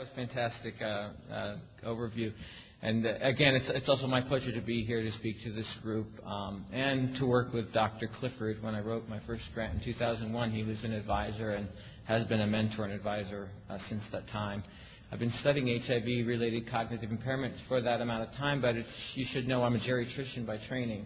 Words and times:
was 0.00 0.08
a 0.08 0.14
fantastic 0.14 0.74
uh, 0.80 1.10
uh, 1.30 1.56
overview. 1.84 2.32
And 2.80 3.06
uh, 3.06 3.16
again, 3.20 3.54
it's, 3.54 3.68
it's, 3.68 3.88
also 3.90 4.06
my 4.06 4.22
pleasure 4.22 4.50
to 4.50 4.62
be 4.62 4.82
here 4.82 5.02
to 5.02 5.12
speak 5.12 5.42
to 5.44 5.52
this 5.52 5.70
group 5.82 6.06
um, 6.24 6.64
and 6.72 7.14
to 7.16 7.26
work 7.26 7.52
with 7.52 7.74
Dr. 7.74 8.08
Clifford. 8.08 8.62
When 8.62 8.74
I 8.74 8.80
wrote 8.80 9.10
my 9.10 9.20
first 9.26 9.44
grant 9.52 9.74
in 9.74 9.84
2001, 9.84 10.52
he 10.52 10.62
was 10.62 10.84
an 10.84 10.94
advisor 10.94 11.50
and 11.50 11.68
has 12.06 12.24
been 12.24 12.40
a 12.40 12.46
mentor 12.46 12.84
and 12.84 12.94
advisor 12.94 13.50
uh, 13.68 13.76
since 13.90 14.02
that 14.12 14.26
time. 14.28 14.62
I've 15.12 15.18
been 15.18 15.32
studying 15.32 15.66
HIV-related 15.78 16.70
cognitive 16.70 17.10
impairment 17.10 17.52
for 17.68 17.82
that 17.82 18.00
amount 18.00 18.26
of 18.26 18.34
time, 18.36 18.62
but 18.62 18.76
you 19.14 19.26
should 19.26 19.46
know 19.46 19.64
I'm 19.64 19.74
a 19.74 19.78
geriatrician 19.78 20.46
by 20.46 20.56
training. 20.66 21.04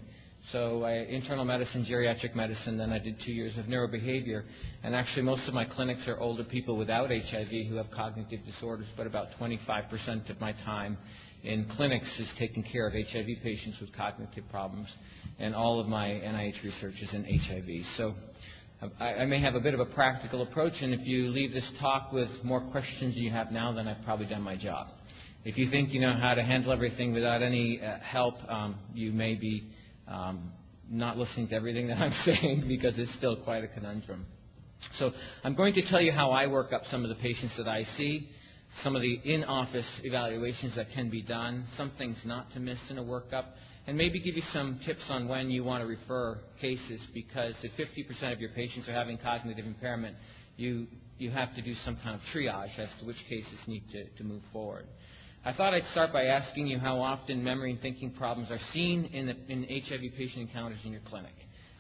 So 0.53 0.85
I, 0.85 0.97
internal 1.09 1.45
medicine, 1.45 1.85
geriatric 1.85 2.35
medicine, 2.35 2.77
then 2.77 2.93
I 2.93 2.99
did 2.99 3.19
two 3.19 3.33
years 3.33 3.57
of 3.57 3.65
neurobehavior. 3.65 4.45
And 4.83 4.95
actually 4.95 5.23
most 5.23 5.49
of 5.49 5.55
my 5.55 5.65
clinics 5.65 6.07
are 6.07 6.19
older 6.21 6.45
people 6.45 6.77
without 6.77 7.11
HIV 7.11 7.67
who 7.69 7.77
have 7.77 7.91
cognitive 7.91 8.45
disorders, 8.45 8.87
but 8.97 9.07
about 9.07 9.29
25% 9.41 10.29
of 10.29 10.41
my 10.41 10.53
time 10.53 10.99
in 11.43 11.65
clinics 11.65 12.19
is 12.21 12.31
taking 12.39 12.63
care 12.63 12.87
of 12.87 12.93
HIV 12.93 13.27
patients 13.43 13.81
with 13.81 13.93
cognitive 13.95 14.45
problems. 14.51 14.95
And 15.39 15.55
all 15.55 15.81
of 15.81 15.87
my 15.87 16.09
NIH 16.09 16.63
research 16.63 17.01
is 17.03 17.15
in 17.15 17.25
HIV. 17.25 17.87
So 17.97 18.15
I, 19.01 19.15
I 19.15 19.27
may 19.27 19.41
have 19.41 19.55
a 19.55 19.61
bit 19.61 19.73
of 19.73 19.81
a 19.81 19.87
practical 19.87 20.43
approach, 20.43 20.83
and 20.83 20.93
if 20.93 21.07
you 21.07 21.29
leave 21.29 21.53
this 21.53 21.71
talk 21.81 22.13
with 22.13 22.29
more 22.43 22.61
questions 22.61 23.15
than 23.15 23.23
you 23.23 23.31
have 23.31 23.51
now, 23.51 23.73
then 23.73 23.89
I've 23.89 24.05
probably 24.05 24.27
done 24.27 24.43
my 24.43 24.57
job. 24.57 24.89
If 25.45 25.57
you 25.59 25.71
think 25.71 25.93
you 25.93 26.01
know 26.01 26.13
how 26.13 26.35
to 26.35 26.43
handle 26.43 26.73
everything 26.73 27.13
without 27.13 27.43
any 27.43 27.81
uh, 27.81 27.99
help, 28.01 28.37
um, 28.49 28.77
you 28.95 29.13
may 29.13 29.35
be 29.35 29.69
um, 30.09 30.53
not 30.91 31.17
listening 31.17 31.49
to 31.49 31.55
everything 31.55 31.89
that 31.89 31.99
I'm 31.99 32.13
saying 32.25 32.65
because 32.69 32.99
it's 32.99 33.15
still 33.15 33.37
quite 33.37 33.65
a 33.65 33.69
conundrum. 33.69 34.27
So 34.93 35.13
I'm 35.43 35.55
going 35.55 35.75
to 35.75 35.83
tell 35.83 36.01
you 36.01 36.13
how 36.13 36.31
I 36.31 36.47
work 36.47 36.73
up 36.73 36.83
some 36.91 37.05
of 37.05 37.09
the 37.09 37.15
patients 37.15 37.57
that 37.57 37.69
I 37.69 37.85
see, 37.85 38.29
some 38.83 38.97
of 38.97 39.03
the 39.03 39.21
in-office 39.25 40.01
evaluations 40.03 40.77
that 40.77 40.89
can 40.95 41.11
be 41.11 41.23
done, 41.23 41.65
some 41.77 41.91
things 41.97 42.19
not 42.25 42.53
to 42.53 42.61
miss 42.61 42.79
in 42.91 42.99
a 42.99 43.03
workup, 43.03 43.47
and 43.87 43.97
maybe 43.97 44.19
give 44.19 44.37
you 44.37 44.43
some 44.43 44.81
tips 44.85 45.05
on 45.11 45.29
when 45.29 45.51
you 45.51 45.63
want 45.63 45.83
to 45.83 45.87
refer 45.87 46.39
cases 46.61 47.01
because 47.13 47.55
if 47.63 47.73
50% 47.73 48.33
of 48.33 48.41
your 48.41 48.51
patients 48.51 48.89
are 48.89 48.93
having 48.93 49.19
cognitive 49.19 49.67
impairment, 49.67 50.17
you, 50.57 50.87
you 51.19 51.31
have 51.31 51.55
to 51.57 51.63
do 51.63 51.75
some 51.75 51.97
kind 51.97 52.15
of 52.15 52.21
triage 52.33 52.79
as 52.79 52.89
to 53.01 53.07
which 53.07 53.25
cases 53.29 53.59
need 53.67 53.83
to, 53.93 54.09
to 54.17 54.25
move 54.25 54.43
forward. 54.53 54.87
I 55.47 55.53
thought 55.53 55.75
I'd 55.75 55.85
start 55.85 56.11
by 56.11 56.25
asking 56.25 56.69
you 56.69 56.79
how 56.79 57.03
often 57.03 57.45
memory 57.45 57.73
and 57.73 57.81
thinking 57.81 58.11
problems 58.11 58.51
are 58.51 58.59
seen 58.59 59.05
in, 59.13 59.27
the, 59.27 59.37
in 59.49 59.65
HIV 59.65 60.15
patient 60.17 60.49
encounters 60.49 60.79
in 60.87 60.93
your 60.93 61.03
clinic. 61.03 61.35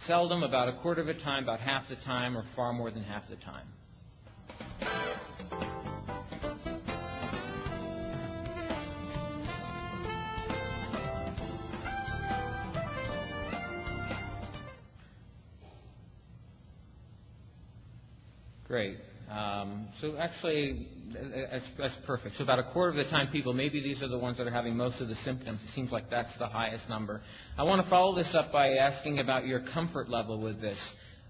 Seldom, 0.07 0.43
about 0.43 0.69
a 0.69 0.75
quarter 0.75 1.01
of 1.01 1.07
the 1.07 1.15
time, 1.15 1.45
about 1.45 1.61
half 1.61 1.89
the 1.89 1.97
time, 1.97 2.37
or 2.37 2.45
far 2.55 2.75
more 2.75 2.91
than 2.91 3.03
half 3.03 3.27
the 3.27 3.37
time. 3.37 3.67
Great. 18.69 18.99
Um, 19.35 19.89
so 20.01 20.17
actually, 20.17 20.87
that's, 21.13 21.65
that's, 21.77 21.97
perfect. 22.07 22.37
So 22.37 22.45
about 22.45 22.61
a 22.61 22.71
quarter 22.73 22.91
of 22.91 22.97
the 22.97 23.11
time, 23.11 23.33
people, 23.33 23.53
maybe 23.53 23.83
these 23.83 24.01
are 24.01 24.07
the 24.07 24.19
ones 24.19 24.39
that 24.39 24.47
are 24.47 24.53
having 24.53 24.77
most 24.77 25.01
of 25.01 25.09
the 25.09 25.17
symptoms. 25.17 25.59
It 25.65 25.75
seems 25.75 25.91
like 25.91 26.09
that's 26.09 26.37
the 26.39 26.47
highest 26.47 26.89
number. 26.89 27.21
I 27.59 27.65
want 27.65 27.83
to 27.83 27.91
follow 27.91 28.15
this 28.15 28.33
up 28.33 28.53
by 28.53 28.75
asking 28.75 29.19
about 29.19 29.45
your 29.45 29.61
comfort 29.61 30.09
level 30.09 30.41
with 30.41 30.61
this. 30.61 30.79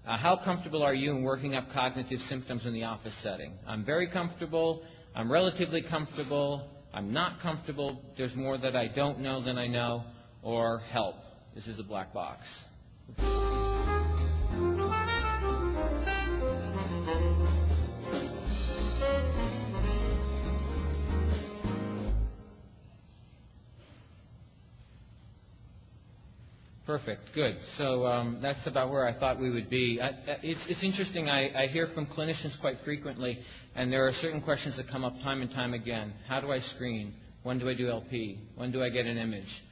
Uh, 0.05 0.17
how 0.17 0.37
comfortable 0.37 0.83
are 0.83 0.93
you 0.93 1.11
in 1.11 1.23
working 1.23 1.55
up 1.55 1.71
cognitive 1.73 2.19
symptoms 2.21 2.67
in 2.67 2.73
the 2.73 2.83
office 2.83 3.15
setting? 3.23 3.53
I'm 3.65 3.83
very 3.83 4.07
comfortable. 4.07 4.83
I'm 5.15 5.31
relatively 5.31 5.81
comfortable. 5.81 6.69
I'm 6.93 7.11
not 7.11 7.39
comfortable. 7.39 8.03
There's 8.17 8.35
more 8.35 8.55
that 8.59 8.75
I 8.75 8.87
don't 8.87 9.19
know 9.21 9.43
than 9.43 9.57
I 9.57 9.65
know. 9.65 10.03
Or 10.43 10.77
help. 10.91 11.15
This 11.55 11.65
is 11.65 11.79
a 11.79 11.83
black 11.83 12.13
box. 12.13 12.45
Perfect. 26.85 27.21
Good. 27.33 27.57
So 27.77 28.05
um, 28.05 28.37
that's 28.43 28.67
about 28.67 28.91
where 28.91 29.07
I 29.07 29.13
thought 29.17 29.39
we 29.39 29.49
would 29.49 29.71
be. 29.71 29.99
I, 29.99 30.11
it's, 30.43 30.63
it's, 30.69 30.83
interesting. 30.83 31.29
I, 31.29 31.63
I, 31.63 31.67
hear 31.67 31.87
from 31.87 32.05
clinicians 32.05 32.59
quite 32.61 32.77
frequently, 32.85 33.39
and 33.73 33.91
there 33.91 34.07
are 34.07 34.13
certain 34.13 34.39
questions 34.39 34.77
that 34.77 34.87
come 34.87 35.03
up 35.03 35.13
time 35.23 35.41
and 35.41 35.49
time 35.49 35.73
again. 35.73 36.13
How 36.27 36.41
do 36.41 36.51
I 36.51 36.59
screen? 36.59 37.13
When 37.41 37.57
do 37.57 37.67
I 37.67 37.73
do 37.73 37.89
LP? 37.89 38.37
When 38.55 38.71
do 38.71 38.83
I 38.83 38.89
get 38.89 39.07
an 39.07 39.17
image? 39.17 39.63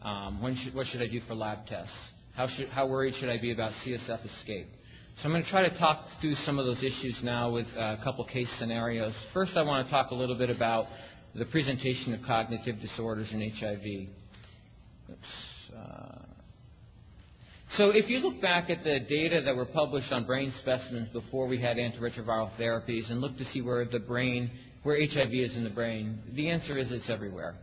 Um, 0.00 0.40
should, 0.62 0.72
what 0.72 0.86
should 0.86 1.02
I 1.02 1.08
do 1.08 1.20
for 1.26 1.34
lab 1.34 1.66
tests? 1.66 1.96
How, 2.36 2.46
should, 2.46 2.68
how, 2.68 2.86
worried 2.86 3.16
should 3.16 3.30
I 3.30 3.40
be 3.40 3.50
about 3.50 3.72
CSF 3.84 4.24
escape? 4.24 4.68
So 5.16 5.24
I'm 5.24 5.32
going 5.32 5.42
to 5.42 5.50
try 5.50 5.68
to 5.68 5.76
talk 5.76 6.06
through 6.20 6.34
some 6.34 6.60
of 6.60 6.66
those 6.66 6.84
issues 6.84 7.20
now 7.22 7.50
with 7.50 7.66
a 7.76 7.98
couple 8.04 8.24
case 8.24 8.50
scenarios. 8.58 9.12
First, 9.34 9.56
I 9.56 9.62
want 9.62 9.88
to 9.88 9.90
talk 9.90 10.12
a 10.12 10.14
little 10.14 10.38
bit 10.38 10.50
about 10.50 10.86
the 11.34 11.46
presentation 11.46 12.14
of 12.14 12.22
cognitive 12.22 12.80
disorders 12.80 13.32
in 13.32 13.40
HIV. 13.40 14.08
Oops. 15.10 15.72
Uh, 15.76 16.29
so 17.72 17.90
if 17.90 18.10
you 18.10 18.18
look 18.18 18.40
back 18.40 18.68
at 18.68 18.82
the 18.82 18.98
data 19.00 19.40
that 19.42 19.54
were 19.54 19.64
published 19.64 20.12
on 20.12 20.24
brain 20.24 20.52
specimens 20.58 21.08
before 21.08 21.46
we 21.46 21.58
had 21.58 21.76
antiretroviral 21.76 22.50
therapies 22.58 23.10
and 23.10 23.20
look 23.20 23.36
to 23.38 23.44
see 23.44 23.62
where 23.62 23.84
the 23.84 24.00
brain, 24.00 24.50
where 24.82 24.96
HIV 24.96 25.32
is 25.32 25.56
in 25.56 25.64
the 25.64 25.70
brain, 25.70 26.18
the 26.32 26.50
answer 26.50 26.76
is 26.76 26.90
it's 26.90 27.08
everywhere. 27.08 27.54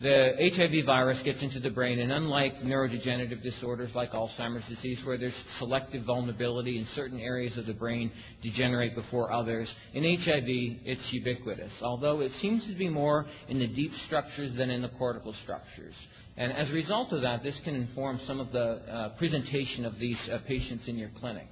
The 0.00 0.50
HIV 0.54 0.84
virus 0.84 1.22
gets 1.22 1.42
into 1.42 1.60
the 1.60 1.70
brain, 1.70 2.00
and 2.00 2.10
unlike 2.10 2.62
neurodegenerative 2.62 3.42
disorders 3.42 3.94
like 3.94 4.10
Alzheimer's 4.10 4.66
disease, 4.66 5.04
where 5.04 5.16
there's 5.16 5.40
selective 5.58 6.02
vulnerability 6.02 6.78
in 6.78 6.84
certain 6.86 7.20
areas 7.20 7.56
of 7.56 7.66
the 7.66 7.74
brain 7.74 8.10
degenerate 8.42 8.96
before 8.96 9.30
others, 9.30 9.72
in 9.92 10.02
HIV 10.02 10.46
it's 10.84 11.12
ubiquitous, 11.12 11.72
although 11.80 12.20
it 12.20 12.32
seems 12.32 12.66
to 12.66 12.74
be 12.74 12.88
more 12.88 13.26
in 13.48 13.60
the 13.60 13.68
deep 13.68 13.92
structures 13.92 14.52
than 14.54 14.68
in 14.68 14.82
the 14.82 14.88
cortical 14.90 15.32
structures. 15.32 15.94
And 16.36 16.52
as 16.52 16.70
a 16.70 16.74
result 16.74 17.12
of 17.12 17.22
that, 17.22 17.44
this 17.44 17.60
can 17.60 17.76
inform 17.76 18.18
some 18.26 18.40
of 18.40 18.50
the 18.50 18.60
uh, 18.60 19.08
presentation 19.16 19.84
of 19.84 19.98
these 20.00 20.28
uh, 20.28 20.38
patients 20.46 20.88
in 20.88 20.98
your 20.98 21.10
clinic. 21.20 21.46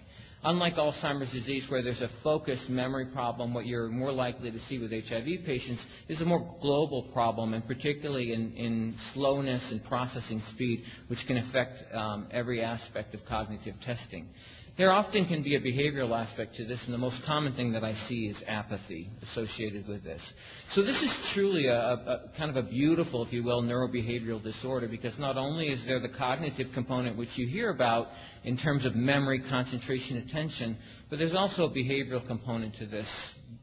Unlike 0.45 0.75
Alzheimer's 0.75 1.31
disease, 1.31 1.71
where 1.71 1.83
there's 1.83 2.01
a 2.01 2.11
focused 2.25 2.69
memory 2.69 3.07
problem, 3.07 3.55
what 3.55 3.65
you're 3.65 3.89
more 3.89 4.11
likely 4.11 4.51
to 4.51 4.59
see 4.59 4.81
with 4.81 4.91
HIV 4.91 5.45
patients 5.47 5.87
is 6.09 6.21
a 6.21 6.25
more 6.25 6.57
global 6.61 7.05
problem, 7.13 7.55
and 7.55 7.65
particularly 7.65 8.33
in, 8.33 8.53
in 8.55 8.95
slowness 9.13 9.71
and 9.71 9.85
processing 9.85 10.43
speed, 10.53 10.83
which 11.07 11.25
can 11.29 11.37
affect 11.37 11.95
um, 11.95 12.27
every 12.33 12.61
aspect 12.61 13.15
of 13.15 13.25
cognitive 13.25 13.77
testing. 13.83 14.27
There 14.79 14.91
often 14.91 15.27
can 15.27 15.43
be 15.43 15.55
a 15.55 15.61
behavioral 15.61 16.19
aspect 16.19 16.57
to 16.57 16.65
this, 16.65 16.83
and 16.87 16.95
the 16.95 16.99
most 16.99 17.23
common 17.25 17.53
thing 17.53 17.73
that 17.73 17.85
I 17.85 17.93
see 17.93 18.29
is 18.29 18.43
apathy 18.47 19.11
associated 19.23 19.87
with 19.87 20.03
this. 20.03 20.23
So 20.71 20.81
this 20.83 21.03
is 21.03 21.15
truly 21.35 21.67
a, 21.67 21.77
a, 21.79 22.31
kind 22.39 22.49
of 22.51 22.57
a 22.57 22.67
beautiful, 22.67 23.23
if 23.23 23.35
you 23.35 23.43
will, 23.43 23.63
neurobehavioral 23.63 24.43
disorder 24.43 24.89
because 24.89 25.19
not 25.19 25.37
only 25.37 25.69
is 25.69 25.85
there 25.85 26.01
the 26.01 26.09
cognitive 26.09 26.69
component 26.73 27.19
which 27.19 27.37
you 27.37 27.47
hear 27.47 27.69
about 27.69 28.09
in 28.45 28.57
terms 28.57 28.87
of 28.87 28.95
memory, 28.97 29.41
concentration, 29.41 30.17
attention, 30.17 30.79
but 31.11 31.19
there's 31.19 31.35
also 31.35 31.67
a 31.67 31.71
behavioral 31.71 32.27
component 32.27 32.75
to 32.77 32.87
this 32.87 33.09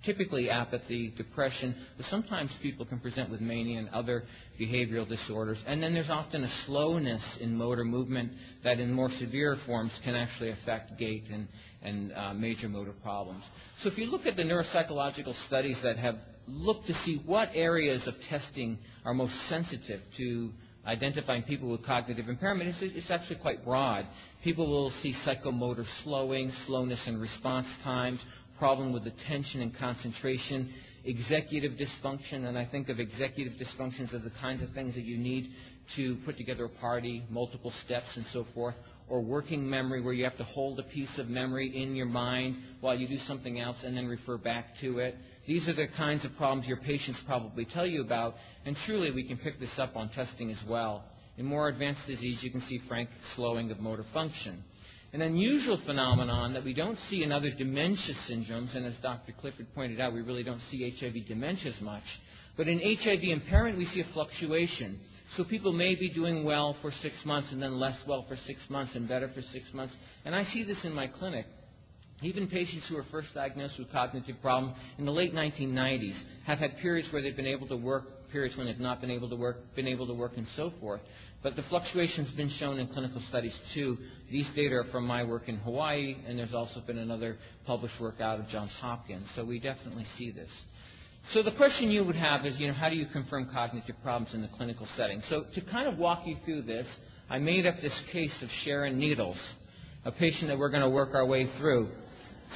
typically 0.03 0.49
apathy, 0.49 1.13
depression, 1.15 1.75
but 1.97 2.05
sometimes 2.05 2.51
people 2.61 2.85
can 2.85 2.99
present 2.99 3.29
with 3.29 3.41
mania 3.41 3.79
and 3.79 3.89
other 3.89 4.23
behavioral 4.59 5.07
disorders. 5.07 5.63
And 5.67 5.81
then 5.81 5.93
there's 5.93 6.09
often 6.09 6.43
a 6.43 6.49
slowness 6.65 7.37
in 7.39 7.55
motor 7.55 7.83
movement 7.83 8.31
that 8.63 8.79
in 8.79 8.93
more 8.93 9.09
severe 9.09 9.57
forms 9.65 9.91
can 10.03 10.15
actually 10.15 10.51
affect 10.51 10.97
gait 10.97 11.25
and, 11.31 11.47
and 11.81 12.13
uh, 12.13 12.33
major 12.33 12.69
motor 12.69 12.93
problems. 13.03 13.43
So 13.81 13.89
if 13.89 13.97
you 13.97 14.05
look 14.07 14.25
at 14.25 14.35
the 14.35 14.43
neuropsychological 14.43 15.35
studies 15.47 15.81
that 15.83 15.97
have 15.97 16.17
looked 16.47 16.87
to 16.87 16.93
see 16.93 17.21
what 17.25 17.49
areas 17.53 18.07
of 18.07 18.15
testing 18.29 18.79
are 19.05 19.13
most 19.13 19.35
sensitive 19.47 20.01
to 20.17 20.51
identifying 20.85 21.43
people 21.43 21.69
with 21.69 21.85
cognitive 21.85 22.29
impairment, 22.29 22.69
it's, 22.69 22.81
it's 22.81 23.11
actually 23.11 23.35
quite 23.35 23.63
broad. 23.63 24.07
People 24.43 24.67
will 24.67 24.91
see 24.91 25.13
psychomotor 25.13 25.85
slowing, 26.03 26.51
slowness 26.65 27.07
in 27.07 27.19
response 27.19 27.67
times, 27.83 28.21
problem 28.59 28.91
with 28.93 29.07
attention 29.07 29.61
and 29.61 29.73
concentration, 29.75 30.69
executive 31.05 31.71
dysfunction, 31.73 32.45
and 32.45 32.57
I 32.57 32.65
think 32.65 32.89
of 32.89 32.99
executive 32.99 33.53
dysfunctions 33.53 34.13
as 34.13 34.21
the 34.23 34.29
kinds 34.41 34.61
of 34.61 34.69
things 34.71 34.95
that 34.95 35.05
you 35.05 35.17
need 35.17 35.51
to 35.95 36.17
put 36.17 36.37
together 36.37 36.65
a 36.65 36.69
party, 36.69 37.23
multiple 37.29 37.71
steps 37.71 38.17
and 38.17 38.25
so 38.27 38.45
forth, 38.53 38.75
or 39.07 39.21
working 39.21 39.67
memory 39.67 40.01
where 40.01 40.13
you 40.13 40.25
have 40.25 40.37
to 40.37 40.43
hold 40.43 40.79
a 40.79 40.83
piece 40.83 41.17
of 41.17 41.29
memory 41.29 41.67
in 41.67 41.95
your 41.95 42.05
mind 42.05 42.57
while 42.81 42.93
you 42.95 43.07
do 43.07 43.17
something 43.17 43.59
else 43.59 43.77
and 43.83 43.97
then 43.97 44.07
refer 44.07 44.37
back 44.37 44.77
to 44.81 44.99
it. 44.99 45.15
These 45.47 45.67
are 45.67 45.73
the 45.73 45.87
kinds 45.87 46.25
of 46.25 46.35
problems 46.35 46.67
your 46.67 46.77
patients 46.77 47.19
probably 47.25 47.65
tell 47.65 47.87
you 47.87 48.01
about, 48.01 48.35
and 48.65 48.75
truly 48.75 49.09
we 49.09 49.23
can 49.27 49.37
pick 49.37 49.59
this 49.59 49.79
up 49.79 49.95
on 49.95 50.09
testing 50.09 50.51
as 50.51 50.63
well. 50.67 51.05
In 51.37 51.45
more 51.45 51.69
advanced 51.69 52.05
disease, 52.05 52.43
you 52.43 52.51
can 52.51 52.61
see 52.61 52.79
frank 52.87 53.09
slowing 53.35 53.71
of 53.71 53.79
motor 53.79 54.05
function. 54.13 54.63
An 55.11 55.23
unusual 55.23 55.77
phenomenon 55.77 56.53
that 56.53 56.63
we 56.63 56.75
don't 56.75 56.97
see 57.09 57.23
in 57.23 57.31
other 57.31 57.49
dementia 57.49 58.13
syndromes, 58.29 58.75
and 58.75 58.85
as 58.85 58.93
Dr. 58.97 59.31
Clifford 59.31 59.73
pointed 59.73 59.99
out, 59.99 60.13
we 60.13 60.21
really 60.21 60.43
don't 60.43 60.61
see 60.69 60.87
HIV 60.87 61.13
dementias 61.27 61.81
much. 61.81 62.03
But 62.55 62.67
in 62.67 62.79
HIV 62.79 63.23
impairment, 63.23 63.77
we 63.77 63.85
see 63.85 64.01
a 64.01 64.05
fluctuation. 64.13 64.99
So 65.35 65.43
people 65.43 65.71
may 65.71 65.95
be 65.95 66.09
doing 66.09 66.43
well 66.43 66.75
for 66.81 66.91
six 66.91 67.25
months 67.25 67.51
and 67.51 67.61
then 67.61 67.79
less 67.79 67.97
well 68.07 68.23
for 68.27 68.35
six 68.35 68.59
months 68.69 68.95
and 68.95 69.07
better 69.07 69.29
for 69.29 69.41
six 69.41 69.73
months. 69.73 69.95
And 70.25 70.35
I 70.35 70.43
see 70.43 70.63
this 70.63 70.85
in 70.85 70.93
my 70.93 71.07
clinic. 71.07 71.45
Even 72.21 72.47
patients 72.47 72.87
who 72.87 72.95
were 72.95 73.03
first 73.03 73.33
diagnosed 73.33 73.79
with 73.79 73.91
cognitive 73.91 74.41
problems 74.41 74.77
in 74.97 75.05
the 75.05 75.11
late 75.11 75.33
1990s 75.33 76.21
have 76.45 76.59
had 76.59 76.77
periods 76.77 77.11
where 77.13 77.21
they've 77.21 77.35
been 77.35 77.47
able 77.47 77.67
to 77.67 77.77
work, 77.77 78.05
periods 78.31 78.57
when 78.57 78.67
they've 78.67 78.79
not 78.79 79.01
been 79.01 79.11
able 79.11 79.29
to 79.29 79.35
work, 79.35 79.57
been 79.75 79.87
able 79.87 80.07
to 80.07 80.13
work, 80.13 80.33
and 80.37 80.47
so 80.55 80.71
forth. 80.79 81.01
But 81.41 81.55
the 81.55 81.63
fluctuation's 81.63 82.31
been 82.31 82.49
shown 82.49 82.79
in 82.79 82.87
clinical 82.87 83.21
studies 83.21 83.57
too. 83.73 83.97
These 84.29 84.49
data 84.49 84.75
are 84.75 84.83
from 84.85 85.05
my 85.05 85.23
work 85.23 85.47
in 85.47 85.57
Hawaii, 85.57 86.17
and 86.27 86.37
there's 86.37 86.53
also 86.53 86.81
been 86.81 86.97
another 86.97 87.37
published 87.65 87.99
work 87.99 88.19
out 88.19 88.39
of 88.39 88.47
Johns 88.47 88.73
Hopkins. 88.73 89.27
So 89.35 89.45
we 89.45 89.59
definitely 89.59 90.05
see 90.17 90.31
this. 90.31 90.49
So 91.31 91.43
the 91.43 91.51
question 91.51 91.91
you 91.91 92.03
would 92.03 92.15
have 92.15 92.45
is, 92.45 92.59
you 92.59 92.67
know, 92.67 92.73
how 92.73 92.89
do 92.89 92.95
you 92.95 93.05
confirm 93.05 93.49
cognitive 93.51 93.95
problems 94.03 94.33
in 94.33 94.41
the 94.41 94.47
clinical 94.47 94.87
setting? 94.95 95.21
So 95.21 95.45
to 95.53 95.61
kind 95.61 95.87
of 95.87 95.97
walk 95.97 96.25
you 96.25 96.35
through 96.43 96.63
this, 96.63 96.87
I 97.29 97.39
made 97.39 97.65
up 97.65 97.81
this 97.81 98.01
case 98.11 98.41
of 98.41 98.49
Sharon 98.49 98.97
Needles, 98.97 99.39
a 100.03 100.11
patient 100.11 100.49
that 100.49 100.57
we're 100.57 100.71
going 100.71 100.81
to 100.81 100.89
work 100.89 101.13
our 101.13 101.25
way 101.25 101.45
through. 101.57 101.89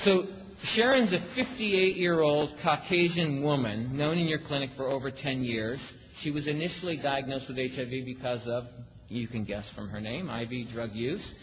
So 0.03 0.27
Sharon's 0.63 1.11
a 1.11 1.19
58-year-old 1.19 2.55
Caucasian 2.63 3.43
woman 3.43 3.97
known 3.97 4.17
in 4.17 4.27
your 4.27 4.39
clinic 4.39 4.69
for 4.77 4.87
over 4.87 5.11
10 5.11 5.43
years. 5.43 5.77
She 6.21 6.31
was 6.31 6.47
initially 6.47 6.95
diagnosed 6.95 7.49
with 7.49 7.57
HIV 7.57 8.05
because 8.05 8.47
of, 8.47 8.63
you 9.09 9.27
can 9.27 9.43
guess 9.43 9.69
from 9.71 9.89
her 9.89 9.99
name, 9.99 10.29
IV 10.29 10.69
drug 10.71 10.93
use. 10.93 11.33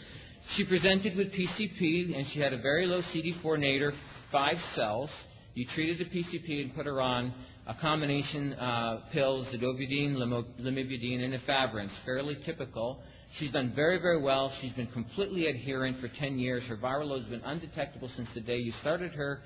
She 0.49 0.65
presented 0.65 1.17
with 1.17 1.35
PCP 1.35 2.17
and 2.17 2.27
she 2.27 2.41
had 2.41 2.55
a 2.55 2.59
very 2.63 2.87
low 2.87 3.03
CD4 3.03 3.61
nadir, 3.61 3.93
five 4.33 4.57
cells. 4.75 5.11
You 5.53 5.67
treated 5.67 5.99
the 5.99 6.07
PCP 6.07 6.63
and 6.63 6.75
put 6.75 6.87
her 6.87 6.99
on 6.99 7.35
a 7.67 7.75
combination 7.75 8.55
uh, 8.55 9.03
pills, 9.13 9.49
zidovudine, 9.49 10.17
lamivudine, 10.17 11.23
and 11.23 11.35
efavirenz, 11.35 11.91
fairly 12.07 12.39
typical. 12.43 13.03
She's 13.35 13.51
done 13.51 13.73
very, 13.75 13.99
very 13.99 14.21
well. 14.21 14.53
She's 14.61 14.73
been 14.73 14.89
completely 14.89 15.47
adherent 15.47 16.01
for 16.01 16.09
10 16.09 16.39
years. 16.39 16.65
Her 16.67 16.77
viral 16.77 17.07
load 17.07 17.23
has 17.23 17.31
been 17.31 17.43
undetectable 17.43 18.09
since 18.09 18.29
the 18.35 18.41
day 18.41 18.59
you 18.59 18.73
started 18.73 19.13
her. 19.13 19.39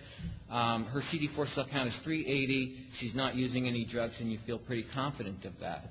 Um, 0.51 0.87
her 0.87 1.01
CD4 1.01 1.55
cell 1.55 1.67
count 1.71 1.89
is 1.89 1.97
380. 2.03 2.87
She's 2.95 3.15
not 3.15 3.35
using 3.35 3.67
any 3.69 3.85
drugs, 3.85 4.15
and 4.21 4.33
you 4.33 4.39
feel 4.47 4.59
pretty 4.59 4.87
confident 4.95 5.45
of 5.45 5.59
that. 5.61 5.85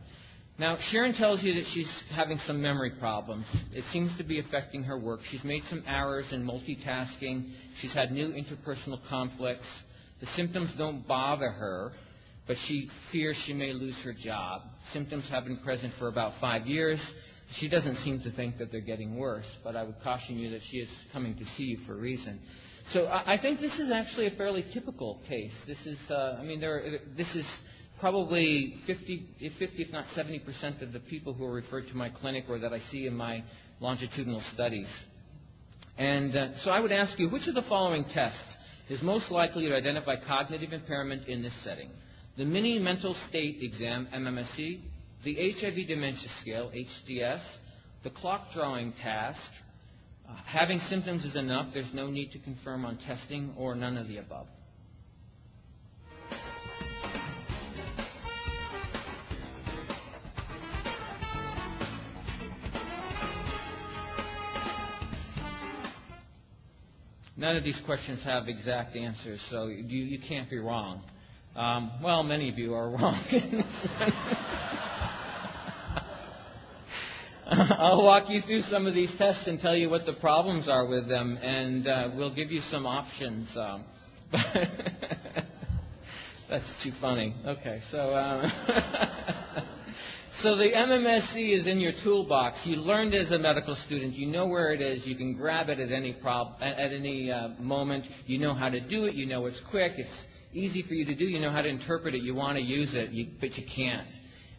Now, 0.58 0.78
Sharon 0.78 1.14
tells 1.14 1.44
you 1.44 1.56
that 1.56 1.66
she's 1.66 1.90
having 2.12 2.38
some 2.40 2.62
memory 2.62 2.92
problems. 3.00 3.46
It 3.74 3.84
seems 3.92 4.16
to 4.18 4.24
be 4.24 4.40
affecting 4.40 4.84
her 4.84 4.98
work. 4.98 5.22
She's 5.24 5.44
made 5.44 5.64
some 5.66 5.84
errors 5.88 6.32
in 6.32 6.46
multitasking. 6.46 7.52
She's 7.78 7.94
had 7.94 8.12
new 8.12 8.34
interpersonal 8.34 9.00
conflicts. 9.08 9.66
The 10.20 10.28
symptoms 10.28 10.72
don't 10.78 11.08
bother 11.08 11.50
her, 11.50 11.94
but 12.48 12.58
she 12.58 12.90
fears 13.12 13.36
she 13.36 13.54
may 13.54 13.74
lose 13.74 13.98
her 14.04 14.14
job. 14.14 14.62
Symptoms 14.94 15.28
have 15.30 15.46
been 15.46 15.58
present 15.58 15.94
for 15.98 16.08
about 16.08 16.34
five 16.40 16.68
years. 16.68 17.00
She 17.54 17.70
doesn't 17.70 17.98
seem 17.98 18.22
to 18.22 18.32
think 18.32 18.58
that 18.58 18.72
they're 18.72 18.82
getting 18.82 19.16
worse, 19.18 19.46
but 19.64 19.76
I 19.76 19.84
would 19.84 20.00
caution 20.02 20.40
you 20.40 20.50
that 20.52 20.64
she 20.64 20.78
is 20.78 20.90
coming 21.12 21.36
to 21.38 21.46
see 21.46 21.64
you 21.64 21.78
for 21.86 21.94
a 21.94 21.98
reason. 21.98 22.40
So 22.90 23.08
I, 23.12 23.38
think 23.38 23.60
this 23.62 23.80
is 23.80 23.92
actually 23.92 24.28
a 24.28 24.32
fairly 24.32 24.66
typical 24.74 25.22
case. 25.28 25.54
This 25.66 25.86
is, 25.86 25.98
uh, 26.10 26.38
I 26.40 26.44
mean, 26.44 26.60
there, 26.60 26.84
this 27.16 27.34
is 27.36 27.46
probably 28.00 28.76
50, 28.86 29.28
50, 29.58 29.82
if 29.82 29.92
not 29.92 30.06
70 30.14 30.40
percent 30.40 30.82
of 30.82 30.92
the 30.92 31.00
people 31.00 31.34
who 31.34 31.46
are 31.46 31.54
referred 31.54 31.88
to 31.90 31.96
my 31.96 32.10
clinic 32.10 32.46
or 32.50 32.60
that 32.60 32.74
I 32.74 32.80
see 32.80 33.08
in 33.08 33.16
my 33.16 33.44
longitudinal 33.80 34.42
studies. 34.54 34.88
And 35.98 36.36
uh, 36.36 36.58
so 36.58 36.72
I 36.72 36.80
would 36.80 36.92
ask 36.92 37.18
you, 37.20 37.30
which 37.30 37.48
of 37.48 37.56
the 37.56 37.62
following 37.62 38.04
tests 38.04 38.44
is 38.90 39.02
most 39.02 39.32
likely 39.32 39.68
to 39.70 39.76
identify 39.76 40.16
cognitive 40.18 40.74
impairment 40.74 41.28
in 41.28 41.42
this 41.44 41.54
setting? 41.64 41.90
The 42.36 42.46
Mini 42.46 42.80
Mental 42.80 43.14
State 43.14 43.60
Exam, 43.62 44.08
MMSE, 44.14 44.82
the 45.24 45.54
HIV 45.54 45.88
Dementia 45.88 46.30
Scale, 46.42 46.70
HDS, 46.76 47.42
the 48.04 48.10
clock 48.10 48.48
drawing 48.54 48.92
task. 49.02 49.40
Uh, 50.28 50.36
having 50.46 50.80
symptoms 50.80 51.24
is 51.26 51.36
enough. 51.36 51.74
There's 51.74 51.94
no 51.94 52.10
need 52.10 52.32
to 52.34 52.40
confirm 52.40 52.86
on 52.86 52.98
testing 52.98 53.54
or 53.58 53.76
none 53.76 53.98
of 53.98 54.08
the 54.08 54.18
above. 54.18 54.48
None 67.36 67.58
of 67.58 67.64
these 67.64 67.82
questions 67.86 68.24
have 68.24 68.48
exact 68.48 68.96
answers, 68.96 69.46
so 69.50 69.68
you, 69.68 69.84
you 69.84 70.20
can't 70.20 70.50
be 70.50 70.60
wrong. 70.60 71.02
Um, 71.56 71.92
well, 72.02 72.24
many 72.24 72.50
of 72.50 72.58
you 72.58 72.74
are 72.74 72.90
wrong. 72.90 73.22
I'll 77.84 78.02
walk 78.02 78.30
you 78.30 78.40
through 78.40 78.62
some 78.62 78.88
of 78.88 78.94
these 78.94 79.14
tests 79.18 79.46
and 79.46 79.60
tell 79.60 79.76
you 79.76 79.90
what 79.90 80.06
the 80.06 80.14
problems 80.14 80.70
are 80.70 80.88
with 80.88 81.10
them, 81.10 81.38
and 81.42 81.86
uh, 81.86 82.12
we'll 82.16 82.34
give 82.34 82.50
you 82.50 82.62
some 82.62 82.86
options. 82.86 83.50
Um, 83.58 83.84
that's 86.50 86.74
too 86.82 86.94
funny. 87.02 87.36
Okay, 87.46 87.82
so. 87.92 87.98
Uh, 87.98 89.66
So 90.42 90.56
the 90.58 90.72
MMSE 90.72 91.60
is 91.60 91.68
in 91.68 91.80
your 91.80 91.92
toolbox. 92.04 92.66
You 92.66 92.78
learned 92.78 93.14
as 93.14 93.30
a 93.32 93.38
medical 93.38 93.76
student. 93.76 94.16
You 94.16 94.26
know 94.28 94.48
where 94.48 94.74
it 94.74 94.82
is. 94.82 95.06
You 95.06 95.16
can 95.16 95.36
grab 95.36 95.70
it 95.70 95.80
at 95.80 95.92
any 95.92 96.12
prob- 96.12 96.56
at 96.60 96.92
any 96.92 97.32
uh, 97.32 97.50
moment. 97.60 98.06
You 98.26 98.40
know 98.40 98.54
how 98.54 98.68
to 98.70 98.80
do 98.82 99.06
it. 99.06 99.14
You 99.14 99.28
know 99.28 99.46
it's 99.46 99.62
quick. 99.70 99.94
It's 99.98 100.10
easy 100.52 100.82
for 100.82 100.96
you 100.96 101.06
to 101.06 101.16
do. 101.16 101.26
You 101.26 101.40
know 101.40 101.52
how 101.52 101.62
to 101.62 101.70
interpret 101.70 102.16
it. 102.16 102.24
You 102.24 102.34
want 102.34 102.58
to 102.58 102.64
use 102.64 102.96
it, 102.96 103.12
you, 103.12 103.28
but 103.40 103.58
you 103.58 103.64
can't. 103.74 104.08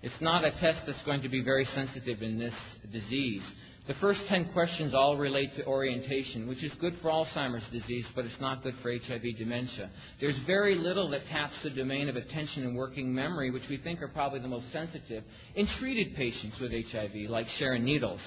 It's 0.05 0.21
not 0.21 0.45
a 0.45 0.51
test 0.51 0.85
that's 0.85 1.03
going 1.05 1.23
to 1.23 1.31
be 1.31 1.43
very 1.43 1.65
sensitive 1.65 2.21
in 2.21 2.39
this 2.39 2.55
disease. 2.93 3.43
The 3.87 3.95
first 3.95 4.27
10 4.27 4.53
questions 4.53 4.93
all 4.93 5.17
relate 5.17 5.57
to 5.57 5.65
orientation, 5.65 6.47
which 6.47 6.63
is 6.63 6.75
good 6.75 6.93
for 6.97 7.09
Alzheimer's 7.09 7.67
disease, 7.73 8.07
but 8.15 8.27
it's 8.27 8.39
not 8.39 8.63
good 8.63 8.75
for 8.83 8.93
HIV 8.93 9.39
dementia. 9.39 9.89
There's 10.21 10.39
very 10.41 10.75
little 10.75 11.09
that 11.09 11.25
taps 11.31 11.55
the 11.63 11.71
domain 11.71 12.11
of 12.11 12.17
attention 12.17 12.65
and 12.65 12.77
working 12.77 13.15
memory, 13.15 13.51
which 13.51 13.67
we 13.71 13.79
think 13.79 14.03
are 14.03 14.09
probably 14.09 14.41
the 14.41 14.49
most 14.49 14.71
sensitive, 14.73 15.25
in 15.55 15.67
treated 15.67 16.15
patients 16.15 16.61
with 16.61 16.71
HIV, 16.71 17.31
like 17.31 17.47
Sharon 17.47 17.87
Needles. 17.87 18.21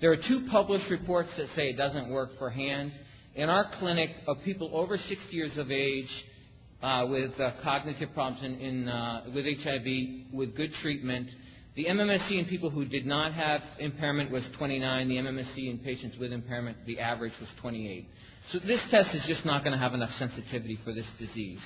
There 0.00 0.10
are 0.10 0.16
two 0.16 0.48
published 0.50 0.90
reports 0.90 1.36
that 1.36 1.50
say 1.50 1.70
it 1.70 1.76
doesn't 1.76 2.10
work 2.10 2.36
for 2.36 2.50
HAND. 2.50 2.90
In 3.36 3.48
our 3.48 3.70
clinic, 3.78 4.10
of 4.26 4.42
people 4.42 4.70
over 4.72 4.98
60 4.98 5.36
years 5.36 5.56
of 5.56 5.70
age, 5.70 6.26
uh, 6.82 7.06
with 7.08 7.38
uh, 7.40 7.52
cognitive 7.62 8.12
problems 8.12 8.44
in, 8.44 8.58
in, 8.60 8.88
uh, 8.88 9.24
with 9.34 9.44
HIV 9.46 10.32
with 10.32 10.56
good 10.56 10.72
treatment. 10.74 11.28
The 11.74 11.86
MMSE 11.86 12.38
in 12.38 12.44
people 12.46 12.68
who 12.68 12.84
did 12.84 13.06
not 13.06 13.32
have 13.32 13.62
impairment 13.78 14.30
was 14.30 14.46
29. 14.58 15.08
The 15.08 15.16
MMSE 15.16 15.70
in 15.70 15.78
patients 15.78 16.18
with 16.18 16.32
impairment, 16.32 16.76
the 16.86 17.00
average 17.00 17.32
was 17.40 17.48
28. 17.60 18.06
So 18.48 18.58
this 18.58 18.84
test 18.90 19.14
is 19.14 19.24
just 19.26 19.46
not 19.46 19.62
going 19.64 19.72
to 19.72 19.78
have 19.78 19.94
enough 19.94 20.10
sensitivity 20.10 20.78
for 20.84 20.92
this 20.92 21.06
disease. 21.18 21.60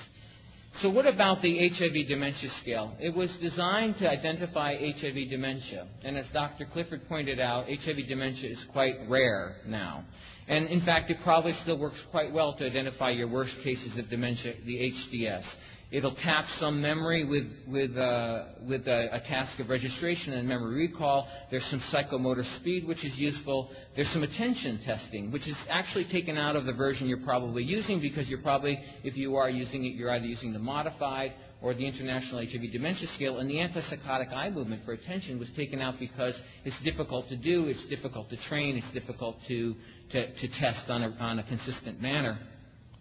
So 0.79 0.91
what 0.91 1.07
about 1.07 1.41
the 1.41 1.69
HIV 1.69 2.07
dementia 2.07 2.51
scale? 2.51 2.95
It 2.99 3.15
was 3.15 3.35
designed 3.37 3.97
to 3.97 4.07
identify 4.07 4.75
HIV 4.75 5.27
dementia. 5.27 5.87
And 6.03 6.15
as 6.15 6.27
Dr. 6.29 6.65
Clifford 6.65 7.07
pointed 7.09 7.39
out, 7.39 7.65
HIV 7.67 8.07
dementia 8.07 8.51
is 8.51 8.63
quite 8.71 8.95
rare 9.09 9.55
now. 9.65 10.05
And 10.47 10.67
in 10.69 10.81
fact, 10.81 11.09
it 11.09 11.17
probably 11.23 11.53
still 11.53 11.79
works 11.79 11.99
quite 12.11 12.31
well 12.31 12.53
to 12.57 12.65
identify 12.65 13.09
your 13.09 13.27
worst 13.27 13.57
cases 13.63 13.97
of 13.97 14.07
dementia, 14.09 14.53
the 14.65 14.91
HDS. 14.91 15.45
It'll 15.89 16.15
tap 16.15 16.45
some 16.59 16.81
memory 16.81 17.23
with, 17.23 17.47
with, 17.65 17.95
uh, 17.95 18.43
with 18.67 18.89
a, 18.89 19.15
a, 19.15 19.19
task 19.21 19.57
of 19.61 19.69
registration 19.69 20.33
and 20.33 20.45
memory 20.45 20.87
recall. 20.87 21.29
There's 21.49 21.65
some 21.65 21.79
psychomotor 21.79 22.43
speed, 22.57 22.85
which 22.85 23.05
is 23.05 23.17
useful. 23.17 23.69
There's 23.95 24.09
some 24.09 24.23
attention 24.23 24.79
testing, 24.83 25.31
which 25.31 25.47
is 25.47 25.55
actually 25.69 26.03
taken 26.03 26.37
out 26.37 26.57
of 26.57 26.65
the 26.65 26.73
version 26.73 27.07
you're 27.07 27.19
probably 27.23 27.63
using 27.63 28.01
because 28.01 28.27
you're 28.29 28.41
probably, 28.41 28.81
if 29.05 29.15
you 29.15 29.37
are 29.37 29.49
using 29.49 29.85
it, 29.85 29.93
you're 29.93 30.11
either 30.11 30.25
using 30.25 30.51
the 30.51 30.59
modified 30.59 31.31
or 31.61 31.73
the 31.73 31.87
International 31.87 32.45
HIV 32.45 32.69
Dementia 32.73 33.07
Scale. 33.07 33.37
And 33.37 33.49
the 33.49 33.55
antisaccadic 33.55 34.33
eye 34.33 34.49
movement 34.49 34.83
for 34.83 34.91
attention 34.91 35.39
was 35.39 35.49
taken 35.51 35.79
out 35.79 35.99
because 35.99 36.37
it's 36.65 36.79
difficult 36.83 37.29
to 37.29 37.37
do, 37.37 37.67
it's 37.67 37.85
difficult 37.87 38.29
to 38.31 38.35
train, 38.35 38.75
it's 38.75 38.91
difficult 38.91 39.37
to, 39.47 39.73
to, 40.11 40.33
to 40.33 40.47
test 40.49 40.89
on 40.89 41.03
a, 41.03 41.09
on 41.21 41.39
a 41.39 41.43
consistent 41.43 42.01
manner. 42.01 42.37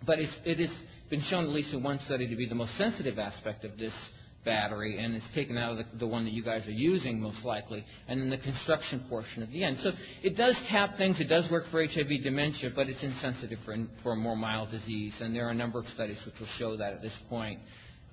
But 0.07 0.21
it's, 0.21 0.37
it 0.45 0.61
is 0.61 0.71
been 1.09 1.23
shown, 1.23 1.45
at 1.45 1.51
least 1.51 1.73
in 1.73 1.83
one 1.83 1.99
study, 2.01 2.29
to 2.29 2.37
be 2.37 2.47
the 2.47 2.55
most 2.55 2.77
sensitive 2.77 3.19
aspect 3.19 3.65
of 3.65 3.79
this 3.79 3.95
battery, 4.45 4.97
and 4.99 5.15
it's 5.15 5.29
taken 5.35 5.59
out 5.59 5.73
of 5.73 5.79
the, 5.79 5.99
the, 5.99 6.07
one 6.07 6.25
that 6.25 6.33
you 6.33 6.43
guys 6.43 6.67
are 6.67 6.73
using 6.73 7.21
most 7.21 7.45
likely, 7.45 7.85
and 8.09 8.21
then 8.21 8.31
the 8.31 8.39
construction 8.39 9.05
portion 9.09 9.43
of 9.43 9.51
the 9.51 9.65
end. 9.65 9.79
So 9.81 9.93
it 10.23 10.37
does 10.37 10.59
tap 10.69 10.97
things. 10.97 11.21
It 11.21 11.29
does 11.29 11.51
work 11.51 11.65
for 11.71 11.85
HIV 11.85 12.23
dementia, 12.23 12.71
but 12.75 12.89
it's 12.89 13.03
insensitive 13.03 13.59
for, 13.65 13.77
for 14.03 14.13
a 14.13 14.17
more 14.17 14.37
mild 14.37 14.71
disease, 14.71 15.15
and 15.21 15.35
there 15.35 15.47
are 15.47 15.51
a 15.51 15.55
number 15.55 15.79
of 15.79 15.89
studies 15.89 16.19
which 16.25 16.39
will 16.39 16.47
show 16.47 16.77
that 16.77 16.95
at 16.95 17.03
this 17.03 17.17
point. 17.29 17.61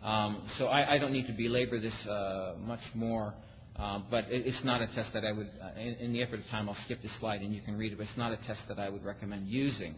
Um, 0.01 0.43
so 0.57 0.67
I, 0.67 0.95
I, 0.95 0.97
don't 0.97 1.13
need 1.13 1.27
to 1.27 1.33
belabor 1.33 1.79
this 1.79 1.95
uh, 2.05 2.55
much 2.59 2.81
more. 2.93 3.33
Uh, 3.75 4.01
but 4.11 4.25
it, 4.25 4.45
it's 4.45 4.63
not 4.63 4.81
a 4.81 4.87
test 4.93 5.13
that 5.13 5.23
I 5.23 5.31
would, 5.31 5.49
uh, 5.61 5.79
in, 5.79 5.95
in, 5.95 6.13
the 6.13 6.21
effort 6.21 6.39
of 6.39 6.45
time, 6.47 6.69
I'll 6.69 6.75
skip 6.75 7.01
this 7.01 7.17
slide 7.19 7.41
and 7.41 7.55
you 7.55 7.61
can 7.61 7.75
read 7.77 7.91
it, 7.91 7.97
but 7.97 8.05
it's 8.07 8.17
not 8.17 8.31
a 8.31 8.37
test 8.45 8.67
that 8.67 8.77
I 8.77 8.89
would 8.89 9.03
recommend 9.03 9.47
using. 9.47 9.95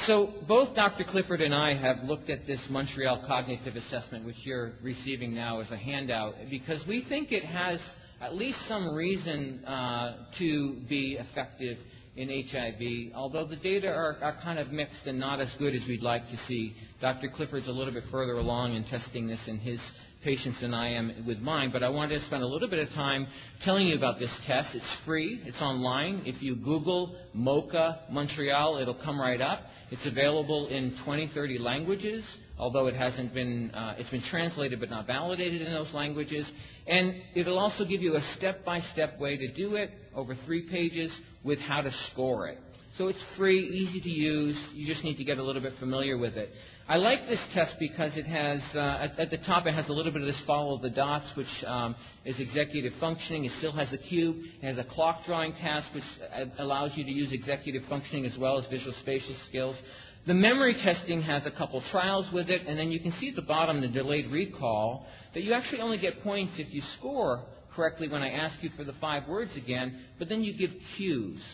So 0.00 0.32
both 0.46 0.76
Dr. 0.76 1.04
Clifford 1.04 1.40
and 1.40 1.54
I 1.54 1.74
have 1.74 2.04
looked 2.04 2.28
at 2.30 2.46
this 2.46 2.60
Montreal 2.68 3.24
Cognitive 3.26 3.76
Assessment, 3.76 4.24
which 4.24 4.36
you're 4.44 4.72
receiving 4.82 5.34
now 5.34 5.60
as 5.60 5.70
a 5.72 5.76
handout, 5.76 6.34
because 6.50 6.86
we 6.86 7.02
think 7.02 7.32
it 7.32 7.44
has 7.44 7.80
at 8.20 8.34
least 8.34 8.66
some 8.68 8.94
reason 8.94 9.64
uh, 9.64 10.26
to 10.38 10.74
be 10.88 11.14
effective 11.18 11.78
in 12.14 12.28
HIV, 12.28 13.14
although 13.14 13.46
the 13.46 13.56
data 13.56 13.88
are, 13.88 14.16
are, 14.22 14.36
kind 14.42 14.58
of 14.58 14.70
mixed 14.70 15.06
and 15.06 15.18
not 15.18 15.40
as 15.40 15.54
good 15.58 15.74
as 15.74 15.86
we'd 15.86 16.02
like 16.02 16.28
to 16.30 16.36
see. 16.36 16.74
Dr. 17.00 17.28
Clifford's 17.28 17.68
a 17.68 17.72
little 17.72 17.92
bit 17.92 18.04
further 18.10 18.34
along 18.34 18.74
in 18.74 18.84
testing 18.84 19.26
this 19.26 19.48
in 19.48 19.58
his 19.58 19.80
patients 20.26 20.60
than 20.60 20.74
I 20.74 20.94
am 20.94 21.24
with 21.24 21.38
mine, 21.38 21.70
but 21.70 21.84
I 21.84 21.88
wanted 21.88 22.18
to 22.18 22.26
spend 22.26 22.42
a 22.42 22.48
little 22.48 22.66
bit 22.66 22.80
of 22.80 22.92
time 22.94 23.28
telling 23.62 23.86
you 23.86 23.96
about 23.96 24.18
this 24.18 24.36
test. 24.44 24.74
It's 24.74 24.96
free. 25.06 25.40
It's 25.44 25.62
online. 25.62 26.22
If 26.26 26.42
you 26.42 26.56
Google 26.56 27.14
MoCA 27.32 28.10
Montreal, 28.10 28.78
it'll 28.78 28.96
come 28.96 29.20
right 29.20 29.40
up. 29.40 29.60
It's 29.92 30.04
available 30.04 30.66
in 30.66 30.96
20, 31.04 31.28
30 31.28 31.58
languages, 31.58 32.24
although 32.58 32.88
it 32.88 32.96
hasn't 32.96 33.34
been, 33.34 33.70
uh, 33.70 33.94
it's 33.98 34.10
been 34.10 34.20
translated 34.20 34.80
but 34.80 34.90
not 34.90 35.06
validated 35.06 35.62
in 35.62 35.72
those 35.72 35.94
languages. 35.94 36.50
And 36.88 37.22
it'll 37.36 37.60
also 37.60 37.84
give 37.84 38.02
you 38.02 38.16
a 38.16 38.22
step-by-step 38.36 39.20
way 39.20 39.36
to 39.36 39.52
do 39.52 39.76
it 39.76 39.92
over 40.12 40.34
three 40.44 40.68
pages 40.68 41.16
with 41.44 41.60
how 41.60 41.82
to 41.82 41.92
score 41.92 42.48
it. 42.48 42.58
So 42.98 43.08
it's 43.08 43.22
free, 43.36 43.60
easy 43.60 44.00
to 44.00 44.10
use. 44.10 44.60
You 44.74 44.86
just 44.86 45.04
need 45.04 45.18
to 45.18 45.24
get 45.24 45.38
a 45.38 45.42
little 45.42 45.62
bit 45.62 45.74
familiar 45.78 46.18
with 46.18 46.36
it. 46.36 46.50
I 46.88 46.98
like 46.98 47.26
this 47.26 47.44
test 47.52 47.80
because 47.80 48.16
it 48.16 48.26
has, 48.26 48.62
uh, 48.72 48.78
at, 48.78 49.18
at, 49.18 49.30
the 49.30 49.38
top, 49.38 49.66
it 49.66 49.74
has 49.74 49.88
a 49.88 49.92
little 49.92 50.12
bit 50.12 50.20
of 50.20 50.28
this 50.28 50.40
follow 50.46 50.78
the 50.78 50.88
dots, 50.88 51.34
which 51.36 51.64
um, 51.66 51.96
is 52.24 52.38
executive 52.38 52.92
functioning. 53.00 53.44
It 53.44 53.50
still 53.58 53.72
has 53.72 53.92
a 53.92 53.98
cube. 53.98 54.36
It 54.62 54.66
has 54.66 54.78
a 54.78 54.84
clock 54.84 55.24
drawing 55.24 55.52
task, 55.54 55.92
which 55.92 56.04
uh, 56.32 56.44
allows 56.58 56.96
you 56.96 57.02
to 57.02 57.10
use 57.10 57.32
executive 57.32 57.84
functioning 57.86 58.24
as 58.24 58.38
well 58.38 58.56
as 58.56 58.68
visual 58.68 58.92
spatial 58.92 59.34
skills. 59.48 59.74
The 60.28 60.34
memory 60.34 60.74
testing 60.74 61.22
has 61.22 61.44
a 61.44 61.50
couple 61.50 61.80
trials 61.80 62.32
with 62.32 62.50
it, 62.50 62.62
and 62.68 62.78
then 62.78 62.92
you 62.92 63.00
can 63.00 63.10
see 63.10 63.30
at 63.30 63.34
the 63.36 63.42
bottom 63.42 63.80
the 63.80 63.88
delayed 63.88 64.30
recall 64.30 65.08
that 65.34 65.42
you 65.42 65.54
actually 65.54 65.80
only 65.80 65.98
get 65.98 66.22
points 66.22 66.60
if 66.60 66.72
you 66.72 66.82
score 66.82 67.42
correctly 67.74 68.08
when 68.08 68.22
I 68.22 68.30
ask 68.30 68.62
you 68.62 68.70
for 68.70 68.84
the 68.84 68.92
five 68.94 69.26
words 69.28 69.56
again, 69.56 70.04
but 70.20 70.28
then 70.28 70.44
you 70.44 70.56
give 70.56 70.70
cues. 70.96 71.44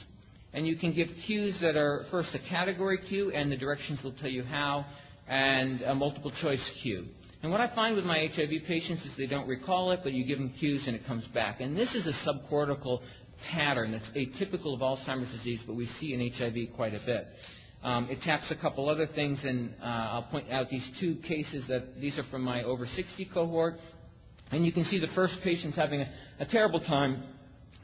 And 0.52 0.66
you 0.66 0.76
can 0.76 0.92
give 0.92 1.08
cues 1.24 1.58
that 1.62 1.76
are 1.76 2.04
first 2.10 2.34
a 2.34 2.38
category 2.38 2.98
cue, 2.98 3.30
and 3.30 3.50
the 3.50 3.56
directions 3.56 4.02
will 4.02 4.12
tell 4.12 4.28
you 4.28 4.42
how 4.42 4.84
and 5.28 5.82
a 5.82 5.94
multiple 5.94 6.30
choice 6.30 6.70
cue. 6.82 7.06
And 7.42 7.50
what 7.50 7.60
I 7.60 7.74
find 7.74 7.96
with 7.96 8.04
my 8.04 8.28
HIV 8.32 8.64
patients 8.66 9.04
is 9.04 9.16
they 9.16 9.26
don't 9.26 9.48
recall 9.48 9.90
it, 9.90 10.00
but 10.04 10.12
you 10.12 10.24
give 10.24 10.38
them 10.38 10.50
cues 10.50 10.86
and 10.86 10.94
it 10.94 11.04
comes 11.06 11.26
back. 11.28 11.60
And 11.60 11.76
this 11.76 11.94
is 11.94 12.06
a 12.06 12.12
subcortical 12.12 13.02
pattern 13.50 13.92
that's 13.92 14.08
atypical 14.10 14.74
of 14.74 14.80
Alzheimer's 14.80 15.32
disease, 15.32 15.60
but 15.66 15.74
we 15.74 15.86
see 15.86 16.14
in 16.14 16.32
HIV 16.32 16.76
quite 16.76 16.94
a 16.94 17.00
bit. 17.04 17.26
Um, 17.82 18.08
it 18.10 18.22
taps 18.22 18.50
a 18.52 18.56
couple 18.56 18.88
other 18.88 19.08
things, 19.08 19.44
and 19.44 19.74
uh, 19.82 19.84
I'll 19.84 20.28
point 20.30 20.52
out 20.52 20.70
these 20.70 20.88
two 21.00 21.16
cases 21.16 21.66
that 21.66 22.00
these 22.00 22.16
are 22.16 22.22
from 22.24 22.42
my 22.42 22.62
over 22.62 22.86
60 22.86 23.24
cohort. 23.34 23.74
And 24.52 24.64
you 24.64 24.70
can 24.70 24.84
see 24.84 25.00
the 25.00 25.08
first 25.08 25.40
patient's 25.42 25.76
having 25.76 26.02
a, 26.02 26.12
a 26.38 26.46
terrible 26.46 26.78
time 26.78 27.24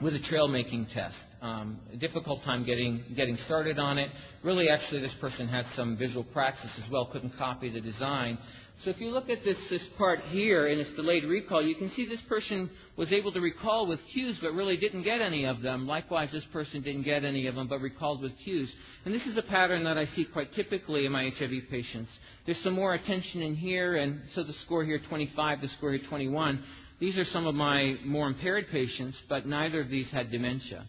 with 0.01 0.15
a 0.15 0.21
trail 0.21 0.47
making 0.47 0.87
test. 0.87 1.17
Um, 1.41 1.79
difficult 1.99 2.43
time 2.43 2.65
getting, 2.65 3.05
getting 3.17 3.37
started 3.37 3.79
on 3.79 3.99
it. 3.99 4.11
Really, 4.43 4.69
actually, 4.69 5.01
this 5.01 5.15
person 5.15 5.49
had 5.49 5.67
some 5.75 5.97
visual 5.97 6.25
praxis 6.25 6.71
as 6.83 6.91
well, 6.91 7.07
couldn't 7.07 7.37
copy 7.37 7.69
the 7.69 7.81
design. 7.81 8.39
So 8.85 8.91
if 8.91 9.01
you 9.01 9.11
look 9.11 9.29
at 9.29 9.43
this, 9.43 9.59
this 9.69 9.85
part 9.99 10.21
here 10.21 10.69
in 10.69 10.79
this 10.79 10.91
delayed 10.91 11.25
recall, 11.25 11.61
you 11.61 11.75
can 11.75 11.91
see 11.91 12.07
this 12.07 12.21
person 12.23 12.71
was 12.97 13.11
able 13.11 13.33
to 13.33 13.41
recall 13.41 13.89
with 13.89 13.99
cues 14.13 14.39
but 14.41 14.53
really 14.53 14.77
didn't 14.77 15.03
get 15.03 15.21
any 15.21 15.47
of 15.47 15.63
them. 15.63 15.89
Likewise, 15.89 16.31
this 16.31 16.45
person 16.45 16.83
didn't 16.83 17.03
get 17.03 17.25
any 17.25 17.49
of 17.49 17.57
them 17.57 17.67
but 17.67 17.81
recalled 17.81 18.23
with 18.23 18.39
cues. 18.39 18.73
And 19.05 19.13
this 19.13 19.27
is 19.27 19.37
a 19.37 19.43
pattern 19.43 19.83
that 19.85 19.99
I 19.99 20.05
see 20.07 20.25
quite 20.25 20.53
typically 20.53 21.07
in 21.07 21.13
my 21.13 21.29
HIV 21.29 21.69
patients. 21.71 22.11
There's 22.47 22.59
some 22.59 22.75
more 22.75 22.95
attention 22.95 23.43
in 23.43 23.57
here, 23.57 23.97
and 23.97 24.21
so 24.33 24.45
the 24.45 24.53
score 24.53 24.85
here 24.85 25.01
25, 25.09 25.61
the 25.61 25.69
score 25.69 25.91
here 25.93 26.07
21. 26.09 26.63
These 26.99 27.17
are 27.19 27.25
some 27.25 27.47
of 27.47 27.55
my 27.55 27.97
more 28.05 28.27
impaired 28.27 28.69
patients, 28.71 29.23
but 29.29 29.47
neither 29.47 29.81
of 29.81 29.89
these 29.89 30.11
had 30.11 30.31
dementia. 30.31 30.87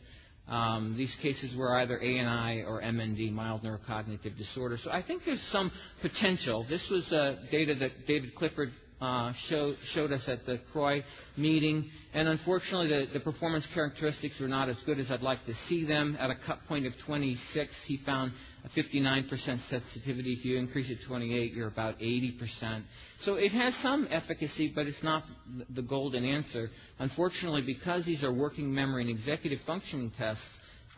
Um, 0.48 0.96
these 0.98 1.16
cases 1.22 1.56
were 1.56 1.76
either 1.78 2.00
ANI 2.00 2.64
or 2.64 2.82
MND, 2.82 3.32
mild 3.32 3.62
neurocognitive 3.62 4.36
disorder. 4.36 4.78
So 4.78 4.90
I 4.92 5.04
think 5.04 5.24
there's 5.24 5.42
some 5.44 5.72
potential. 6.02 6.66
This 6.68 6.90
was 6.90 7.12
uh, 7.14 7.36
data 7.52 7.76
that 7.76 8.08
David 8.08 8.34
Clifford 8.34 8.72
uh, 9.02 9.34
show, 9.34 9.76
showed 9.86 10.12
us 10.12 10.28
at 10.28 10.46
the 10.46 10.60
CROI 10.74 11.04
meeting. 11.38 11.90
And 12.14 12.28
unfortunately, 12.28 12.88
the, 12.88 13.14
the, 13.14 13.20
performance 13.20 13.66
characteristics 13.74 14.40
were 14.40 14.48
not 14.48 14.70
as 14.70 14.80
good 14.82 15.00
as 15.00 15.10
I'd 15.10 15.22
like 15.22 15.46
to 15.46 15.54
see 15.54 15.86
them. 15.86 16.18
At 16.20 16.30
a 16.30 16.36
cut 16.36 16.66
point 16.68 16.86
of 16.86 16.98
26, 17.00 17.72
he 17.86 17.98
found 17.98 18.34
a 18.66 18.70
59% 18.70 19.30
sensitivity. 19.70 20.34
If 20.34 20.44
you 20.46 20.58
increase 20.58 20.90
it 20.90 21.00
to 21.02 21.08
28, 21.08 21.54
you're 21.54 21.68
about 21.68 22.00
80%. 22.00 22.84
So 23.22 23.36
it 23.36 23.52
has 23.54 23.76
some 23.76 24.08
efficacy, 24.10 24.72
but 24.74 24.88
it's 24.88 25.04
not 25.04 25.24
the 25.70 25.82
golden 25.82 26.26
answer. 26.26 26.70
Unfortunately, 27.00 27.62
because 27.62 28.06
these 28.06 28.24
are 28.24 28.34
working 28.34 28.74
memory 28.74 29.04
and 29.04 29.10
executive 29.12 29.62
functioning 29.62 30.12
tests, 30.18 30.44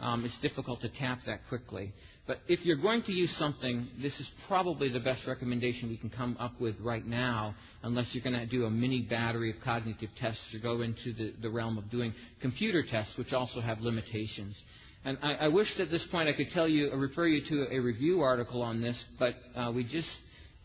um, 0.01 0.25
it's 0.25 0.37
difficult 0.39 0.81
to 0.81 0.89
tap 0.89 1.19
that 1.27 1.47
quickly. 1.47 1.93
But 2.27 2.39
if 2.47 2.65
you're 2.65 2.77
going 2.77 3.03
to 3.03 3.11
use 3.11 3.35
something, 3.37 3.87
this 4.01 4.19
is 4.19 4.29
probably 4.47 4.89
the 4.89 4.99
best 4.99 5.27
recommendation 5.27 5.89
we 5.89 5.97
can 5.97 6.09
come 6.09 6.37
up 6.39 6.59
with 6.59 6.79
right 6.79 7.05
now, 7.05 7.55
unless 7.83 8.13
you're 8.13 8.23
going 8.23 8.39
to 8.39 8.45
do 8.45 8.65
a 8.65 8.69
mini 8.69 9.01
battery 9.01 9.49
of 9.51 9.57
cognitive 9.63 10.09
tests 10.17 10.53
or 10.53 10.59
go 10.59 10.81
into 10.81 11.13
the, 11.13 11.33
the 11.41 11.49
realm 11.49 11.77
of 11.77 11.89
doing 11.89 12.13
computer 12.41 12.83
tests, 12.83 13.17
which 13.17 13.33
also 13.33 13.61
have 13.61 13.81
limitations. 13.81 14.59
And 15.03 15.17
I, 15.21 15.35
I 15.35 15.47
wish 15.47 15.79
at 15.79 15.89
this 15.89 16.05
point 16.05 16.29
I 16.29 16.33
could 16.33 16.51
tell 16.51 16.67
you, 16.67 16.93
refer 16.93 17.25
you 17.25 17.41
to 17.47 17.75
a 17.75 17.79
review 17.79 18.21
article 18.21 18.61
on 18.61 18.81
this, 18.81 19.03
but 19.17 19.35
uh, 19.55 19.71
we 19.73 19.83
just 19.83 20.09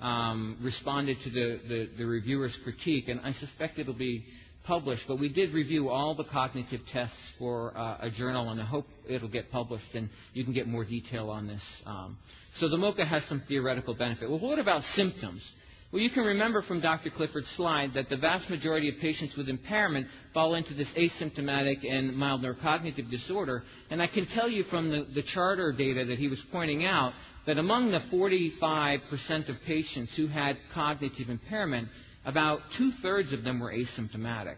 um, 0.01 0.59
responded 0.63 1.19
to 1.23 1.31
the, 1.31 1.61
the, 1.69 1.91
the 1.99 2.07
reviewer's 2.07 2.57
critique, 2.63 3.09
and 3.09 3.21
I 3.23 3.33
suspect 3.33 3.79
it'll 3.79 3.95
be 3.95 4.27
published, 4.67 5.05
but 5.09 5.19
we 5.19 5.29
did 5.29 5.53
review 5.53 5.89
all 5.89 6.15
the 6.15 6.25
cognitive 6.25 6.81
tests 6.93 7.17
for 7.39 7.73
uh, 7.77 7.99
a 8.01 8.11
journal, 8.11 8.51
and 8.51 8.61
I 8.61 8.65
hope 8.65 8.87
it'll 9.09 9.29
get 9.29 9.51
published 9.51 9.95
and 9.95 10.09
you 10.35 10.45
can 10.45 10.53
get 10.53 10.67
more 10.67 10.85
detail 10.85 11.31
on 11.31 11.47
this. 11.47 11.63
Um, 11.87 12.19
so 12.57 12.69
the 12.69 12.77
MoCA 12.77 13.07
has 13.07 13.25
some 13.25 13.43
theoretical 13.47 13.95
benefit. 13.95 14.29
Well, 14.29 14.41
what 14.41 14.59
about 14.59 14.83
symptoms? 14.83 15.51
Well, 15.93 16.03
you 16.03 16.11
can 16.11 16.25
remember 16.25 16.63
from 16.63 16.81
Dr. 16.81 17.11
Clifford's 17.11 17.49
slide 17.51 17.95
that 17.95 18.09
the 18.09 18.17
vast 18.17 18.51
majority 18.51 18.89
of 18.89 18.97
patients 18.99 19.37
with 19.37 19.49
impairment 19.49 20.09
fall 20.35 20.55
into 20.57 20.75
this 20.75 20.89
asymptomatic 20.95 21.89
and 21.89 22.17
mild 22.17 22.43
neurocognitive 22.43 23.09
disorder. 23.09 23.63
And 23.89 24.03
I 24.03 24.09
can 24.09 24.27
tell 24.27 24.49
you 24.49 24.65
from 24.65 24.89
the, 24.89 25.05
the 25.05 25.23
CHARTER 25.23 25.73
data 25.73 26.05
that 26.07 26.19
he 26.19 26.27
was 26.27 26.45
pointing 26.51 26.85
out 26.85 27.13
that 27.47 27.59
among 27.59 27.93
the 27.93 28.01
45% 28.01 29.49
of 29.49 29.57
patients 29.65 30.17
who 30.17 30.27
had 30.27 30.59
cognitive 30.75 31.31
impairment, 31.31 31.89
about 32.27 32.61
two 32.77 32.91
thirds 33.01 33.33
of 33.33 33.45
them 33.45 33.61
were 33.61 33.73
asymptomatic. 33.73 34.57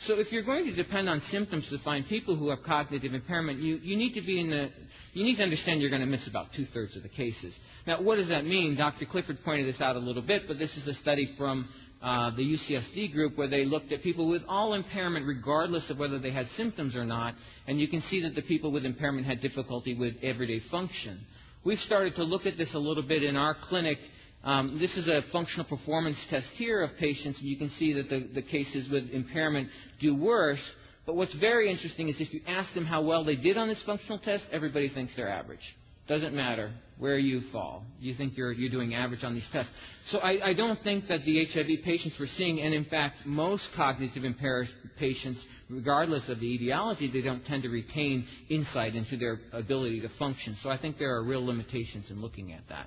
So 0.00 0.18
if 0.18 0.32
you're 0.32 0.42
going 0.42 0.66
to 0.66 0.74
depend 0.74 1.08
on 1.08 1.22
symptoms 1.30 1.70
to 1.70 1.78
find 1.78 2.06
people 2.06 2.36
who 2.36 2.50
have 2.50 2.62
cognitive 2.64 3.14
impairment, 3.14 3.60
you, 3.60 3.76
you 3.76 3.96
need 3.96 4.14
to 4.14 4.20
be 4.20 4.38
in 4.40 4.50
the, 4.50 4.68
you 5.14 5.24
need 5.24 5.36
to 5.36 5.42
understand 5.42 5.80
you're 5.80 5.88
going 5.88 6.02
to 6.02 6.08
miss 6.08 6.26
about 6.26 6.52
two 6.52 6.66
thirds 6.66 6.96
of 6.96 7.02
the 7.02 7.08
cases. 7.08 7.54
Now, 7.86 8.02
what 8.02 8.16
does 8.16 8.28
that 8.28 8.44
mean? 8.44 8.76
Dr. 8.76 9.06
Clifford 9.06 9.42
pointed 9.44 9.72
this 9.72 9.80
out 9.80 9.96
a 9.96 10.00
little 10.00 10.20
bit, 10.20 10.42
but 10.46 10.58
this 10.58 10.76
is 10.76 10.86
a 10.88 10.94
study 10.94 11.32
from 11.38 11.68
uh, 12.02 12.32
the 12.36 12.42
UCSD 12.42 13.12
group 13.12 13.38
where 13.38 13.48
they 13.48 13.64
looked 13.64 13.92
at 13.92 14.02
people 14.02 14.28
with 14.28 14.42
all 14.46 14.74
impairment 14.74 15.26
regardless 15.26 15.88
of 15.88 15.98
whether 15.98 16.18
they 16.18 16.32
had 16.32 16.48
symptoms 16.50 16.96
or 16.96 17.06
not, 17.06 17.34
and 17.66 17.80
you 17.80 17.88
can 17.88 18.02
see 18.02 18.22
that 18.22 18.34
the 18.34 18.42
people 18.42 18.72
with 18.72 18.84
impairment 18.84 19.26
had 19.26 19.40
difficulty 19.40 19.94
with 19.94 20.16
everyday 20.22 20.58
function. 20.58 21.18
We've 21.64 21.78
started 21.78 22.16
to 22.16 22.24
look 22.24 22.44
at 22.44 22.58
this 22.58 22.74
a 22.74 22.78
little 22.78 23.02
bit 23.02 23.22
in 23.22 23.36
our 23.36 23.54
clinic 23.54 23.98
um, 24.44 24.78
this 24.78 24.96
is 24.96 25.08
a 25.08 25.22
functional 25.32 25.64
performance 25.66 26.18
test 26.28 26.46
here 26.50 26.82
of 26.82 26.96
patients, 26.98 27.40
and 27.40 27.48
you 27.48 27.56
can 27.56 27.70
see 27.70 27.94
that 27.94 28.10
the, 28.10 28.20
the 28.20 28.42
cases 28.42 28.88
with 28.90 29.10
impairment 29.10 29.70
do 30.00 30.14
worse. 30.14 30.74
But 31.06 31.16
what's 31.16 31.34
very 31.34 31.70
interesting 31.70 32.08
is 32.08 32.20
if 32.20 32.32
you 32.32 32.42
ask 32.46 32.72
them 32.74 32.84
how 32.84 33.02
well 33.02 33.24
they 33.24 33.36
did 33.36 33.56
on 33.56 33.68
this 33.68 33.82
functional 33.82 34.18
test, 34.18 34.44
everybody 34.52 34.90
thinks 34.90 35.16
they're 35.16 35.28
average. 35.30 35.76
Doesn't 36.06 36.34
matter 36.34 36.70
where 36.98 37.18
you 37.18 37.40
fall. 37.50 37.84
You 37.98 38.12
think 38.12 38.36
you're, 38.36 38.52
you're 38.52 38.70
doing 38.70 38.94
average 38.94 39.24
on 39.24 39.34
these 39.34 39.48
tests. 39.50 39.72
So 40.08 40.18
I, 40.18 40.50
I 40.50 40.54
don't 40.54 40.78
think 40.82 41.08
that 41.08 41.24
the 41.24 41.46
HIV 41.46 41.82
patients 41.82 42.16
we're 42.20 42.26
seeing, 42.26 42.60
and 42.60 42.74
in 42.74 42.84
fact, 42.84 43.24
most 43.24 43.70
cognitive 43.74 44.24
impaired 44.24 44.68
patients, 44.98 45.44
regardless 45.70 46.28
of 46.28 46.40
the 46.40 46.54
etiology, 46.54 47.10
they 47.10 47.22
don't 47.22 47.44
tend 47.46 47.62
to 47.62 47.70
retain 47.70 48.26
insight 48.50 48.94
into 48.94 49.16
their 49.16 49.40
ability 49.52 50.02
to 50.02 50.10
function. 50.10 50.56
So 50.62 50.68
I 50.68 50.76
think 50.76 50.98
there 50.98 51.14
are 51.16 51.24
real 51.24 51.44
limitations 51.44 52.10
in 52.10 52.20
looking 52.20 52.52
at 52.52 52.68
that. 52.68 52.86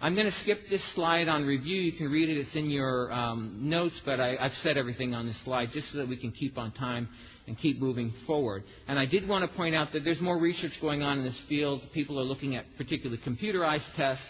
I'm 0.00 0.14
going 0.14 0.26
to 0.26 0.38
skip 0.38 0.68
this 0.70 0.84
slide 0.94 1.26
on 1.26 1.44
review. 1.44 1.80
You 1.80 1.90
can 1.90 2.08
read 2.08 2.28
it. 2.28 2.36
It's 2.38 2.54
in 2.54 2.70
your 2.70 3.12
um, 3.12 3.68
notes, 3.68 4.00
but 4.04 4.20
I, 4.20 4.36
have 4.36 4.52
said 4.52 4.76
everything 4.76 5.12
on 5.12 5.26
this 5.26 5.36
slide 5.42 5.70
just 5.72 5.90
so 5.90 5.98
that 5.98 6.06
we 6.06 6.16
can 6.16 6.30
keep 6.30 6.56
on 6.56 6.70
time 6.70 7.08
and 7.48 7.58
keep 7.58 7.80
moving 7.80 8.12
forward. 8.24 8.62
And 8.86 8.96
I 8.96 9.06
did 9.06 9.26
want 9.26 9.50
to 9.50 9.56
point 9.56 9.74
out 9.74 9.92
that 9.94 10.04
there's 10.04 10.20
more 10.20 10.38
research 10.38 10.80
going 10.80 11.02
on 11.02 11.18
in 11.18 11.24
this 11.24 11.40
field. 11.48 11.82
People 11.92 12.20
are 12.20 12.24
looking 12.24 12.54
at 12.54 12.64
particularly 12.76 13.20
computerized 13.20 13.92
tests. 13.96 14.24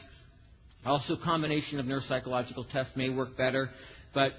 Also, 0.87 1.17
combination 1.17 1.79
of 1.79 1.85
neuropsychological 1.85 2.71
tests 2.71 2.97
may 2.97 3.11
work 3.11 3.37
better. 3.37 3.69
But 4.15 4.33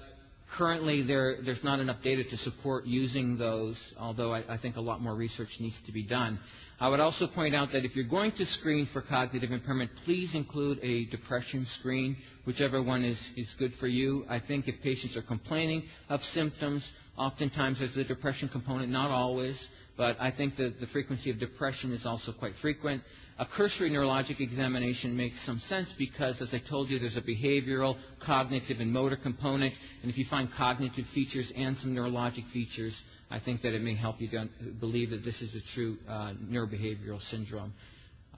Currently, 0.56 1.02
there, 1.02 1.36
there's 1.42 1.62
not 1.62 1.78
enough 1.78 2.02
data 2.02 2.24
to 2.24 2.36
support 2.36 2.84
using 2.84 3.38
those, 3.38 3.76
although 3.98 4.32
I, 4.34 4.42
I 4.48 4.56
think 4.56 4.76
a 4.76 4.80
lot 4.80 5.00
more 5.00 5.14
research 5.14 5.58
needs 5.60 5.78
to 5.86 5.92
be 5.92 6.02
done. 6.02 6.40
I 6.80 6.88
would 6.88 6.98
also 6.98 7.26
point 7.28 7.54
out 7.54 7.72
that 7.72 7.84
if 7.84 7.94
you're 7.94 8.08
going 8.08 8.32
to 8.32 8.46
screen 8.46 8.86
for 8.86 9.00
cognitive 9.00 9.52
impairment, 9.52 9.90
please 10.04 10.34
include 10.34 10.80
a 10.82 11.04
depression 11.06 11.66
screen, 11.66 12.16
whichever 12.46 12.82
one 12.82 13.04
is, 13.04 13.18
is 13.36 13.54
good 13.58 13.74
for 13.74 13.86
you. 13.86 14.24
I 14.28 14.40
think 14.40 14.66
if 14.66 14.80
patients 14.82 15.16
are 15.16 15.22
complaining 15.22 15.84
of 16.08 16.22
symptoms, 16.24 16.90
oftentimes 17.20 17.78
there's 17.80 17.96
a 17.96 18.04
depression 18.04 18.48
component, 18.48 18.90
not 18.90 19.10
always, 19.10 19.60
but 19.96 20.16
I 20.18 20.30
think 20.30 20.56
that 20.56 20.80
the 20.80 20.86
frequency 20.86 21.30
of 21.30 21.38
depression 21.38 21.92
is 21.92 22.06
also 22.06 22.32
quite 22.32 22.54
frequent. 22.54 23.02
A 23.38 23.44
cursory 23.44 23.90
neurologic 23.90 24.40
examination 24.40 25.14
makes 25.16 25.40
some 25.44 25.58
sense 25.58 25.92
because, 25.98 26.40
as 26.40 26.52
I 26.54 26.58
told 26.58 26.88
you, 26.88 26.98
there's 26.98 27.18
a 27.18 27.22
behavioral, 27.22 27.96
cognitive, 28.24 28.80
and 28.80 28.90
motor 28.92 29.16
component. 29.16 29.74
And 30.02 30.10
if 30.10 30.16
you 30.16 30.24
find 30.24 30.50
cognitive 30.50 31.04
features 31.14 31.52
and 31.54 31.76
some 31.76 31.94
neurologic 31.94 32.46
features, 32.50 32.98
I 33.30 33.38
think 33.38 33.62
that 33.62 33.74
it 33.74 33.82
may 33.82 33.94
help 33.94 34.20
you 34.20 34.28
believe 34.80 35.10
that 35.10 35.22
this 35.24 35.42
is 35.42 35.54
a 35.54 35.60
true 35.74 35.98
uh, 36.08 36.32
neurobehavioral 36.42 37.20
syndrome. 37.30 37.74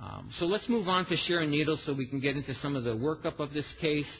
Um, 0.01 0.31
so 0.33 0.47
let's 0.47 0.69
move 0.69 0.89
on 0.89 1.07
to 1.07 1.17
Sharon 1.17 1.51
Needles 1.51 1.85
so 1.85 1.93
we 1.95 2.07
can 2.07 2.19
get 2.19 2.37
into 2.37 2.55
some 2.55 2.75
of 2.75 2.83
the 2.83 2.97
workup 2.97 3.39
of 3.39 3.53
this 3.53 3.73
case. 3.81 4.11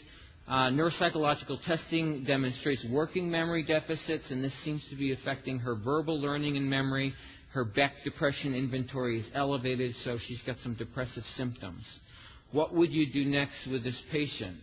Uh, 0.49 0.71
neuropsychological 0.71 1.63
testing 1.65 2.25
demonstrates 2.25 2.85
working 2.91 3.31
memory 3.31 3.63
deficits, 3.63 4.31
and 4.31 4.43
this 4.43 4.55
seems 4.65 4.87
to 4.89 4.97
be 4.97 5.13
affecting 5.13 5.61
her 5.61 5.75
verbal 5.75 6.21
learning 6.21 6.57
and 6.57 6.69
memory. 6.69 7.15
Her 7.53 7.65
Beck 7.65 7.93
depression 8.05 8.55
inventory 8.55 9.21
is 9.21 9.27
elevated, 9.35 9.95
so 9.97 10.19
she's 10.19 10.43
got 10.43 10.57
some 10.59 10.75
depressive 10.75 11.25
symptoms. 11.37 11.85
What 12.51 12.75
would 12.75 12.91
you 12.91 13.11
do 13.11 13.25
next 13.25 13.67
with 13.67 13.85
this 13.85 14.01
patient? 14.11 14.57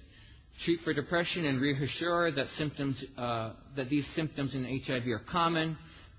Treat 0.64 0.82
for 0.82 0.94
depression 0.94 1.46
and 1.46 1.62
reassure 1.62 2.32
that 2.32 2.48
symptoms 2.50 3.04
uh, 3.18 3.54
that 3.78 3.90
these 3.90 4.06
symptoms 4.08 4.56
in 4.56 4.66
HIV 4.66 5.08
are 5.08 5.22
common. 5.32 5.78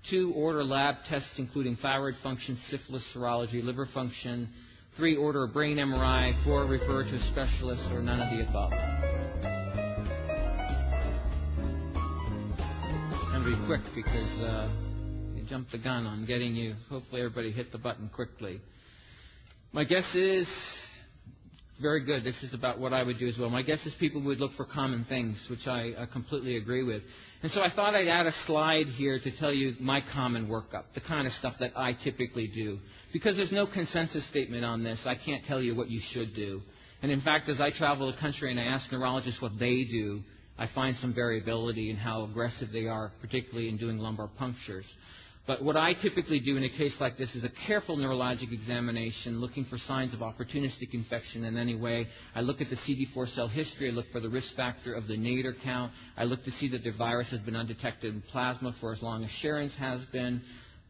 Two, 0.09 0.33
order 0.33 0.63
lab 0.63 0.95
tests 1.07 1.37
including 1.37 1.75
thyroid 1.75 2.15
function, 2.23 2.57
syphilis, 2.69 3.05
serology, 3.13 3.63
liver 3.63 3.85
function. 3.85 4.49
Three, 4.97 5.15
order 5.15 5.43
a 5.43 5.47
brain 5.47 5.77
MRI. 5.77 6.43
Four, 6.43 6.65
refer 6.65 7.03
to 7.03 7.15
a 7.15 7.19
specialist 7.19 7.83
or 7.91 8.01
none 8.01 8.19
of 8.19 8.35
the 8.35 8.49
above. 8.49 9.10
To 13.51 13.57
be 13.57 13.65
quick 13.65 13.81
because 13.93 14.41
uh, 14.41 14.69
jumped 15.49 15.73
the 15.73 15.77
gun 15.77 16.05
on 16.05 16.25
getting 16.25 16.55
you. 16.55 16.73
Hopefully, 16.89 17.19
everybody 17.19 17.51
hit 17.51 17.73
the 17.73 17.77
button 17.77 18.07
quickly. 18.07 18.61
My 19.73 19.83
guess 19.83 20.15
is 20.15 20.47
very 21.81 22.05
good. 22.05 22.23
This 22.23 22.41
is 22.43 22.53
about 22.53 22.79
what 22.79 22.93
I 22.93 23.03
would 23.03 23.19
do 23.19 23.27
as 23.27 23.37
well. 23.37 23.49
My 23.49 23.61
guess 23.61 23.85
is 23.85 23.93
people 23.95 24.21
would 24.21 24.39
look 24.39 24.53
for 24.53 24.63
common 24.63 25.03
things, 25.03 25.45
which 25.49 25.67
I 25.67 25.91
uh, 25.91 26.05
completely 26.05 26.55
agree 26.55 26.83
with. 26.85 27.01
And 27.43 27.51
so 27.51 27.61
I 27.61 27.69
thought 27.69 27.93
I'd 27.93 28.07
add 28.07 28.25
a 28.25 28.31
slide 28.45 28.85
here 28.85 29.19
to 29.19 29.31
tell 29.37 29.51
you 29.51 29.75
my 29.81 30.01
common 30.13 30.47
workup, 30.47 30.93
the 30.93 31.01
kind 31.01 31.27
of 31.27 31.33
stuff 31.33 31.55
that 31.59 31.73
I 31.75 31.91
typically 31.91 32.47
do. 32.47 32.79
Because 33.11 33.35
there's 33.35 33.51
no 33.51 33.67
consensus 33.67 34.25
statement 34.27 34.63
on 34.63 34.81
this, 34.83 35.01
I 35.05 35.15
can't 35.15 35.43
tell 35.43 35.61
you 35.61 35.75
what 35.75 35.89
you 35.89 35.99
should 35.99 36.33
do. 36.35 36.61
And 37.01 37.11
in 37.11 37.19
fact, 37.19 37.49
as 37.49 37.59
I 37.59 37.71
travel 37.71 38.09
the 38.09 38.17
country 38.17 38.49
and 38.49 38.59
I 38.59 38.63
ask 38.63 38.89
neurologists 38.93 39.41
what 39.41 39.59
they 39.59 39.83
do, 39.83 40.21
I 40.61 40.67
find 40.67 40.95
some 40.97 41.11
variability 41.11 41.89
in 41.89 41.95
how 41.95 42.23
aggressive 42.23 42.71
they 42.71 42.85
are, 42.85 43.11
particularly 43.19 43.67
in 43.67 43.77
doing 43.77 43.97
lumbar 43.97 44.27
punctures. 44.27 44.85
But 45.47 45.63
what 45.63 45.75
I 45.75 45.95
typically 45.95 46.39
do 46.39 46.55
in 46.55 46.63
a 46.63 46.69
case 46.69 47.01
like 47.01 47.17
this 47.17 47.33
is 47.35 47.43
a 47.43 47.49
careful 47.49 47.97
neurologic 47.97 48.53
examination, 48.53 49.41
looking 49.41 49.65
for 49.65 49.79
signs 49.79 50.13
of 50.13 50.19
opportunistic 50.19 50.93
infection 50.93 51.45
in 51.45 51.57
any 51.57 51.73
way. 51.73 52.09
I 52.35 52.41
look 52.41 52.61
at 52.61 52.69
the 52.69 52.75
CD4 52.75 53.29
cell 53.29 53.47
history. 53.47 53.87
I 53.87 53.91
look 53.91 54.05
for 54.11 54.19
the 54.19 54.29
risk 54.29 54.55
factor 54.55 54.93
of 54.93 55.07
the 55.07 55.17
nadir 55.17 55.55
count. 55.63 55.93
I 56.15 56.25
look 56.25 56.43
to 56.45 56.51
see 56.51 56.67
that 56.67 56.83
the 56.83 56.91
virus 56.91 57.31
has 57.31 57.39
been 57.39 57.55
undetected 57.55 58.13
in 58.13 58.21
plasma 58.21 58.75
for 58.79 58.93
as 58.93 59.01
long 59.01 59.23
as 59.23 59.31
Sharon's 59.31 59.75
has 59.77 60.05
been. 60.05 60.43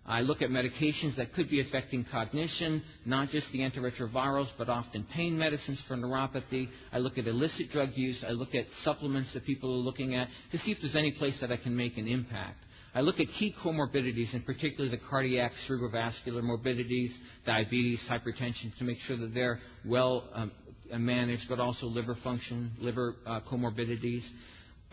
I 0.05 0.21
look 0.21 0.41
at 0.41 0.49
medications 0.49 1.15
that 1.17 1.33
could 1.33 1.49
be 1.49 1.59
affecting 1.61 2.03
cognition, 2.05 2.81
not 3.05 3.29
just 3.29 3.51
the 3.51 3.59
antiretrovirals, 3.59 4.49
but 4.57 4.67
often 4.67 5.03
pain 5.03 5.37
medicines 5.37 5.81
for 5.87 5.95
neuropathy. 5.95 6.69
I 6.91 6.97
look 6.97 7.17
at 7.19 7.27
illicit 7.27 7.69
drug 7.71 7.91
use. 7.95 8.23
I 8.27 8.31
look 8.31 8.55
at 8.55 8.65
supplements 8.83 9.33
that 9.33 9.45
people 9.45 9.71
are 9.73 9.77
looking 9.83 10.15
at 10.15 10.27
to 10.51 10.57
see 10.57 10.71
if 10.71 10.81
there's 10.81 10.95
any 10.95 11.11
place 11.11 11.39
that 11.41 11.51
I 11.51 11.57
can 11.57 11.75
make 11.77 11.97
an 11.97 12.07
impact. 12.07 12.57
I 12.93 13.01
look 13.01 13.19
at 13.19 13.27
key 13.29 13.55
comorbidities, 13.63 14.33
and 14.33 14.45
particularly 14.45 14.89
the 14.89 15.01
cardiac, 15.09 15.53
cerebrovascular 15.67 16.41
morbidities, 16.43 17.13
diabetes, 17.45 18.01
hypertension, 18.09 18.75
to 18.79 18.83
make 18.83 18.97
sure 18.97 19.15
that 19.17 19.33
they're 19.33 19.59
well 19.85 20.27
um, 20.33 20.51
managed, 20.91 21.47
but 21.47 21.59
also 21.59 21.85
liver 21.87 22.15
function, 22.15 22.71
liver 22.79 23.15
uh, 23.25 23.39
comorbidities. 23.41 24.23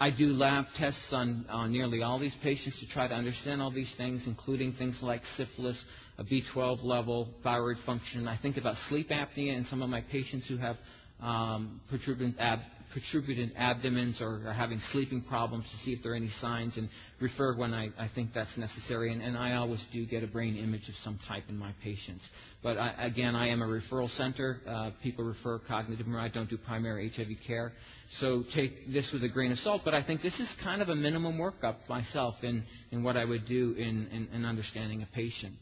I 0.00 0.10
do 0.10 0.32
lab 0.32 0.66
tests 0.76 1.12
on, 1.12 1.44
on 1.48 1.72
nearly 1.72 2.02
all 2.02 2.20
these 2.20 2.36
patients 2.36 2.78
to 2.80 2.88
try 2.88 3.08
to 3.08 3.14
understand 3.14 3.60
all 3.60 3.72
these 3.72 3.92
things, 3.96 4.26
including 4.28 4.72
things 4.74 5.02
like 5.02 5.22
syphilis, 5.36 5.82
a 6.18 6.24
B12 6.24 6.84
level, 6.84 7.28
thyroid 7.42 7.78
function. 7.84 8.28
I 8.28 8.36
think 8.36 8.56
about 8.58 8.76
sleep 8.88 9.08
apnea 9.08 9.56
in 9.56 9.64
some 9.64 9.82
of 9.82 9.90
my 9.90 10.00
patients 10.02 10.46
who 10.46 10.56
have 10.56 10.76
um, 11.20 11.80
protuberant 11.90 12.36
ab- 12.38 12.60
protuberant 12.92 13.52
abdomens 13.56 14.20
or 14.20 14.48
are 14.48 14.52
having 14.52 14.80
sleeping 14.92 15.22
problems 15.22 15.70
to 15.70 15.76
see 15.78 15.92
if 15.92 16.02
there 16.02 16.12
are 16.12 16.16
any 16.16 16.30
signs 16.40 16.76
and 16.76 16.88
refer 17.20 17.56
when 17.56 17.74
I, 17.74 17.90
I 17.98 18.08
think 18.08 18.32
that's 18.32 18.56
necessary. 18.56 19.12
And, 19.12 19.22
and, 19.22 19.36
I 19.36 19.54
always 19.56 19.84
do 19.92 20.04
get 20.06 20.24
a 20.24 20.26
brain 20.26 20.56
image 20.56 20.88
of 20.88 20.94
some 20.96 21.18
type 21.28 21.44
in 21.48 21.56
my 21.56 21.72
patients. 21.82 22.24
But 22.62 22.78
I, 22.78 22.94
again, 22.98 23.36
I 23.36 23.48
am 23.48 23.62
a 23.62 23.66
referral 23.66 24.10
center. 24.10 24.60
Uh, 24.66 24.90
people 25.02 25.24
refer 25.24 25.58
cognitive 25.58 26.06
MRI. 26.06 26.20
I 26.20 26.28
don't 26.28 26.50
do 26.50 26.58
primary 26.58 27.08
HIV 27.08 27.28
care. 27.46 27.72
So 28.18 28.42
take 28.54 28.92
this 28.92 29.12
with 29.12 29.22
a 29.24 29.28
grain 29.28 29.52
of 29.52 29.58
salt. 29.58 29.82
But 29.84 29.94
I 29.94 30.02
think 30.02 30.22
this 30.22 30.40
is 30.40 30.52
kind 30.62 30.82
of 30.82 30.88
a 30.88 30.96
minimum 30.96 31.38
workup 31.38 31.76
myself 31.88 32.42
in, 32.42 32.64
in 32.90 33.02
what 33.02 33.16
I 33.16 33.24
would 33.24 33.46
do 33.46 33.74
in, 33.74 34.08
in, 34.08 34.28
in 34.32 34.44
understanding 34.44 35.02
a 35.02 35.06
patient. 35.14 35.54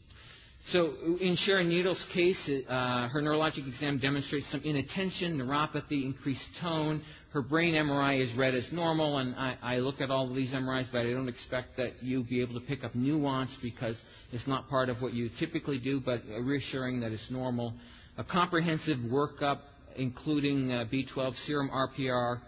So 0.67 0.93
in 1.21 1.37
Sharon 1.37 1.69
Needles' 1.69 2.05
case, 2.11 2.49
uh, 2.67 3.07
her 3.07 3.21
neurologic 3.21 3.65
exam 3.69 3.99
demonstrates 3.99 4.47
some 4.51 4.61
inattention, 4.65 5.37
neuropathy, 5.37 6.03
increased 6.03 6.49
tone. 6.59 7.03
Her 7.31 7.41
brain 7.41 7.73
MRI 7.73 8.19
is 8.19 8.33
read 8.33 8.53
as 8.53 8.69
normal, 8.73 9.17
and 9.19 9.33
I, 9.37 9.57
I 9.63 9.77
look 9.77 10.01
at 10.01 10.11
all 10.11 10.27
of 10.29 10.35
these 10.35 10.51
MRIs, 10.51 10.87
but 10.91 11.05
I 11.05 11.11
don't 11.13 11.29
expect 11.29 11.77
that 11.77 12.03
you'll 12.03 12.25
be 12.25 12.41
able 12.41 12.55
to 12.55 12.59
pick 12.59 12.83
up 12.83 12.95
nuance 12.95 13.55
because 13.61 13.95
it's 14.33 14.45
not 14.45 14.67
part 14.67 14.89
of 14.89 15.01
what 15.01 15.13
you 15.13 15.29
typically 15.39 15.79
do, 15.79 16.01
but 16.01 16.21
reassuring 16.41 16.99
that 16.99 17.13
it's 17.13 17.31
normal. 17.31 17.73
A 18.17 18.25
comprehensive 18.25 18.97
workup, 18.97 19.59
including 19.95 20.73
uh, 20.73 20.85
B12 20.91 21.37
serum 21.45 21.69
RPR, 21.69 22.41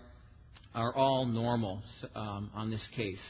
are 0.76 0.94
all 0.94 1.26
normal 1.26 1.82
um, 2.16 2.52
on 2.54 2.70
this 2.70 2.86
case. 2.96 3.22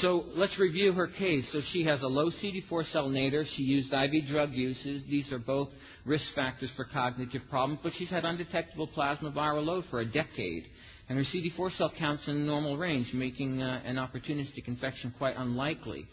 So 0.00 0.26
let's 0.34 0.58
review 0.58 0.92
her 0.92 1.06
case. 1.06 1.50
So 1.50 1.62
she 1.62 1.84
has 1.84 2.02
a 2.02 2.06
low 2.06 2.26
CD4 2.30 2.84
cell 2.84 3.08
nadir. 3.08 3.46
She 3.46 3.62
used 3.62 3.92
IV 3.92 4.26
drug 4.26 4.52
uses. 4.52 5.02
These 5.08 5.32
are 5.32 5.38
both 5.38 5.70
risk 6.04 6.34
factors 6.34 6.70
for 6.70 6.84
cognitive 6.84 7.42
problems, 7.48 7.80
but 7.82 7.94
she's 7.94 8.10
had 8.10 8.24
undetectable 8.26 8.88
plasma 8.88 9.30
viral 9.30 9.64
load 9.64 9.86
for 9.86 10.00
a 10.00 10.04
decade. 10.04 10.64
And 11.08 11.16
her 11.16 11.24
CD4 11.24 11.72
cell 11.72 11.90
counts 11.96 12.28
in 12.28 12.34
the 12.40 12.44
normal 12.44 12.76
range, 12.76 13.14
making 13.14 13.62
uh, 13.62 13.80
an 13.86 13.96
opportunistic 13.96 14.68
infection 14.68 15.14
quite 15.16 15.36
unlikely. 15.38 16.06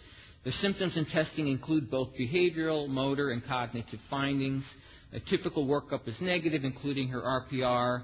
The 0.46 0.54
symptoms 0.54 0.96
and 0.96 1.08
testing 1.08 1.50
include 1.50 1.91
both 1.91 2.15
behavioral, 2.17 2.88
motor, 2.88 3.32
and 3.32 3.43
cognitive 3.46 4.00
findings. 4.10 4.63
A 5.12 5.19
typical 5.19 5.65
workup 5.65 6.08
is 6.08 6.22
negative, 6.22 6.63
including 6.63 7.10
her 7.10 7.22
RPR. 7.22 8.04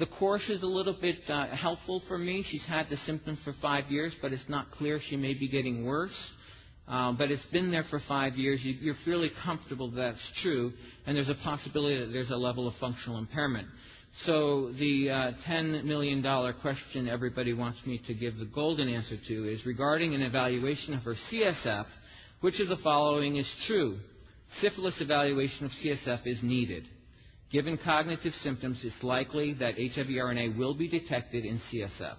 The 0.00 0.06
course 0.06 0.48
is 0.48 0.62
a 0.62 0.66
little 0.66 0.94
bit 0.94 1.18
uh, 1.28 1.48
helpful 1.48 2.00
for 2.08 2.16
me. 2.16 2.42
She's 2.42 2.64
had 2.64 2.88
the 2.88 2.96
symptoms 2.96 3.38
for 3.44 3.52
five 3.52 3.90
years, 3.90 4.14
but 4.22 4.32
it's 4.32 4.48
not 4.48 4.70
clear 4.70 4.98
she 4.98 5.18
may 5.18 5.34
be 5.34 5.46
getting 5.46 5.84
worse. 5.84 6.32
Uh, 6.88 7.12
but 7.12 7.30
it's 7.30 7.44
been 7.52 7.70
there 7.70 7.84
for 7.84 8.00
five 8.00 8.36
years. 8.36 8.64
You, 8.64 8.76
you're 8.80 8.94
fairly 9.04 9.30
comfortable 9.44 9.90
that 9.90 9.96
that's 10.00 10.32
true, 10.40 10.72
and 11.06 11.14
there's 11.14 11.28
a 11.28 11.34
possibility 11.34 11.98
that 12.00 12.14
there's 12.14 12.30
a 12.30 12.36
level 12.38 12.66
of 12.66 12.74
functional 12.76 13.18
impairment. 13.18 13.68
So 14.24 14.72
the 14.72 15.10
uh, 15.10 15.32
$10 15.46 15.84
million 15.84 16.22
question 16.62 17.06
everybody 17.06 17.52
wants 17.52 17.84
me 17.84 17.98
to 18.06 18.14
give 18.14 18.38
the 18.38 18.46
golden 18.46 18.88
answer 18.88 19.18
to 19.28 19.44
is 19.52 19.66
regarding 19.66 20.14
an 20.14 20.22
evaluation 20.22 20.94
of 20.94 21.02
her 21.02 21.14
CSF, 21.30 21.84
which 22.40 22.58
of 22.60 22.68
the 22.68 22.78
following 22.78 23.36
is 23.36 23.54
true? 23.66 23.98
Syphilis 24.62 24.98
evaluation 25.02 25.66
of 25.66 25.72
CSF 25.72 26.26
is 26.26 26.42
needed. 26.42 26.88
Given 27.50 27.78
cognitive 27.78 28.34
symptoms, 28.34 28.84
it's 28.84 29.02
likely 29.02 29.54
that 29.54 29.74
HIV 29.74 30.06
RNA 30.06 30.56
will 30.56 30.74
be 30.74 30.88
detected 30.88 31.44
in 31.44 31.58
CSF. 31.58 32.16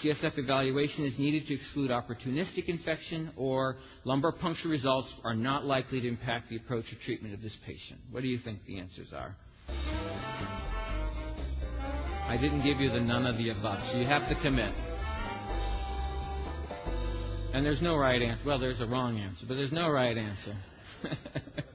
CSF 0.00 0.38
evaluation 0.38 1.04
is 1.04 1.18
needed 1.18 1.46
to 1.48 1.54
exclude 1.54 1.90
opportunistic 1.90 2.66
infection 2.66 3.30
or 3.36 3.76
lumbar 4.04 4.32
puncture 4.32 4.68
results 4.68 5.12
are 5.24 5.34
not 5.34 5.64
likely 5.64 6.00
to 6.00 6.08
impact 6.08 6.50
the 6.50 6.56
approach 6.56 6.92
of 6.92 7.00
treatment 7.00 7.34
of 7.34 7.42
this 7.42 7.56
patient. 7.66 8.00
What 8.10 8.22
do 8.22 8.28
you 8.28 8.38
think 8.38 8.64
the 8.64 8.78
answers 8.78 9.12
are? 9.12 9.34
I 12.26 12.38
didn't 12.40 12.62
give 12.62 12.80
you 12.80 12.90
the 12.90 13.00
none 13.00 13.26
of 13.26 13.36
the 13.36 13.50
above, 13.50 13.80
so 13.90 13.98
you 13.98 14.06
have 14.06 14.28
to 14.28 14.34
commit. 14.36 14.72
And 17.52 17.64
there's 17.64 17.82
no 17.82 17.96
right 17.96 18.20
answer. 18.22 18.42
Well, 18.46 18.58
there's 18.58 18.80
a 18.80 18.86
wrong 18.86 19.18
answer, 19.18 19.46
but 19.46 19.56
there's 19.56 19.72
no 19.72 19.90
right 19.90 20.16
answer. 20.16 20.56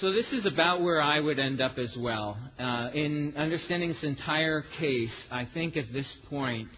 So 0.00 0.10
this 0.10 0.32
is 0.32 0.44
about 0.44 0.82
where 0.82 1.00
I 1.00 1.20
would 1.20 1.38
end 1.38 1.60
up 1.60 1.78
as 1.78 1.96
well. 1.96 2.36
Uh, 2.58 2.90
in 2.94 3.34
understanding 3.36 3.90
this 3.90 4.02
entire 4.02 4.64
case, 4.80 5.14
I 5.30 5.44
think 5.44 5.76
at 5.76 5.84
this 5.92 6.12
point, 6.28 6.68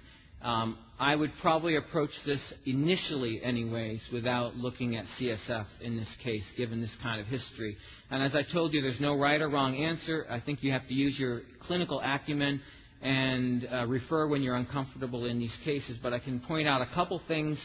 um, 0.43 0.77
I 1.01 1.17
would 1.17 1.33
probably 1.41 1.77
approach 1.77 2.11
this 2.27 2.43
initially, 2.67 3.43
anyways, 3.43 4.07
without 4.13 4.57
looking 4.57 4.97
at 4.97 5.07
CSF 5.19 5.65
in 5.81 5.97
this 5.97 6.15
case, 6.23 6.45
given 6.59 6.83
this 6.83 6.95
kind 7.03 7.19
of 7.19 7.27
history. 7.27 7.79
And 8.11 8.23
as 8.23 8.35
I 8.35 8.43
told 8.43 8.75
you, 8.75 8.83
there's 8.83 9.01
no 9.01 9.19
right 9.19 9.41
or 9.41 9.49
wrong 9.49 9.77
answer. 9.77 10.27
I 10.29 10.39
think 10.41 10.63
you 10.63 10.73
have 10.73 10.87
to 10.87 10.95
use 10.95 11.19
your 11.19 11.41
clinical 11.61 12.03
acumen 12.05 12.61
and 13.01 13.67
uh, 13.67 13.87
refer 13.89 14.29
when 14.29 14.43
you're 14.43 14.57
uncomfortable 14.57 15.25
in 15.25 15.39
these 15.39 15.57
cases. 15.65 15.97
But 16.03 16.13
I 16.13 16.19
can 16.19 16.41
point 16.41 16.69
out 16.69 16.83
a 16.83 16.93
couple 16.93 17.19
things 17.27 17.59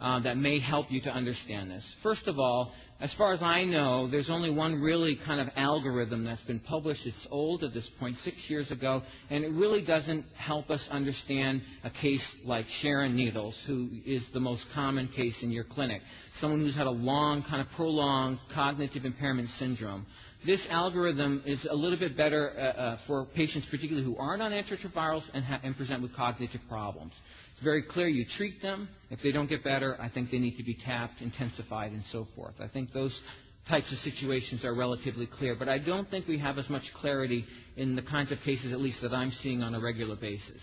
uh, 0.00 0.20
that 0.20 0.36
may 0.36 0.58
help 0.58 0.90
you 0.90 1.00
to 1.02 1.10
understand 1.10 1.70
this. 1.70 1.84
First 2.02 2.28
of 2.28 2.38
all, 2.38 2.72
as 2.98 3.12
far 3.14 3.34
as 3.34 3.42
I 3.42 3.64
know, 3.64 4.06
there's 4.06 4.30
only 4.30 4.50
one 4.50 4.80
really 4.80 5.16
kind 5.16 5.40
of 5.40 5.48
algorithm 5.56 6.24
that's 6.24 6.42
been 6.42 6.60
published. 6.60 7.06
It's 7.06 7.26
old 7.30 7.62
at 7.62 7.74
this 7.74 7.90
point, 8.00 8.16
six 8.18 8.48
years 8.48 8.70
ago, 8.70 9.02
and 9.28 9.44
it 9.44 9.50
really 9.52 9.82
doesn't 9.82 10.24
help 10.34 10.70
us 10.70 10.86
understand 10.90 11.62
a 11.84 11.90
case 11.90 12.24
like 12.44 12.66
Sharon 12.66 13.14
Needles, 13.14 13.62
who 13.66 13.88
is 14.06 14.26
the 14.32 14.40
most 14.40 14.64
common 14.74 15.08
case 15.08 15.42
in 15.42 15.50
your 15.50 15.64
clinic. 15.64 16.00
Someone 16.40 16.60
who's 16.60 16.76
had 16.76 16.86
a 16.86 16.90
long, 16.90 17.42
kind 17.42 17.60
of 17.60 17.68
prolonged 17.74 18.38
cognitive 18.54 19.04
impairment 19.04 19.50
syndrome. 19.50 20.06
This 20.46 20.66
algorithm 20.70 21.42
is 21.44 21.66
a 21.68 21.74
little 21.74 21.98
bit 21.98 22.16
better 22.16 22.50
uh, 22.50 22.60
uh, 22.60 22.98
for 23.06 23.26
patients, 23.26 23.66
particularly 23.70 24.06
who 24.06 24.16
aren't 24.16 24.40
on 24.40 24.52
antiretrovirals 24.52 25.24
and, 25.34 25.44
ha- 25.44 25.60
and 25.62 25.76
present 25.76 26.02
with 26.02 26.14
cognitive 26.14 26.60
problems. 26.68 27.12
It's 27.56 27.64
very 27.64 27.80
clear 27.80 28.06
you 28.06 28.26
treat 28.26 28.60
them. 28.60 28.86
If 29.10 29.22
they 29.22 29.32
don't 29.32 29.48
get 29.48 29.64
better, 29.64 29.96
I 29.98 30.10
think 30.10 30.30
they 30.30 30.38
need 30.38 30.58
to 30.58 30.62
be 30.62 30.74
tapped, 30.74 31.22
intensified, 31.22 31.92
and 31.92 32.04
so 32.12 32.26
forth. 32.36 32.60
I 32.60 32.68
think 32.68 32.92
those 32.92 33.18
types 33.66 33.90
of 33.92 33.98
situations 34.00 34.62
are 34.62 34.74
relatively 34.74 35.24
clear, 35.26 35.56
but 35.58 35.66
I 35.66 35.78
don't 35.78 36.06
think 36.06 36.28
we 36.28 36.36
have 36.36 36.58
as 36.58 36.68
much 36.68 36.92
clarity 36.92 37.46
in 37.74 37.96
the 37.96 38.02
kinds 38.02 38.30
of 38.30 38.40
cases, 38.42 38.74
at 38.74 38.78
least 38.80 39.00
that 39.00 39.14
I'm 39.14 39.30
seeing 39.30 39.62
on 39.62 39.74
a 39.74 39.80
regular 39.80 40.16
basis. 40.16 40.60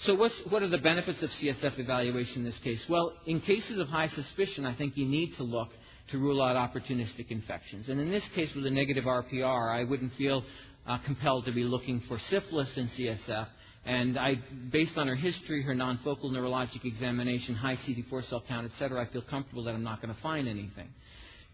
So 0.00 0.14
what 0.14 0.62
are 0.62 0.68
the 0.68 0.76
benefits 0.76 1.22
of 1.22 1.30
CSF 1.30 1.78
evaluation 1.78 2.40
in 2.40 2.44
this 2.44 2.58
case? 2.58 2.84
Well, 2.86 3.14
in 3.24 3.40
cases 3.40 3.78
of 3.78 3.88
high 3.88 4.08
suspicion, 4.08 4.66
I 4.66 4.74
think 4.74 4.98
you 4.98 5.06
need 5.06 5.36
to 5.36 5.42
look 5.42 5.70
to 6.10 6.18
rule 6.18 6.42
out 6.42 6.54
opportunistic 6.54 7.30
infections. 7.30 7.88
And 7.88 7.98
in 7.98 8.10
this 8.10 8.28
case, 8.34 8.54
with 8.54 8.66
a 8.66 8.70
negative 8.70 9.04
RPR, 9.04 9.70
I 9.74 9.84
wouldn't 9.84 10.12
feel 10.12 10.44
uh, 10.86 10.98
compelled 10.98 11.46
to 11.46 11.52
be 11.52 11.64
looking 11.64 12.00
for 12.00 12.18
syphilis 12.18 12.76
in 12.76 12.88
CSF 12.88 13.46
and 13.86 14.18
I, 14.18 14.38
based 14.72 14.98
on 14.98 15.06
her 15.06 15.14
history, 15.14 15.62
her 15.62 15.74
non-focal 15.74 16.30
neurologic 16.30 16.84
examination, 16.84 17.54
high 17.54 17.76
CD4 17.76 18.24
cell 18.24 18.42
count, 18.46 18.66
et 18.66 18.76
cetera, 18.78 19.00
I 19.00 19.06
feel 19.06 19.22
comfortable 19.22 19.62
that 19.64 19.74
I'm 19.74 19.84
not 19.84 20.02
going 20.02 20.12
to 20.12 20.20
find 20.20 20.48
anything. 20.48 20.88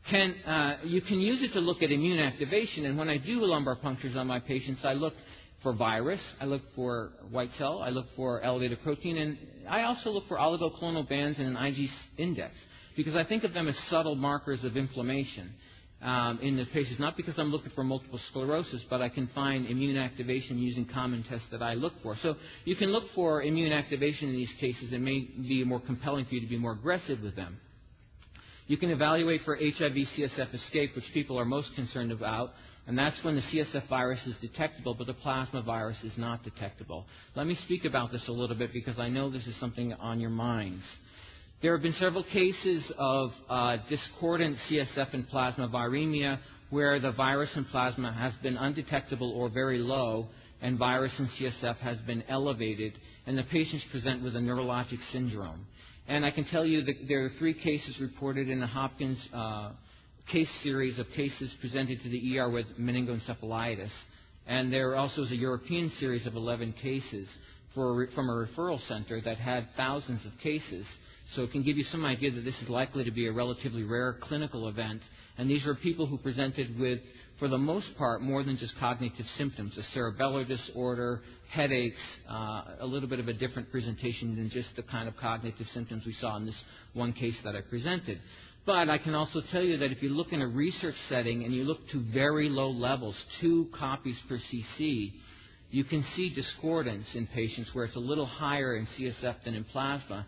Can, 0.08 0.34
uh, 0.46 0.78
you 0.82 1.02
can 1.02 1.20
use 1.20 1.42
it 1.42 1.52
to 1.52 1.60
look 1.60 1.82
at 1.82 1.90
immune 1.90 2.18
activation, 2.18 2.86
and 2.86 2.96
when 2.98 3.10
I 3.10 3.18
do 3.18 3.40
lumbar 3.40 3.76
punctures 3.76 4.16
on 4.16 4.26
my 4.26 4.40
patients, 4.40 4.82
I 4.84 4.94
look 4.94 5.14
for 5.62 5.74
virus, 5.74 6.20
I 6.40 6.46
look 6.46 6.62
for 6.74 7.10
white 7.30 7.52
cell, 7.52 7.82
I 7.82 7.90
look 7.90 8.06
for 8.16 8.40
elevated 8.40 8.82
protein, 8.82 9.18
and 9.18 9.38
I 9.68 9.82
also 9.82 10.10
look 10.10 10.26
for 10.26 10.38
oligoclonal 10.38 11.06
bands 11.08 11.38
and 11.38 11.54
an 11.56 11.62
IG 11.62 11.90
index, 12.16 12.54
because 12.96 13.14
I 13.14 13.24
think 13.24 13.44
of 13.44 13.52
them 13.52 13.68
as 13.68 13.78
subtle 13.78 14.16
markers 14.16 14.64
of 14.64 14.76
inflammation 14.76 15.52
um, 16.02 16.40
in 16.40 16.56
the 16.56 16.66
patients, 16.66 16.98
not 16.98 17.16
because 17.16 17.38
I'm 17.38 17.50
looking 17.50 17.70
for 17.70 17.84
multiple 17.84 18.18
sclerosis, 18.18 18.84
but 18.90 19.00
I 19.00 19.08
can 19.08 19.28
find 19.28 19.66
immune 19.66 19.96
activation 19.96 20.58
using 20.58 20.84
common 20.84 21.22
tests 21.22 21.46
that 21.52 21.62
I 21.62 21.74
look 21.74 21.92
for. 22.02 22.16
So 22.16 22.36
you 22.64 22.74
can 22.74 22.90
look 22.90 23.08
for 23.14 23.42
immune 23.42 23.72
activation 23.72 24.28
in 24.28 24.34
these 24.34 24.52
cases. 24.58 24.92
It 24.92 25.00
may 25.00 25.20
be 25.20 25.64
more 25.64 25.80
compelling 25.80 26.24
for 26.24 26.34
you 26.34 26.40
to 26.40 26.46
be 26.48 26.58
more 26.58 26.72
aggressive 26.72 27.22
with 27.22 27.36
them. 27.36 27.58
You 28.66 28.76
can 28.76 28.90
evaluate 28.90 29.42
for 29.42 29.56
HIV 29.56 29.92
CSF 30.16 30.54
escape, 30.54 30.94
which 30.94 31.12
people 31.12 31.38
are 31.38 31.44
most 31.44 31.74
concerned 31.74 32.12
about, 32.12 32.50
and 32.86 32.96
that's 32.96 33.22
when 33.22 33.34
the 33.34 33.40
CSF 33.40 33.86
virus 33.88 34.26
is 34.26 34.36
detectable, 34.38 34.94
but 34.94 35.06
the 35.06 35.14
plasma 35.14 35.62
virus 35.62 36.02
is 36.02 36.16
not 36.16 36.42
detectable. 36.42 37.04
Let 37.36 37.46
me 37.46 37.54
speak 37.54 37.84
about 37.84 38.12
this 38.12 38.28
a 38.28 38.32
little 38.32 38.56
bit 38.56 38.72
because 38.72 38.98
I 38.98 39.08
know 39.08 39.30
this 39.30 39.46
is 39.46 39.56
something 39.56 39.92
on 39.94 40.20
your 40.20 40.30
minds. 40.30 40.84
There 41.62 41.70
have 41.74 41.82
been 41.82 41.92
several 41.92 42.24
cases 42.24 42.90
of 42.98 43.32
uh, 43.48 43.76
discordant 43.88 44.56
CSF 44.68 45.14
and 45.14 45.28
plasma 45.28 45.68
viremia 45.68 46.40
where 46.70 46.98
the 46.98 47.12
virus 47.12 47.56
in 47.56 47.64
plasma 47.64 48.12
has 48.12 48.34
been 48.42 48.56
undetectable 48.56 49.30
or 49.30 49.48
very 49.48 49.78
low, 49.78 50.26
and 50.60 50.76
virus 50.76 51.16
in 51.20 51.26
CSF 51.26 51.76
has 51.78 51.98
been 51.98 52.24
elevated, 52.28 52.94
and 53.28 53.38
the 53.38 53.44
patients 53.44 53.84
present 53.92 54.24
with 54.24 54.34
a 54.34 54.40
neurologic 54.40 55.00
syndrome. 55.12 55.64
And 56.08 56.24
I 56.26 56.32
can 56.32 56.42
tell 56.44 56.66
you 56.66 56.82
that 56.82 57.06
there 57.06 57.26
are 57.26 57.28
three 57.28 57.54
cases 57.54 58.00
reported 58.00 58.48
in 58.48 58.58
the 58.58 58.66
Hopkins 58.66 59.28
uh, 59.32 59.70
case 60.26 60.50
series 60.64 60.98
of 60.98 61.08
cases 61.10 61.54
presented 61.60 62.02
to 62.02 62.08
the 62.08 62.40
ER 62.40 62.50
with 62.50 62.66
meningoencephalitis. 62.76 63.92
And 64.48 64.72
there 64.72 64.96
also 64.96 65.22
is 65.22 65.30
a 65.30 65.36
European 65.36 65.90
series 65.90 66.26
of 66.26 66.34
11 66.34 66.72
cases 66.72 67.28
for, 67.72 68.08
from 68.08 68.28
a 68.28 68.32
referral 68.32 68.80
center 68.80 69.20
that 69.20 69.36
had 69.36 69.68
thousands 69.76 70.26
of 70.26 70.32
cases. 70.40 70.86
So 71.34 71.44
it 71.44 71.52
can 71.52 71.62
give 71.62 71.78
you 71.78 71.84
some 71.84 72.04
idea 72.04 72.30
that 72.30 72.44
this 72.44 72.60
is 72.60 72.68
likely 72.68 73.04
to 73.04 73.10
be 73.10 73.26
a 73.26 73.32
relatively 73.32 73.84
rare 73.84 74.12
clinical 74.20 74.68
event. 74.68 75.00
And 75.38 75.48
these 75.48 75.66
are 75.66 75.74
people 75.74 76.04
who 76.04 76.18
presented 76.18 76.78
with, 76.78 77.00
for 77.38 77.48
the 77.48 77.56
most 77.56 77.96
part, 77.96 78.20
more 78.20 78.42
than 78.42 78.58
just 78.58 78.78
cognitive 78.78 79.24
symptoms, 79.26 79.78
a 79.78 79.98
cerebellar 79.98 80.46
disorder, 80.46 81.22
headaches, 81.48 82.02
uh, 82.30 82.64
a 82.80 82.86
little 82.86 83.08
bit 83.08 83.18
of 83.18 83.28
a 83.28 83.32
different 83.32 83.70
presentation 83.70 84.36
than 84.36 84.50
just 84.50 84.76
the 84.76 84.82
kind 84.82 85.08
of 85.08 85.16
cognitive 85.16 85.66
symptoms 85.68 86.04
we 86.04 86.12
saw 86.12 86.36
in 86.36 86.44
this 86.44 86.64
one 86.92 87.14
case 87.14 87.40
that 87.44 87.56
I 87.56 87.62
presented. 87.62 88.18
But 88.66 88.90
I 88.90 88.98
can 88.98 89.14
also 89.14 89.40
tell 89.40 89.62
you 89.62 89.78
that 89.78 89.90
if 89.90 90.02
you 90.02 90.10
look 90.10 90.32
in 90.32 90.42
a 90.42 90.46
research 90.46 90.96
setting 91.08 91.44
and 91.44 91.54
you 91.54 91.64
look 91.64 91.88
to 91.88 91.98
very 91.98 92.50
low 92.50 92.70
levels, 92.70 93.22
two 93.40 93.68
copies 93.74 94.20
per 94.28 94.36
cc, 94.36 95.12
you 95.70 95.84
can 95.84 96.02
see 96.02 96.32
discordance 96.32 97.14
in 97.14 97.26
patients 97.26 97.74
where 97.74 97.86
it's 97.86 97.96
a 97.96 98.00
little 98.00 98.26
higher 98.26 98.76
in 98.76 98.84
CSF 98.84 99.42
than 99.42 99.54
in 99.54 99.64
plasma 99.64 100.26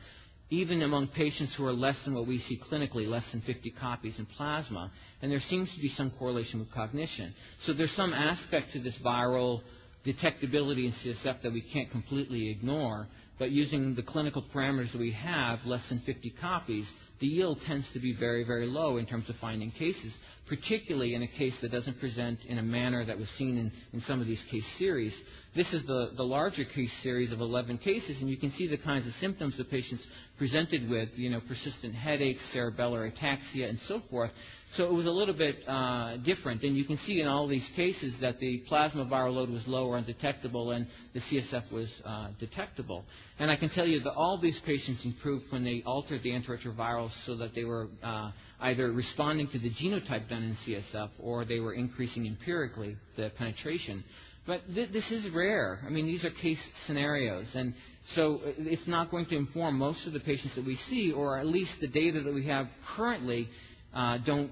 even 0.55 0.83
among 0.83 1.09
patients 1.09 1.55
who 1.55 1.67
are 1.67 1.73
less 1.73 2.03
than 2.05 2.14
what 2.14 2.27
we 2.27 2.38
see 2.38 2.57
clinically, 2.59 3.07
less 3.09 3.31
than 3.33 3.40
50 3.40 3.71
copies 3.73 4.19
in 4.19 4.27
plasma, 4.27 4.90
and 5.21 5.31
there 5.31 5.40
seems 5.40 5.75
to 5.75 5.81
be 5.81 5.88
some 5.88 6.11
correlation 6.12 6.61
with 6.61 6.71
cognition. 6.73 7.35
So 7.62 7.73
there's 7.73 7.90
some 7.93 8.12
aspect 8.12 8.73
to 8.73 8.79
this 8.79 8.99
viral 8.99 9.62
detectability 10.07 10.85
in 10.87 10.93
CSF 10.93 11.43
that 11.43 11.53
we 11.53 11.61
can't 11.62 11.90
completely 11.90 12.51
ignore, 12.51 13.09
but 13.38 13.51
using 13.51 13.95
the 13.95 14.03
clinical 14.03 14.45
parameters 14.55 14.93
that 14.93 14.99
we 15.01 15.11
have, 15.12 15.64
less 15.64 15.88
than 15.88 15.99
50 16.01 16.31
copies, 16.40 16.88
the 17.21 17.27
yield 17.27 17.61
tends 17.62 17.90
to 17.93 17.99
be 18.01 18.12
very, 18.12 18.45
very 18.45 18.67
low 18.67 18.97
in 18.99 19.07
terms 19.07 19.29
of 19.31 19.37
finding 19.37 19.71
cases, 19.71 20.12
particularly 20.47 21.14
in 21.14 21.23
a 21.23 21.27
case 21.27 21.59
that 21.61 21.73
doesn't 21.73 21.99
present 22.01 22.38
in 22.47 22.59
a 22.59 22.62
manner 22.62 23.05
that 23.05 23.19
was 23.19 23.29
seen 23.31 23.57
in, 23.57 23.73
in 23.93 24.01
some 24.01 24.21
of 24.21 24.27
these 24.27 24.43
case 24.51 24.67
series. 24.79 25.14
This 25.55 25.73
is 25.73 25.87
the, 25.87 26.11
the 26.17 26.25
larger 26.25 26.64
case 26.64 26.93
series 27.03 27.33
of 27.33 27.40
11 27.40 27.79
cases, 27.79 28.21
and 28.21 28.29
you 28.29 28.37
can 28.37 28.51
see 28.51 28.67
the 28.67 28.77
kinds 28.77 29.07
of 29.09 29.14
symptoms 29.14 29.57
the 29.57 29.64
patients 29.64 30.05
presented 30.38 30.88
with, 30.88 31.11
you 31.14 31.31
know, 31.31 31.40
persistent 31.40 31.94
headaches, 31.94 32.42
cerebellar 32.55 33.11
ataxia, 33.12 33.68
and 33.68 33.79
so 33.81 34.01
forth. 34.11 34.31
So 34.73 34.85
it 34.87 34.92
was 34.92 35.07
a 35.07 35.11
little 35.11 35.35
bit 35.35 35.59
uh, 35.68 36.16
different. 36.16 36.64
And 36.64 36.77
you 36.77 36.85
can 36.85 36.97
see 36.97 37.20
in 37.20 37.29
all 37.29 37.47
these 37.47 37.68
cases 37.77 38.18
that 38.20 38.40
the 38.40 38.59
plasma 38.66 39.05
viral 39.07 39.35
load 39.35 39.51
was 39.51 39.68
low 39.68 39.87
or 39.88 39.97
undetectable 39.97 40.73
and 40.73 40.88
the 41.12 41.20
CSF 41.20 41.70
was 41.70 42.03
uh, 42.05 42.31
detectable. 42.40 43.05
And 43.38 43.53
I 43.53 43.57
can 43.57 43.68
tell 43.68 43.87
you 43.87 44.01
that 44.01 44.14
all 44.14 44.37
these 44.37 44.59
patients 44.61 45.05
improved 45.05 45.53
when 45.53 45.62
they 45.62 45.85
altered 45.87 46.25
the 46.25 46.31
antiretrovirals 46.31 47.12
so 47.25 47.37
that 47.37 47.55
they 47.55 47.64
were 47.64 47.87
uh, 48.03 48.33
either 48.61 48.90
responding 48.90 49.47
to 49.49 49.59
the 49.61 49.70
genotype 49.70 50.29
done 50.29 50.42
in 50.42 50.57
CSF 50.66 51.11
or 51.20 51.44
they 51.44 51.61
were 51.61 51.75
increasing 51.75 52.27
empirically 52.27 52.97
the 53.16 53.31
penetration. 53.38 54.03
But 54.46 54.62
th- 54.74 54.90
this 54.90 55.11
is 55.11 55.28
rare. 55.30 55.80
I 55.87 55.88
mean, 55.88 56.07
these 56.07 56.24
are 56.24 56.30
case 56.30 56.62
scenarios. 56.87 57.46
And 57.54 57.74
so 58.09 58.37
uh, 58.44 58.52
it's 58.59 58.87
not 58.87 59.11
going 59.11 59.26
to 59.26 59.37
inform 59.37 59.78
most 59.78 60.07
of 60.07 60.12
the 60.12 60.20
patients 60.20 60.54
that 60.57 60.64
we 60.64 60.76
see, 60.76 61.12
or 61.12 61.38
at 61.38 61.46
least 61.46 61.80
the 61.80 61.88
data 61.88 62.20
that 62.20 62.35
we 62.35 62.46
have 62.46 62.68
currently 62.96 63.48
uh, 63.94 64.18
don't 64.18 64.50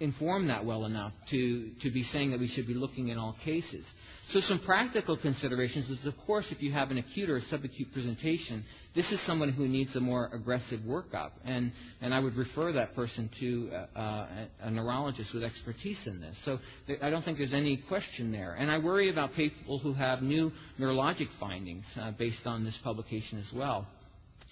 inform 0.00 0.46
that 0.48 0.64
well 0.64 0.84
enough 0.84 1.12
to, 1.30 1.70
to 1.82 1.90
be 1.90 2.02
saying 2.04 2.30
that 2.30 2.38
we 2.40 2.46
should 2.46 2.66
be 2.66 2.74
looking 2.74 3.08
in 3.08 3.18
all 3.18 3.36
cases. 3.44 3.84
So 4.28 4.40
some 4.40 4.58
practical 4.60 5.16
considerations 5.16 5.88
is, 5.90 6.04
of 6.06 6.16
course, 6.26 6.52
if 6.52 6.62
you 6.62 6.70
have 6.72 6.90
an 6.90 6.98
acute 6.98 7.30
or 7.30 7.38
a 7.38 7.40
subacute 7.40 7.92
presentation, 7.92 8.62
this 8.94 9.10
is 9.10 9.20
someone 9.22 9.48
who 9.48 9.66
needs 9.66 9.96
a 9.96 10.00
more 10.00 10.28
aggressive 10.32 10.80
workup. 10.80 11.30
And, 11.44 11.72
and 12.00 12.12
I 12.14 12.20
would 12.20 12.36
refer 12.36 12.70
that 12.72 12.94
person 12.94 13.30
to 13.40 13.70
uh, 13.72 14.00
a, 14.00 14.48
a 14.64 14.70
neurologist 14.70 15.32
with 15.34 15.42
expertise 15.44 16.06
in 16.06 16.20
this. 16.20 16.36
So 16.44 16.58
th- 16.86 17.00
I 17.02 17.10
don't 17.10 17.24
think 17.24 17.38
there's 17.38 17.54
any 17.54 17.78
question 17.78 18.30
there. 18.30 18.54
And 18.58 18.70
I 18.70 18.78
worry 18.78 19.08
about 19.08 19.34
people 19.34 19.78
who 19.78 19.94
have 19.94 20.22
new 20.22 20.52
neurologic 20.78 21.28
findings 21.40 21.86
uh, 21.98 22.12
based 22.12 22.46
on 22.46 22.64
this 22.64 22.76
publication 22.76 23.38
as 23.38 23.52
well. 23.52 23.86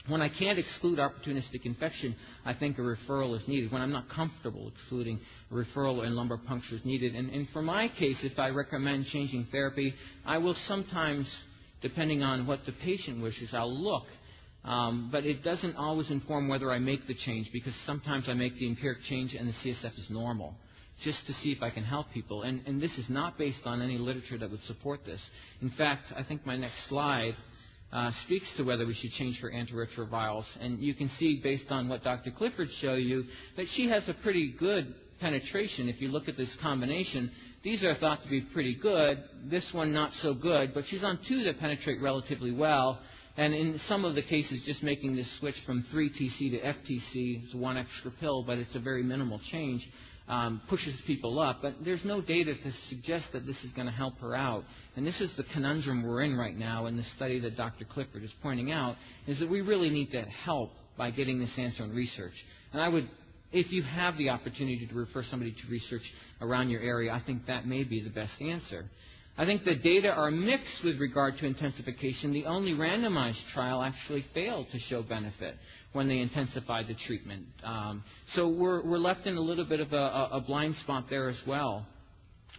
When 0.08 0.22
I 0.22 0.28
can't 0.28 0.58
exclude 0.58 0.98
opportunistic 0.98 1.64
infection, 1.66 2.14
I 2.44 2.54
think 2.54 2.78
a 2.78 2.82
referral 2.82 3.36
is 3.36 3.48
needed. 3.48 3.72
When 3.72 3.82
I'm 3.82 3.90
not 3.92 4.08
comfortable 4.08 4.68
excluding 4.68 5.20
a 5.50 5.54
referral 5.54 6.04
and 6.04 6.14
lumbar 6.14 6.38
puncture 6.38 6.76
is 6.76 6.84
needed. 6.84 7.14
And, 7.14 7.30
and 7.30 7.48
for 7.50 7.62
my 7.62 7.88
case, 7.88 8.22
if 8.22 8.38
I 8.38 8.50
recommend 8.50 9.06
changing 9.06 9.46
therapy, 9.50 9.94
I 10.24 10.38
will 10.38 10.54
sometimes, 10.54 11.26
depending 11.82 12.22
on 12.22 12.46
what 12.46 12.64
the 12.66 12.72
patient 12.72 13.20
wishes, 13.22 13.52
I'll 13.52 13.72
look. 13.72 14.04
Um, 14.64 15.08
but 15.12 15.24
it 15.24 15.42
doesn't 15.44 15.76
always 15.76 16.10
inform 16.10 16.48
whether 16.48 16.70
I 16.70 16.78
make 16.78 17.06
the 17.06 17.14
change 17.14 17.50
because 17.52 17.74
sometimes 17.84 18.28
I 18.28 18.34
make 18.34 18.56
the 18.58 18.66
empiric 18.66 19.00
change 19.02 19.34
and 19.34 19.48
the 19.48 19.52
CSF 19.52 19.96
is 19.98 20.10
normal. 20.10 20.54
just 21.02 21.26
to 21.26 21.32
see 21.34 21.52
if 21.52 21.62
I 21.62 21.70
can 21.70 21.84
help 21.84 22.10
people. 22.12 22.42
And, 22.42 22.62
and 22.66 22.80
this 22.80 22.98
is 22.98 23.08
not 23.10 23.36
based 23.38 23.66
on 23.66 23.82
any 23.82 23.98
literature 23.98 24.38
that 24.38 24.50
would 24.50 24.62
support 24.62 25.04
this. 25.04 25.20
In 25.60 25.68
fact, 25.70 26.12
I 26.16 26.22
think 26.22 26.46
my 26.46 26.56
next 26.56 26.88
slide 26.88 27.36
uh, 27.96 28.12
speaks 28.24 28.52
to 28.58 28.62
whether 28.62 28.86
we 28.86 28.92
should 28.92 29.10
change 29.10 29.40
for 29.40 29.50
antiretrovirals. 29.50 30.44
And 30.60 30.80
you 30.80 30.92
can 30.92 31.08
see, 31.08 31.40
based 31.42 31.70
on 31.70 31.88
what 31.88 32.04
Dr. 32.04 32.30
Clifford 32.30 32.70
showed 32.70 32.96
you, 32.96 33.24
that 33.56 33.68
she 33.68 33.88
has 33.88 34.06
a 34.10 34.12
pretty 34.14 34.52
good 34.52 34.94
penetration. 35.18 35.88
If 35.88 36.02
you 36.02 36.08
look 36.08 36.28
at 36.28 36.36
this 36.36 36.54
combination, 36.56 37.30
these 37.62 37.82
are 37.84 37.94
thought 37.94 38.22
to 38.24 38.28
be 38.28 38.42
pretty 38.42 38.74
good. 38.74 39.24
This 39.46 39.72
one 39.72 39.94
not 39.94 40.12
so 40.12 40.34
good, 40.34 40.74
but 40.74 40.84
she's 40.86 41.02
on 41.02 41.18
two 41.26 41.44
that 41.44 41.58
penetrate 41.58 42.02
relatively 42.02 42.52
well. 42.52 42.98
And 43.38 43.54
in 43.54 43.78
some 43.78 44.04
of 44.04 44.14
the 44.14 44.22
cases, 44.22 44.62
just 44.62 44.82
making 44.82 45.16
this 45.16 45.30
switch 45.38 45.58
from 45.64 45.82
3TC 45.84 46.50
to 46.50 46.60
FTC 46.60 47.48
is 47.48 47.54
one 47.54 47.78
extra 47.78 48.10
pill, 48.10 48.42
but 48.42 48.58
it's 48.58 48.74
a 48.74 48.78
very 48.78 49.02
minimal 49.02 49.38
change 49.38 49.88
um, 50.28 50.60
pushes 50.68 51.00
people 51.06 51.38
up. 51.38 51.58
But 51.62 51.74
there's 51.84 52.04
no 52.04 52.20
data 52.20 52.54
to 52.54 52.72
suggest 52.88 53.32
that 53.32 53.46
this 53.46 53.62
is 53.64 53.72
going 53.72 53.86
to 53.86 53.92
help 53.92 54.18
her 54.18 54.34
out. 54.34 54.64
And 54.96 55.06
this 55.06 55.20
is 55.20 55.36
the 55.36 55.44
conundrum 55.44 56.06
we're 56.06 56.22
in 56.22 56.36
right 56.36 56.56
now 56.56 56.86
in 56.86 56.96
the 56.96 57.04
study 57.04 57.40
that 57.40 57.56
Dr. 57.56 57.84
Clifford 57.84 58.24
is 58.24 58.34
pointing 58.42 58.72
out, 58.72 58.96
is 59.26 59.40
that 59.40 59.48
we 59.48 59.60
really 59.60 59.90
need 59.90 60.10
to 60.12 60.22
help 60.22 60.70
by 60.96 61.10
getting 61.10 61.38
this 61.38 61.56
answer 61.58 61.84
in 61.84 61.94
research. 61.94 62.44
And 62.72 62.80
I 62.80 62.88
would, 62.88 63.08
if 63.52 63.70
you 63.72 63.82
have 63.82 64.16
the 64.18 64.30
opportunity 64.30 64.86
to 64.86 64.94
refer 64.94 65.22
somebody 65.22 65.52
to 65.52 65.70
research 65.70 66.12
around 66.40 66.70
your 66.70 66.80
area, 66.80 67.12
I 67.12 67.20
think 67.20 67.46
that 67.46 67.66
may 67.66 67.84
be 67.84 68.00
the 68.02 68.10
best 68.10 68.40
answer. 68.40 68.84
I 69.38 69.44
think 69.44 69.64
the 69.64 69.74
data 69.74 70.14
are 70.14 70.30
mixed 70.30 70.82
with 70.82 70.98
regard 70.98 71.36
to 71.38 71.46
intensification. 71.46 72.32
The 72.32 72.46
only 72.46 72.72
randomized 72.72 73.46
trial 73.48 73.82
actually 73.82 74.22
failed 74.32 74.70
to 74.70 74.78
show 74.78 75.02
benefit 75.02 75.56
when 75.92 76.08
they 76.08 76.18
intensified 76.20 76.88
the 76.88 76.94
treatment. 76.94 77.44
Um, 77.62 78.02
so 78.28 78.48
we're, 78.48 78.82
we're 78.82 78.96
left 78.98 79.26
in 79.26 79.36
a 79.36 79.40
little 79.40 79.66
bit 79.66 79.80
of 79.80 79.92
a, 79.92 80.28
a 80.32 80.40
blind 80.46 80.76
spot 80.76 81.10
there 81.10 81.28
as 81.28 81.46
well. 81.46 81.86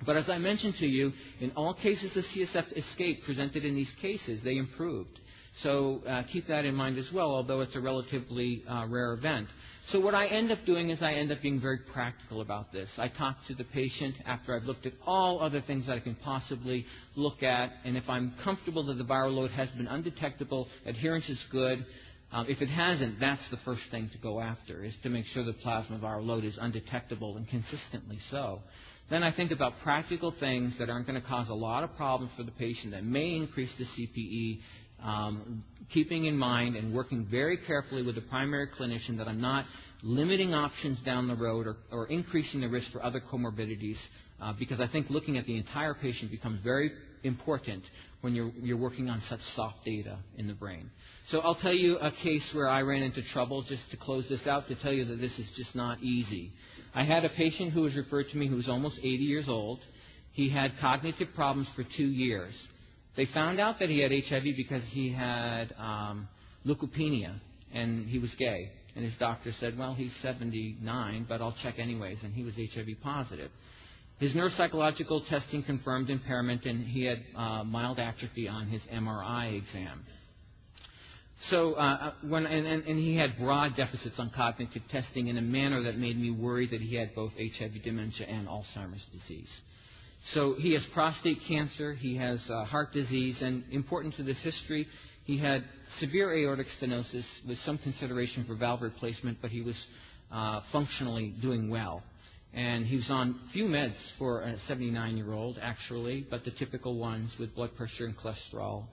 But 0.05 0.17
as 0.17 0.29
I 0.29 0.37
mentioned 0.37 0.75
to 0.75 0.85
you, 0.85 1.13
in 1.39 1.51
all 1.55 1.73
cases 1.73 2.15
of 2.15 2.25
CSF 2.25 2.77
escape 2.77 3.23
presented 3.23 3.65
in 3.65 3.73
these 3.73 3.91
cases, 3.99 4.43
they 4.43 4.57
improved. 4.57 5.19
So 5.59 6.01
uh, 6.05 6.23
keep 6.23 6.47
that 6.47 6.65
in 6.65 6.75
mind 6.75 6.97
as 6.97 7.11
well, 7.11 7.31
although 7.31 7.61
it's 7.61 7.75
a 7.75 7.81
relatively 7.81 8.63
uh, 8.67 8.85
rare 8.87 9.13
event. 9.13 9.47
So 9.87 9.99
what 9.99 10.13
I 10.13 10.27
end 10.27 10.51
up 10.51 10.65
doing 10.65 10.89
is 10.89 11.01
I 11.01 11.13
end 11.13 11.31
up 11.31 11.41
being 11.41 11.59
very 11.59 11.79
practical 11.93 12.41
about 12.41 12.71
this. 12.71 12.89
I 12.97 13.07
talk 13.07 13.37
to 13.47 13.55
the 13.55 13.63
patient 13.63 14.15
after 14.25 14.53
I've 14.55 14.65
looked 14.65 14.85
at 14.85 14.93
all 15.05 15.39
other 15.39 15.61
things 15.61 15.87
that 15.87 15.93
I 15.93 15.99
can 15.99 16.15
possibly 16.15 16.85
look 17.15 17.41
at, 17.41 17.71
and 17.85 17.97
if 17.97 18.07
I'm 18.09 18.33
comfortable 18.43 18.83
that 18.87 18.95
the 18.95 19.05
viral 19.05 19.33
load 19.33 19.51
has 19.51 19.69
been 19.69 19.87
undetectable, 19.87 20.67
adherence 20.85 21.29
is 21.29 21.43
good. 21.51 21.85
Um, 22.31 22.47
if 22.49 22.61
it 22.61 22.67
hasn't, 22.67 23.19
that's 23.19 23.49
the 23.49 23.57
first 23.57 23.89
thing 23.89 24.09
to 24.11 24.17
go 24.17 24.41
after, 24.41 24.83
is 24.83 24.95
to 25.03 25.09
make 25.09 25.25
sure 25.25 25.43
the 25.43 25.53
plasma 25.53 25.97
viral 25.97 26.25
load 26.25 26.43
is 26.43 26.57
undetectable 26.61 27.37
and 27.37 27.47
consistently 27.47 28.19
so. 28.29 28.59
Then 29.09 29.23
I 29.23 29.31
think 29.31 29.51
about 29.51 29.79
practical 29.81 30.31
things 30.31 30.77
that 30.79 30.89
aren't 30.89 31.07
going 31.07 31.19
to 31.19 31.25
cause 31.25 31.47
a 31.47 31.53
lot 31.53 31.85
of 31.85 31.95
problems 31.95 32.33
for 32.35 32.43
the 32.43 32.51
patient 32.51 32.91
that 32.91 33.05
may 33.05 33.35
increase 33.35 33.73
the 33.77 33.85
CPE 33.85 34.59
um, 35.03 35.63
keeping 35.89 36.25
in 36.25 36.37
mind 36.37 36.75
and 36.75 36.93
working 36.93 37.25
very 37.29 37.57
carefully 37.57 38.03
with 38.03 38.15
the 38.15 38.21
primary 38.21 38.67
clinician 38.67 39.17
that 39.17 39.27
I'm 39.27 39.41
not 39.41 39.65
limiting 40.03 40.53
options 40.53 40.99
down 41.01 41.27
the 41.27 41.35
road 41.35 41.67
or, 41.67 41.77
or 41.91 42.07
increasing 42.07 42.61
the 42.61 42.69
risk 42.69 42.91
for 42.91 43.03
other 43.03 43.19
comorbidities, 43.19 43.97
uh, 44.41 44.53
because 44.57 44.79
I 44.79 44.87
think 44.87 45.09
looking 45.09 45.37
at 45.37 45.45
the 45.45 45.57
entire 45.57 45.93
patient 45.93 46.31
becomes 46.31 46.61
very 46.61 46.91
important 47.23 47.83
when 48.21 48.33
you're, 48.35 48.51
you're 48.61 48.77
working 48.77 49.09
on 49.09 49.21
such 49.21 49.41
soft 49.55 49.85
data 49.85 50.17
in 50.37 50.47
the 50.47 50.53
brain. 50.53 50.89
So 51.27 51.39
I'll 51.39 51.55
tell 51.55 51.73
you 51.73 51.97
a 51.97 52.11
case 52.11 52.53
where 52.53 52.67
I 52.67 52.81
ran 52.81 53.03
into 53.03 53.21
trouble 53.21 53.63
just 53.63 53.89
to 53.91 53.97
close 53.97 54.27
this 54.29 54.47
out 54.47 54.67
to 54.67 54.75
tell 54.75 54.93
you 54.93 55.05
that 55.05 55.19
this 55.19 55.37
is 55.39 55.49
just 55.55 55.75
not 55.75 56.01
easy. 56.01 56.51
I 56.93 57.03
had 57.03 57.25
a 57.25 57.29
patient 57.29 57.73
who 57.73 57.81
was 57.81 57.95
referred 57.95 58.29
to 58.29 58.37
me 58.37 58.47
who 58.47 58.55
was 58.55 58.69
almost 58.69 58.99
80 58.99 59.07
years 59.07 59.49
old. 59.49 59.79
He 60.31 60.49
had 60.49 60.73
cognitive 60.79 61.29
problems 61.35 61.69
for 61.75 61.83
two 61.83 62.07
years. 62.07 62.53
They 63.17 63.25
found 63.25 63.59
out 63.59 63.79
that 63.79 63.89
he 63.89 63.99
had 63.99 64.11
HIV 64.11 64.55
because 64.55 64.83
he 64.83 65.11
had 65.11 65.73
um, 65.79 66.29
leukopenia 66.65 67.39
and 67.73 68.07
he 68.07 68.19
was 68.19 68.33
gay. 68.35 68.69
And 68.95 69.03
his 69.03 69.15
doctor 69.17 69.51
said, 69.51 69.77
well, 69.77 69.95
he's 69.95 70.15
79, 70.17 71.25
but 71.27 71.41
I'll 71.41 71.51
check 71.51 71.79
anyways. 71.79 72.23
And 72.23 72.33
he 72.33 72.43
was 72.43 72.55
HIV 72.55 73.01
positive. 73.01 73.51
His 74.19 74.33
neuropsychological 74.33 75.27
testing 75.27 75.63
confirmed 75.63 76.09
impairment, 76.09 76.65
and 76.65 76.83
he 76.83 77.05
had 77.05 77.23
uh, 77.35 77.63
mild 77.63 77.99
atrophy 77.99 78.47
on 78.47 78.67
his 78.67 78.81
MRI 78.83 79.55
exam. 79.57 80.03
So, 81.43 81.73
uh, 81.73 81.77
uh, 81.77 82.11
when, 82.27 82.47
and, 82.47 82.65
and, 82.65 82.83
and, 82.85 82.97
he 82.97 83.15
had 83.15 83.37
broad 83.37 83.75
deficits 83.75 84.17
on 84.17 84.31
cognitive 84.31 84.81
testing 84.89 85.27
in 85.27 85.37
a 85.37 85.41
manner 85.41 85.83
that 85.83 85.95
made 85.95 86.17
me 86.17 86.31
worry 86.31 86.65
that 86.65 86.81
he 86.81 86.95
had 86.95 87.13
both 87.13 87.33
HIV 87.37 87.83
dementia 87.83 88.25
and 88.25 88.47
Alzheimer's 88.47 89.05
disease. 89.13 89.49
So 90.25 90.53
he 90.53 90.73
has 90.73 90.85
prostate 90.85 91.41
cancer, 91.47 91.93
he 91.93 92.15
has 92.17 92.41
uh, 92.49 92.65
heart 92.65 92.91
disease, 92.91 93.41
and 93.41 93.63
important 93.71 94.15
to 94.15 94.23
this 94.23 94.41
history, 94.41 94.87
he 95.23 95.37
had 95.37 95.63
severe 95.99 96.33
aortic 96.33 96.67
stenosis 96.67 97.25
with 97.47 97.57
some 97.59 97.77
consideration 97.77 98.45
for 98.45 98.55
valve 98.55 98.81
replacement, 98.81 99.41
but 99.41 99.51
he 99.51 99.61
was 99.61 99.87
uh, 100.31 100.61
functionally 100.71 101.33
doing 101.41 101.69
well. 101.69 102.03
And 102.53 102.85
he 102.85 102.95
was 102.95 103.09
on 103.09 103.39
few 103.51 103.65
meds 103.65 103.97
for 104.17 104.41
a 104.41 104.59
79 104.61 105.17
year 105.17 105.33
old, 105.33 105.59
actually, 105.61 106.25
but 106.29 106.43
the 106.43 106.51
typical 106.51 106.97
ones 106.97 107.37
with 107.37 107.53
blood 107.55 107.75
pressure 107.75 108.05
and 108.05 108.17
cholesterol 108.17 108.85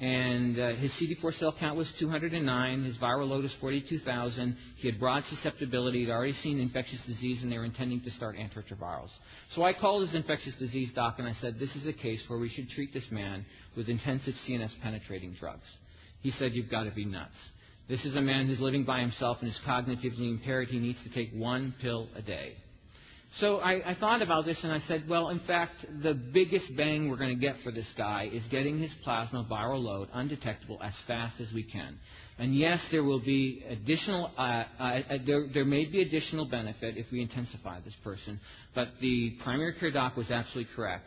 and 0.00 0.58
uh, 0.58 0.74
his 0.74 0.90
CD4 0.92 1.32
cell 1.34 1.54
count 1.58 1.76
was 1.76 1.92
209. 1.98 2.84
His 2.84 2.98
viral 2.98 3.28
load 3.28 3.44
is 3.44 3.54
42,000. 3.60 4.56
He 4.76 4.88
had 4.90 4.98
broad 4.98 5.24
susceptibility. 5.24 6.00
He'd 6.00 6.10
already 6.10 6.32
seen 6.32 6.58
infectious 6.58 7.02
disease, 7.04 7.42
and 7.42 7.52
they 7.52 7.58
were 7.58 7.64
intending 7.64 8.00
to 8.00 8.10
start 8.10 8.36
antiretrovirals. 8.36 9.10
So 9.50 9.62
I 9.62 9.72
called 9.72 10.06
his 10.06 10.16
infectious 10.16 10.54
disease 10.56 10.90
doc, 10.92 11.16
and 11.18 11.28
I 11.28 11.34
said, 11.34 11.58
this 11.58 11.76
is 11.76 11.86
a 11.86 11.92
case 11.92 12.24
where 12.28 12.38
we 12.38 12.48
should 12.48 12.68
treat 12.68 12.92
this 12.92 13.10
man 13.12 13.44
with 13.76 13.88
intensive 13.88 14.34
CNS 14.46 14.72
penetrating 14.82 15.34
drugs. 15.34 15.68
He 16.20 16.32
said, 16.32 16.52
you've 16.52 16.70
got 16.70 16.84
to 16.84 16.90
be 16.90 17.04
nuts. 17.04 17.36
This 17.88 18.04
is 18.04 18.16
a 18.16 18.22
man 18.22 18.46
who's 18.46 18.60
living 18.60 18.84
by 18.84 19.00
himself 19.00 19.38
and 19.40 19.48
is 19.48 19.60
cognitively 19.66 20.30
impaired. 20.30 20.68
He 20.68 20.78
needs 20.78 21.02
to 21.04 21.10
take 21.10 21.30
one 21.32 21.74
pill 21.80 22.08
a 22.16 22.22
day. 22.22 22.54
So 23.36 23.58
I, 23.58 23.92
I, 23.92 23.94
thought 23.94 24.20
about 24.20 24.44
this 24.44 24.62
and 24.62 24.70
I 24.70 24.78
said, 24.80 25.08
well, 25.08 25.30
in 25.30 25.38
fact, 25.38 25.86
the 26.02 26.12
biggest 26.12 26.76
bang 26.76 27.08
we're 27.08 27.16
going 27.16 27.34
to 27.34 27.40
get 27.40 27.56
for 27.60 27.72
this 27.72 27.90
guy 27.96 28.28
is 28.30 28.42
getting 28.50 28.78
his 28.78 28.92
plasma 29.02 29.46
viral 29.50 29.82
load 29.82 30.08
undetectable 30.12 30.78
as 30.82 30.94
fast 31.06 31.40
as 31.40 31.50
we 31.52 31.62
can. 31.62 31.98
And 32.38 32.54
yes, 32.54 32.86
there 32.90 33.02
will 33.02 33.20
be 33.20 33.64
additional, 33.66 34.30
uh, 34.36 34.64
uh, 34.78 34.82
uh, 35.08 35.18
there, 35.24 35.46
there 35.52 35.64
may 35.64 35.86
be 35.86 36.02
additional 36.02 36.46
benefit 36.46 36.98
if 36.98 37.10
we 37.10 37.22
intensify 37.22 37.80
this 37.80 37.96
person, 38.04 38.38
but 38.74 38.88
the 39.00 39.30
primary 39.42 39.72
care 39.80 39.90
doc 39.90 40.14
was 40.14 40.30
absolutely 40.30 40.70
correct 40.76 41.06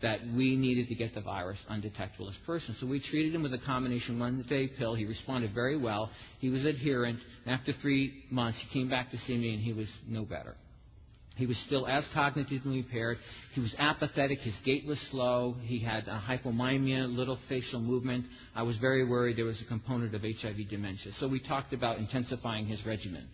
that 0.00 0.20
we 0.34 0.56
needed 0.56 0.88
to 0.88 0.94
get 0.94 1.14
the 1.14 1.20
virus 1.20 1.58
undetectable 1.68 2.28
as 2.28 2.36
person. 2.46 2.74
So 2.78 2.86
we 2.86 3.00
treated 3.00 3.34
him 3.34 3.42
with 3.42 3.52
a 3.52 3.58
combination 3.58 4.18
one-day 4.18 4.68
pill. 4.68 4.94
He 4.94 5.04
responded 5.04 5.52
very 5.54 5.76
well. 5.76 6.10
He 6.38 6.48
was 6.48 6.64
adherent. 6.64 7.18
After 7.46 7.72
three 7.72 8.24
months, 8.30 8.60
he 8.60 8.68
came 8.78 8.88
back 8.88 9.10
to 9.10 9.18
see 9.18 9.36
me 9.36 9.52
and 9.54 9.62
he 9.62 9.74
was 9.74 9.88
no 10.08 10.24
better. 10.24 10.54
He 11.36 11.44
was 11.44 11.58
still 11.58 11.86
as 11.86 12.04
cognitively 12.08 12.78
impaired. 12.78 13.18
He 13.52 13.60
was 13.60 13.74
apathetic. 13.78 14.38
His 14.38 14.56
gait 14.64 14.86
was 14.86 14.98
slow. 14.98 15.54
He 15.62 15.78
had 15.78 16.08
a 16.08 16.18
hypomimia, 16.18 17.14
little 17.14 17.38
facial 17.48 17.78
movement. 17.78 18.24
I 18.54 18.62
was 18.62 18.78
very 18.78 19.04
worried 19.04 19.36
there 19.36 19.44
was 19.44 19.60
a 19.60 19.66
component 19.66 20.14
of 20.14 20.22
HIV 20.22 20.68
dementia. 20.70 21.12
So 21.12 21.28
we 21.28 21.38
talked 21.38 21.74
about 21.74 21.98
intensifying 21.98 22.66
his 22.66 22.84
regimen. 22.86 23.28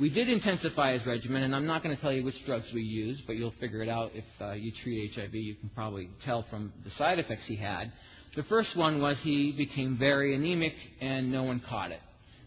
We 0.00 0.08
did 0.08 0.30
intensify 0.30 0.94
his 0.94 1.06
regimen, 1.06 1.42
and 1.42 1.54
I'm 1.54 1.66
not 1.66 1.82
going 1.82 1.94
to 1.94 2.00
tell 2.00 2.12
you 2.12 2.24
which 2.24 2.42
drugs 2.46 2.72
we 2.72 2.80
used, 2.80 3.26
but 3.26 3.36
you'll 3.36 3.50
figure 3.60 3.82
it 3.82 3.88
out 3.90 4.12
if 4.14 4.24
uh, 4.40 4.52
you 4.52 4.72
treat 4.72 5.14
HIV. 5.14 5.34
You 5.34 5.54
can 5.54 5.68
probably 5.68 6.08
tell 6.24 6.44
from 6.44 6.72
the 6.84 6.90
side 6.90 7.18
effects 7.18 7.46
he 7.46 7.56
had. 7.56 7.92
The 8.34 8.42
first 8.42 8.74
one 8.74 9.02
was 9.02 9.18
he 9.18 9.52
became 9.52 9.98
very 9.98 10.34
anemic, 10.34 10.74
and 11.02 11.30
no 11.30 11.42
one 11.42 11.60
caught 11.60 11.90
it. 11.90 12.00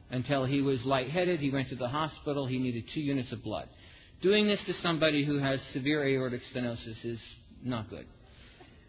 Until 0.09 0.45
he 0.45 0.63
was 0.63 0.83
lightheaded, 0.83 1.39
he 1.39 1.51
went 1.51 1.69
to 1.69 1.75
the 1.75 1.87
hospital. 1.87 2.47
He 2.47 2.57
needed 2.57 2.85
two 2.91 3.01
units 3.01 3.31
of 3.31 3.43
blood. 3.43 3.69
Doing 4.25 4.47
this 4.47 4.65
to 4.65 4.73
somebody 4.73 5.23
who 5.23 5.37
has 5.37 5.61
severe 5.71 6.03
aortic 6.03 6.41
stenosis 6.51 7.05
is 7.05 7.21
not 7.63 7.91
good. 7.91 8.07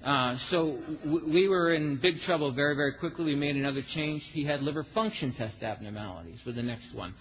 Uh, 0.02 0.38
so 0.48 0.80
w- 1.04 1.30
we 1.30 1.46
were 1.46 1.74
in 1.74 1.98
big 1.98 2.20
trouble 2.20 2.52
very, 2.52 2.74
very 2.74 2.94
quickly. 2.94 3.26
We 3.26 3.34
made 3.34 3.54
another 3.54 3.82
change. 3.82 4.22
He 4.32 4.44
had 4.44 4.62
liver 4.62 4.82
function 4.94 5.34
test 5.34 5.62
abnormalities 5.62 6.40
for 6.42 6.52
the 6.52 6.62
next 6.62 6.94
one. 6.94 7.12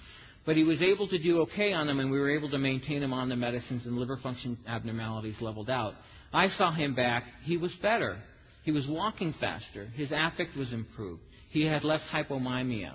But 0.46 0.56
he 0.56 0.64
was 0.64 0.82
able 0.82 1.10
to 1.10 1.22
do 1.22 1.42
okay 1.42 1.74
on 1.74 1.88
them, 1.88 2.00
and 2.00 2.10
we 2.10 2.18
were 2.18 2.30
able 2.30 2.50
to 2.52 2.58
maintain 2.58 3.04
him 3.04 3.12
on 3.12 3.28
the 3.28 3.36
medicines, 3.36 3.86
and 3.86 3.98
liver 3.98 4.16
function 4.16 4.58
abnormalities 4.66 5.42
leveled 5.42 5.70
out. 5.70 5.96
I 6.32 6.48
saw 6.48 6.72
him 6.72 6.96
back. 6.96 7.26
He 7.44 7.58
was 7.58 7.76
better. 7.76 8.18
He 8.64 8.72
was 8.72 8.88
walking 8.88 9.34
faster. 9.34 9.88
His 9.88 10.14
affect 10.14 10.56
was 10.56 10.72
improved. 10.72 11.22
He 11.50 11.66
had 11.66 11.84
less 11.84 12.04
hypomimia 12.04 12.94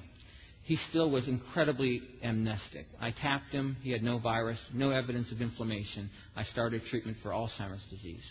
he 0.71 0.77
still 0.77 1.11
was 1.11 1.27
incredibly 1.27 2.01
amnestic. 2.23 2.87
I 3.01 3.11
tapped 3.11 3.51
him. 3.51 3.77
He 3.83 3.91
had 3.91 4.05
no 4.05 4.19
virus, 4.19 4.57
no 4.73 4.93
evidence 4.93 5.33
of 5.33 5.41
inflammation. 5.41 6.09
I 6.37 6.45
started 6.45 6.85
treatment 6.85 7.17
for 7.25 7.31
Alzheimer's 7.31 7.85
disease. 7.91 8.23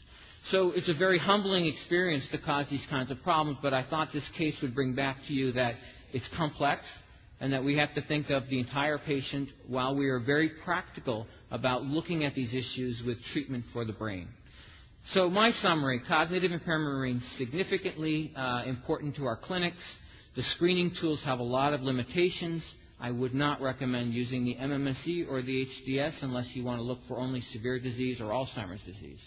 So 0.45 0.71
it's 0.71 0.87
a 0.87 0.93
very 0.93 1.17
humbling 1.17 1.65
experience 1.65 2.29
to 2.29 2.37
cause 2.37 2.69
these 2.69 2.85
kinds 2.85 3.11
of 3.11 3.21
problems, 3.23 3.57
but 3.61 3.73
I 3.73 3.83
thought 3.83 4.13
this 4.13 4.29
case 4.37 4.61
would 4.61 4.73
bring 4.73 4.95
back 4.95 5.17
to 5.27 5.33
you 5.33 5.51
that 5.51 5.75
it's 6.13 6.29
complex. 6.29 6.83
and 7.41 7.51
that 7.53 7.63
we 7.63 7.75
have 7.77 7.93
to 7.95 8.01
think 8.01 8.29
of 8.29 8.47
the 8.49 8.59
entire 8.59 8.97
patient 8.97 9.47
while 9.67 9.95
we 9.95 10.07
are 10.09 10.19
very 10.19 10.49
practical 10.49 11.25
about 11.51 11.83
looking 11.83 12.25
at 12.25 12.35
these 12.35 12.53
issues 12.53 13.01
with 13.05 13.21
treatment 13.23 13.63
for 13.71 13.85
the 13.85 13.93
brain. 13.93 14.27
So 15.07 15.29
my 15.29 15.51
summary, 15.51 16.01
cognitive 16.05 16.51
impairment 16.51 16.93
remains 16.99 17.25
significantly 17.37 18.33
uh, 18.35 18.63
important 18.65 19.15
to 19.17 19.25
our 19.25 19.37
clinics. 19.37 19.83
The 20.39 20.43
screening 20.43 20.91
tools 20.91 21.21
have 21.23 21.39
a 21.39 21.43
lot 21.43 21.73
of 21.73 21.81
limitations. 21.81 22.63
I 22.97 23.11
would 23.11 23.33
not 23.33 23.59
recommend 23.61 24.13
using 24.13 24.45
the 24.45 24.55
MMSE 24.55 25.29
or 25.29 25.41
the 25.41 25.65
HDS 25.65 26.23
unless 26.23 26.55
you 26.55 26.63
want 26.63 26.79
to 26.79 26.81
look 26.81 26.99
for 27.09 27.17
only 27.17 27.41
severe 27.41 27.77
disease 27.77 28.21
or 28.21 28.27
Alzheimer's 28.31 28.81
disease. 28.83 29.19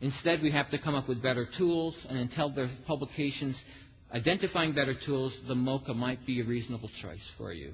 Instead, 0.00 0.42
we 0.42 0.52
have 0.52 0.70
to 0.70 0.78
come 0.78 0.94
up 0.94 1.08
with 1.08 1.20
better 1.20 1.46
tools, 1.58 1.96
and 2.08 2.16
until 2.16 2.56
are 2.60 2.70
publications 2.86 3.60
identifying 4.12 4.72
better 4.72 4.94
tools, 4.94 5.36
the 5.48 5.56
MoCA 5.56 5.94
might 5.96 6.24
be 6.24 6.40
a 6.40 6.44
reasonable 6.44 6.90
choice 6.90 7.28
for 7.36 7.52
you. 7.52 7.72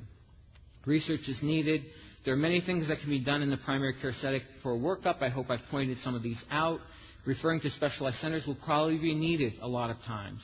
Research 0.87 1.29
is 1.29 1.43
needed. 1.43 1.83
There 2.25 2.33
are 2.33 2.39
many 2.39 2.63
things 2.63 2.89
that 2.89 3.01
can 3.01 3.11
be 3.11 3.19
done 3.23 3.43
in 3.43 3.51
the 3.51 3.59
primary 3.59 3.93
care 4.01 4.15
setting 4.15 4.41
for 4.63 4.73
workup. 4.79 5.21
I 5.21 5.29
hope 5.29 5.51
I've 5.51 5.67
pointed 5.71 5.99
some 5.99 6.15
of 6.15 6.23
these 6.23 6.43
out. 6.51 6.81
Referring 7.27 7.61
to 7.61 7.71
specialized 7.71 8.17
centers 8.17 8.47
will 8.47 8.55
probably 8.55 8.97
be 8.97 9.15
needed 9.15 9.57
a 9.61 9.69
lot 9.69 9.91
of 9.91 10.01
times. 10.05 10.41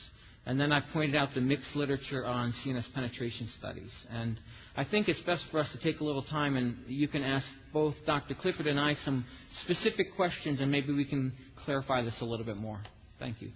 And 0.49 0.59
then 0.59 0.71
I've 0.71 0.87
pointed 0.93 1.15
out 1.15 1.35
the 1.35 1.41
mixed 1.41 1.75
literature 1.75 2.25
on 2.25 2.53
CNS 2.53 2.91
penetration 2.95 3.47
studies. 3.59 3.91
And 4.11 4.35
I 4.75 4.83
think 4.83 5.07
it's 5.07 5.21
best 5.21 5.45
for 5.51 5.59
us 5.59 5.71
to 5.73 5.77
take 5.77 5.99
a 5.99 6.03
little 6.03 6.23
time 6.23 6.57
and 6.57 6.75
you 6.87 7.07
can 7.07 7.21
ask 7.21 7.45
both 7.71 7.93
Dr. 8.03 8.33
Clifford 8.33 8.65
and 8.65 8.79
I 8.79 8.95
some 8.95 9.25
specific 9.61 10.15
questions 10.15 10.59
and 10.59 10.71
maybe 10.71 10.91
we 10.91 11.05
can 11.05 11.33
clarify 11.63 12.01
this 12.01 12.19
a 12.21 12.25
little 12.25 12.47
bit 12.47 12.57
more. 12.57 12.79
Thank 13.19 13.43
you. 13.43 13.51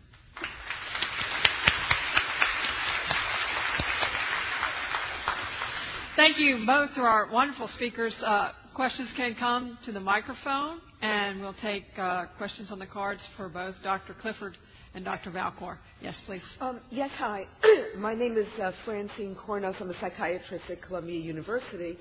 Thank 6.16 6.38
you 6.38 6.64
both 6.64 6.94
to 6.94 7.02
our 7.02 7.28
wonderful 7.32 7.70
speakers. 7.70 8.22
Uh, 8.24 8.52
questions 8.74 9.14
can 9.16 9.36
come 9.36 9.78
to 9.86 9.92
the 9.92 10.00
microphone, 10.00 10.80
and 11.02 11.42
we'll 11.42 11.54
take 11.54 11.86
uh, 11.98 12.26
questions 12.38 12.72
on 12.72 12.80
the 12.80 12.88
cards 12.88 13.28
for 13.38 13.48
both 13.48 13.76
Dr. 13.84 14.14
Clifford 14.14 14.58
and 14.96 15.06
Dr. 15.06 15.32
Valcour. 15.32 15.78
Yes, 16.02 16.20
please. 16.26 16.44
Um, 16.60 16.80
yes, 16.90 17.12
hi. 17.12 17.46
My 17.98 18.16
name 18.16 18.38
is 18.38 18.48
uh, 18.60 18.72
Francine 18.84 19.36
Cournos. 19.36 19.80
I'm 19.80 19.90
a 19.90 19.94
psychiatrist 19.94 20.70
at 20.70 20.82
Columbia 20.82 21.20
University, 21.20 21.98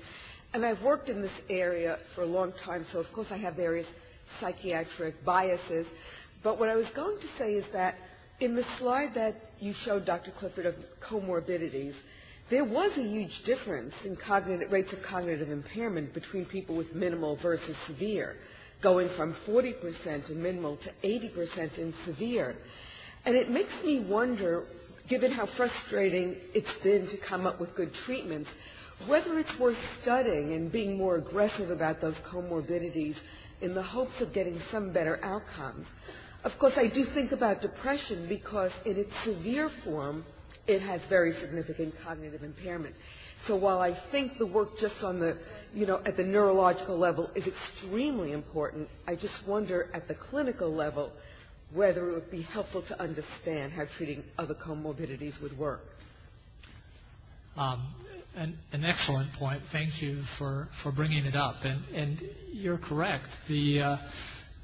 and 0.53 0.65
I've 0.65 0.81
worked 0.81 1.09
in 1.09 1.21
this 1.21 1.41
area 1.49 1.99
for 2.15 2.21
a 2.23 2.27
long 2.27 2.53
time, 2.53 2.85
so 2.91 2.99
of 2.99 3.11
course 3.13 3.27
I 3.29 3.37
have 3.37 3.55
various 3.55 3.87
psychiatric 4.39 5.23
biases. 5.23 5.85
But 6.43 6.59
what 6.59 6.69
I 6.69 6.75
was 6.75 6.89
going 6.89 7.19
to 7.19 7.27
say 7.37 7.53
is 7.53 7.65
that 7.73 7.95
in 8.39 8.55
the 8.55 8.63
slide 8.77 9.13
that 9.13 9.35
you 9.59 9.73
showed, 9.73 10.05
Dr. 10.05 10.31
Clifford, 10.31 10.65
of 10.65 10.75
comorbidities, 11.01 11.95
there 12.49 12.63
was 12.65 12.97
a 12.97 13.01
huge 13.03 13.43
difference 13.43 13.93
in 14.05 14.15
cognitive, 14.15 14.71
rates 14.71 14.93
of 14.93 15.01
cognitive 15.01 15.49
impairment 15.49 16.13
between 16.13 16.45
people 16.45 16.75
with 16.75 16.93
minimal 16.93 17.35
versus 17.37 17.75
severe, 17.87 18.35
going 18.81 19.09
from 19.09 19.33
40% 19.47 20.29
in 20.29 20.41
minimal 20.41 20.77
to 20.77 20.91
80% 21.03 21.77
in 21.77 21.93
severe. 22.05 22.55
And 23.25 23.35
it 23.35 23.49
makes 23.49 23.73
me 23.83 24.01
wonder, 24.01 24.63
given 25.07 25.31
how 25.31 25.45
frustrating 25.45 26.35
it's 26.53 26.73
been 26.83 27.07
to 27.07 27.17
come 27.17 27.45
up 27.45 27.59
with 27.59 27.75
good 27.75 27.93
treatments, 27.93 28.49
whether 29.07 29.39
it's 29.39 29.57
worth 29.59 29.77
studying 30.01 30.53
and 30.53 30.71
being 30.71 30.97
more 30.97 31.15
aggressive 31.15 31.69
about 31.69 32.01
those 32.01 32.15
comorbidities 32.29 33.17
in 33.61 33.73
the 33.73 33.81
hopes 33.81 34.19
of 34.21 34.33
getting 34.33 34.59
some 34.69 34.91
better 34.91 35.19
outcomes. 35.23 35.87
Of 36.43 36.57
course, 36.59 36.73
I 36.77 36.87
do 36.87 37.05
think 37.05 37.31
about 37.31 37.61
depression 37.61 38.27
because 38.27 38.71
in 38.85 38.97
its 38.97 39.15
severe 39.23 39.69
form, 39.69 40.25
it 40.67 40.81
has 40.81 41.01
very 41.09 41.33
significant 41.33 41.93
cognitive 42.03 42.43
impairment. 42.43 42.95
So 43.45 43.57
while 43.57 43.79
I 43.79 43.93
think 44.11 44.37
the 44.37 44.45
work 44.45 44.77
just 44.79 45.03
on 45.03 45.19
the, 45.19 45.37
you 45.73 45.85
know, 45.85 46.01
at 46.05 46.15
the 46.15 46.23
neurological 46.23 46.97
level 46.97 47.29
is 47.35 47.45
extremely 47.45 48.31
important, 48.31 48.87
I 49.05 49.15
just 49.15 49.45
wonder 49.47 49.89
at 49.93 50.07
the 50.07 50.15
clinical 50.15 50.73
level 50.73 51.11
whether 51.73 52.09
it 52.09 52.13
would 52.13 52.31
be 52.31 52.43
helpful 52.43 52.83
to 52.83 53.01
understand 53.01 53.73
how 53.73 53.85
treating 53.97 54.23
other 54.37 54.53
comorbidities 54.53 55.41
would 55.41 55.57
work. 55.57 55.81
Um, 57.57 57.85
an, 58.35 58.57
an, 58.71 58.83
excellent 58.83 59.31
point. 59.33 59.61
Thank 59.71 60.01
you 60.01 60.21
for, 60.39 60.67
for 60.81 60.91
bringing 60.91 61.25
it 61.25 61.35
up. 61.35 61.57
And, 61.63 61.83
and 61.93 62.21
you're 62.51 62.79
correct. 62.79 63.27
The, 63.47 63.81
uh, 63.81 63.97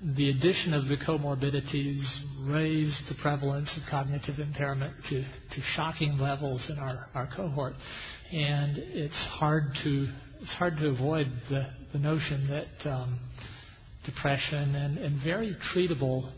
the 0.01 0.29
addition 0.29 0.73
of 0.73 0.87
the 0.87 0.95
comorbidities 0.95 2.19
raised 2.47 3.09
the 3.09 3.15
prevalence 3.21 3.75
of 3.75 3.83
cognitive 3.89 4.39
impairment 4.39 4.93
to, 5.09 5.23
to 5.51 5.61
shocking 5.61 6.17
levels 6.17 6.69
in 6.69 6.77
our, 6.79 7.05
our 7.13 7.27
cohort. 7.35 7.73
And 8.31 8.77
it's 8.77 9.25
hard 9.25 9.63
to, 9.83 10.07
it's 10.39 10.53
hard 10.53 10.77
to 10.77 10.87
avoid 10.87 11.27
the, 11.49 11.67
the 11.91 11.99
notion 11.99 12.47
that 12.47 12.89
um, 12.89 13.19
depression 14.05 14.73
and, 14.75 14.97
and 14.97 15.21
very 15.21 15.55
treatable 15.73 16.31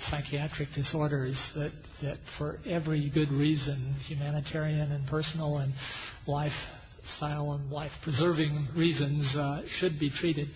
psychiatric 0.00 0.72
disorders 0.74 1.50
that, 1.54 1.72
that 2.02 2.16
for 2.38 2.58
every 2.66 3.10
good 3.10 3.30
reason, 3.30 3.94
humanitarian 4.06 4.90
and 4.90 5.06
personal 5.06 5.58
and 5.58 5.74
lifestyle 6.26 7.52
and 7.52 7.70
life 7.70 7.92
preserving 8.02 8.68
reasons, 8.74 9.36
uh, 9.36 9.62
should 9.68 9.98
be 10.00 10.08
treated. 10.08 10.48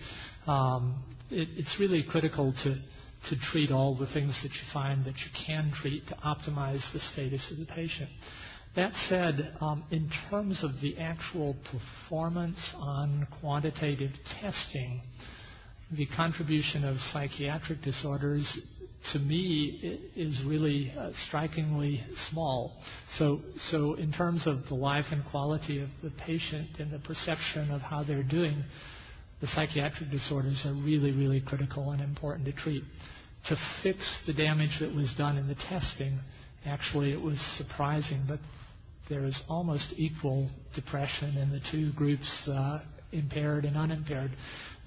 Um, 0.47 1.03
it, 1.35 1.49
it's 1.57 1.79
really 1.79 2.01
critical 2.03 2.53
to, 2.63 2.75
to 3.29 3.39
treat 3.39 3.71
all 3.71 3.95
the 3.95 4.07
things 4.07 4.41
that 4.43 4.53
you 4.53 4.61
find 4.73 5.05
that 5.05 5.17
you 5.19 5.31
can 5.45 5.71
treat 5.73 6.07
to 6.07 6.15
optimize 6.15 6.91
the 6.93 6.99
status 6.99 7.51
of 7.51 7.57
the 7.57 7.65
patient. 7.65 8.09
That 8.75 8.93
said, 8.93 9.53
um, 9.61 9.83
in 9.91 10.09
terms 10.29 10.63
of 10.63 10.81
the 10.81 10.97
actual 10.97 11.55
performance 11.71 12.73
on 12.77 13.27
quantitative 13.39 14.11
testing, 14.41 15.01
the 15.91 16.05
contribution 16.07 16.83
of 16.83 16.99
psychiatric 16.99 17.81
disorders 17.83 18.57
to 19.13 19.19
me 19.19 19.99
is 20.15 20.43
really 20.43 20.91
uh, 20.97 21.11
strikingly 21.27 22.03
small. 22.31 22.73
So, 23.11 23.41
so 23.59 23.93
in 23.93 24.11
terms 24.11 24.47
of 24.47 24.67
the 24.67 24.73
life 24.75 25.05
and 25.11 25.23
quality 25.25 25.79
of 25.81 25.89
the 26.03 26.09
patient 26.09 26.79
and 26.79 26.91
the 26.91 26.99
perception 26.99 27.71
of 27.71 27.81
how 27.81 28.03
they're 28.03 28.23
doing, 28.23 28.63
the 29.45 29.51
psychiatric 29.51 30.09
disorders 30.09 30.65
are 30.65 30.73
really, 30.73 31.11
really 31.11 31.39
critical 31.39 31.91
and 31.91 32.01
important 32.01 32.47
to 32.47 32.51
treat. 32.51 32.83
To 33.49 33.57
fix 33.83 34.17
the 34.25 34.33
damage 34.33 34.79
that 34.79 34.91
was 34.95 35.13
done 35.13 35.37
in 35.37 35.47
the 35.47 35.53
testing, 35.53 36.17
actually 36.65 37.11
it 37.13 37.21
was 37.21 37.39
surprising, 37.39 38.21
but 38.27 38.39
there 39.07 39.23
is 39.23 39.39
almost 39.47 39.93
equal 39.97 40.49
depression 40.73 41.37
in 41.37 41.51
the 41.51 41.59
two 41.71 41.91
groups, 41.93 42.47
uh, 42.47 42.81
impaired 43.11 43.65
and 43.65 43.77
unimpaired. 43.77 44.31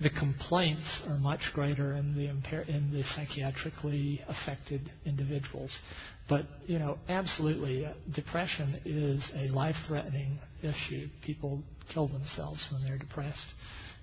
The 0.01 0.11
complaints 0.11 1.03
are 1.09 1.19
much 1.19 1.53
greater 1.55 1.93
in 1.93 2.17
the, 2.17 2.27
impair- 2.27 2.69
in 2.69 2.91
the 2.91 3.05
psychiatrically 3.05 4.21
affected 4.29 4.91
individuals. 5.07 5.79
But, 6.29 6.47
you 6.67 6.81
know, 6.81 6.99
absolutely, 7.09 7.87
uh, 7.87 7.93
depression 8.13 8.81
is 8.85 9.31
a 9.37 9.51
life-threatening 9.51 10.41
issue. 10.65 11.09
People 11.23 11.63
kill 11.93 12.09
themselves 12.09 12.67
when 12.73 12.83
they're 12.83 12.99
depressed. 12.99 13.47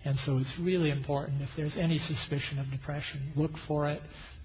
And 0.06 0.20
so 0.20 0.38
it's 0.38 0.54
really 0.60 0.92
important 0.92 1.42
if 1.42 1.50
there's 1.58 1.78
any 1.78 1.98
suspicion 1.98 2.60
of 2.60 2.70
depression, 2.70 3.32
look 3.36 3.58
for 3.68 3.90
it, 3.90 4.02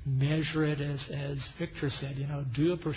measure 0.06 0.64
it 0.64 0.80
as, 0.80 1.06
as 1.10 1.46
Victor 1.58 1.90
said, 1.90 2.16
you 2.16 2.26
know, 2.26 2.44
do 2.54 2.72
a, 2.72 2.94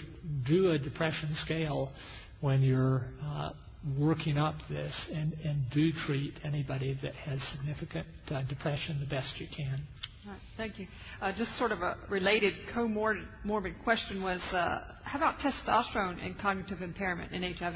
do 0.48 0.72
a 0.72 0.80
depression 0.80 1.30
scale 1.36 1.92
when 2.40 2.62
you're 2.62 3.04
uh, 3.22 3.52
working 4.00 4.38
up 4.38 4.56
this 4.70 5.10
and, 5.14 5.34
and 5.44 5.70
do 5.72 5.92
treat 5.92 6.34
anybody 6.46 6.98
that 7.02 7.14
has 7.16 7.44
significant 7.44 8.08
uh, 8.32 8.42
depression 8.44 8.98
the 9.02 9.06
best 9.06 9.40
you 9.42 9.48
can. 9.54 9.82
Right, 10.26 10.38
thank 10.56 10.80
you. 10.80 10.88
Uh, 11.22 11.34
just 11.34 11.58
sort 11.58 11.74
of 11.74 11.82
a 11.82 11.98
related 12.10 12.54
comorbid 12.74 13.84
question 13.84 14.24
was, 14.24 14.42
uh, 14.54 14.82
how 15.04 15.18
about 15.20 15.40
testosterone 15.40 16.26
and 16.26 16.38
cognitive 16.40 16.82
impairment 16.82 17.34
in 17.34 17.44
HIV? 17.44 17.76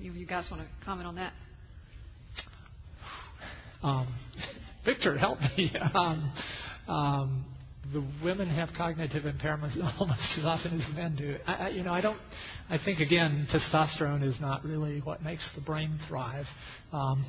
You 0.00 0.26
guys 0.26 0.50
want 0.50 0.64
to 0.64 0.84
comment 0.84 1.06
on 1.06 1.14
that? 1.16 1.32
Um, 3.84 4.08
Victor, 4.84 5.16
help 5.16 5.38
me. 5.56 5.72
Um, 5.94 6.32
um, 6.88 7.44
the 7.92 8.04
women 8.22 8.48
have 8.48 8.70
cognitive 8.76 9.24
impairments 9.24 9.76
almost 10.00 10.38
as 10.38 10.44
often 10.44 10.80
as 10.80 10.94
men 10.94 11.14
do. 11.16 11.36
I, 11.46 11.54
I, 11.54 11.68
you 11.68 11.82
know, 11.82 11.92
I 11.92 12.00
don't. 12.00 12.18
I 12.68 12.78
think 12.78 13.00
again, 13.00 13.46
testosterone 13.52 14.22
is 14.22 14.40
not 14.40 14.64
really 14.64 15.00
what 15.00 15.22
makes 15.22 15.48
the 15.54 15.60
brain 15.60 15.98
thrive, 16.08 16.46
um, 16.92 17.24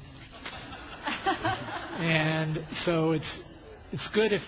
and 2.00 2.66
so 2.86 3.12
it's 3.12 3.40
it's 3.92 4.08
good 4.10 4.32
if 4.34 4.42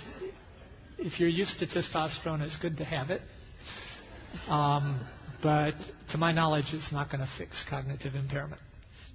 if 0.97 1.19
you're 1.19 1.29
used 1.29 1.59
to 1.59 1.67
testosterone, 1.67 2.41
it's 2.41 2.57
good 2.57 2.77
to 2.77 2.83
have 2.85 3.09
it. 3.11 3.21
Um, 4.47 4.99
but 5.43 5.75
to 6.11 6.17
my 6.17 6.31
knowledge, 6.31 6.65
it's 6.73 6.91
not 6.91 7.11
going 7.11 7.21
to 7.21 7.29
fix 7.37 7.63
cognitive 7.69 8.15
impairment. 8.15 8.61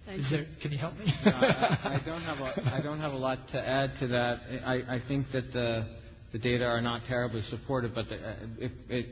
Thank 0.05 0.29
there, 0.31 0.47
can 0.61 0.73
you 0.73 0.79
help 0.79 0.97
me? 0.99 1.05
no, 1.25 1.31
I, 1.33 2.01
I, 2.01 2.03
don't 2.05 2.23
have 2.23 2.39
a, 2.41 2.75
I 2.75 2.81
don't 2.83 2.99
have 2.99 3.13
a 3.13 3.17
lot 3.17 3.49
to 3.53 3.69
add 3.69 3.93
to 4.01 4.09
that. 4.09 4.41
I, 4.65 4.97
I 4.97 5.01
think 5.07 5.31
that 5.31 5.53
the, 5.53 5.87
the 6.33 6.39
data 6.39 6.65
are 6.65 6.81
not 6.81 7.03
terribly 7.07 7.43
supportive, 7.43 7.95
but 7.95 8.09
the, 8.09 8.17
uh, 8.17 8.35
it, 8.59 8.73
it, 8.89 9.07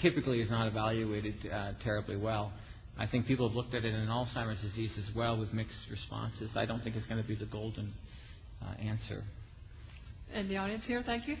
typically 0.00 0.42
is 0.42 0.50
not 0.50 0.68
evaluated 0.68 1.34
uh, 1.50 1.72
terribly 1.82 2.16
well. 2.16 2.52
I 2.98 3.06
think 3.06 3.26
people 3.26 3.48
have 3.48 3.56
looked 3.56 3.74
at 3.74 3.84
it 3.84 3.94
in 3.94 4.06
Alzheimer's 4.08 4.60
disease 4.60 4.92
as 4.98 5.14
well 5.14 5.38
with 5.38 5.54
mixed 5.54 5.88
responses. 5.90 6.50
I 6.54 6.66
don't 6.66 6.82
think 6.82 6.96
it's 6.96 7.06
going 7.06 7.20
to 7.22 7.26
be 7.26 7.34
the 7.34 7.46
golden 7.46 7.92
uh, 8.62 8.74
answer. 8.78 9.22
In 10.34 10.48
the 10.48 10.58
audience 10.58 10.84
here, 10.86 11.02
thank 11.04 11.26
you. 11.26 11.36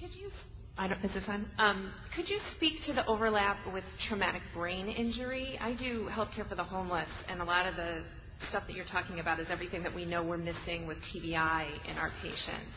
Could 0.00 0.14
you, 0.14 0.30
I 0.78 0.88
don't, 0.88 1.04
is 1.04 1.12
this 1.12 1.24
on? 1.28 1.46
Um, 1.58 1.92
could 2.16 2.28
you 2.28 2.38
speak 2.56 2.82
to 2.84 2.94
the 2.94 3.06
overlap 3.06 3.58
with 3.72 3.84
traumatic 4.00 4.42
brain 4.54 4.88
injury? 4.88 5.58
I 5.60 5.74
do 5.74 6.08
healthcare 6.10 6.48
for 6.48 6.54
the 6.54 6.64
homeless, 6.64 7.08
and 7.28 7.42
a 7.42 7.44
lot 7.44 7.66
of 7.66 7.76
the 7.76 8.02
stuff 8.48 8.66
that 8.66 8.76
you're 8.76 8.84
talking 8.84 9.20
about 9.20 9.40
is 9.40 9.48
everything 9.50 9.82
that 9.82 9.94
we 9.94 10.04
know 10.04 10.22
we're 10.22 10.36
missing 10.36 10.86
with 10.86 10.98
TBI 10.98 11.66
in 11.88 11.96
our 11.96 12.12
patients. 12.22 12.72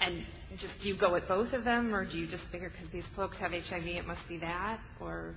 And 0.00 0.24
just 0.56 0.74
do 0.82 0.88
you 0.88 0.96
go 0.96 1.12
with 1.12 1.26
both 1.26 1.52
of 1.52 1.64
them, 1.64 1.94
or 1.94 2.04
do 2.04 2.18
you 2.18 2.26
just 2.26 2.44
figure 2.44 2.70
because 2.70 2.88
these 2.90 3.06
folks 3.14 3.36
have 3.38 3.52
HIV, 3.52 3.86
it 3.86 4.06
must 4.06 4.26
be 4.28 4.38
that, 4.38 4.78
or 5.00 5.34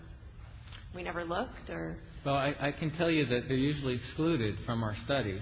we 0.94 1.04
never 1.04 1.24
looked, 1.24 1.70
or? 1.70 1.98
Well, 2.26 2.36
I, 2.36 2.56
I 2.60 2.72
can 2.72 2.92
tell 2.92 3.10
you 3.10 3.26
that 3.26 3.48
they're 3.48 3.56
usually 3.58 3.96
excluded 3.96 4.58
from 4.66 4.84
our 4.84 4.96
studies. 5.06 5.42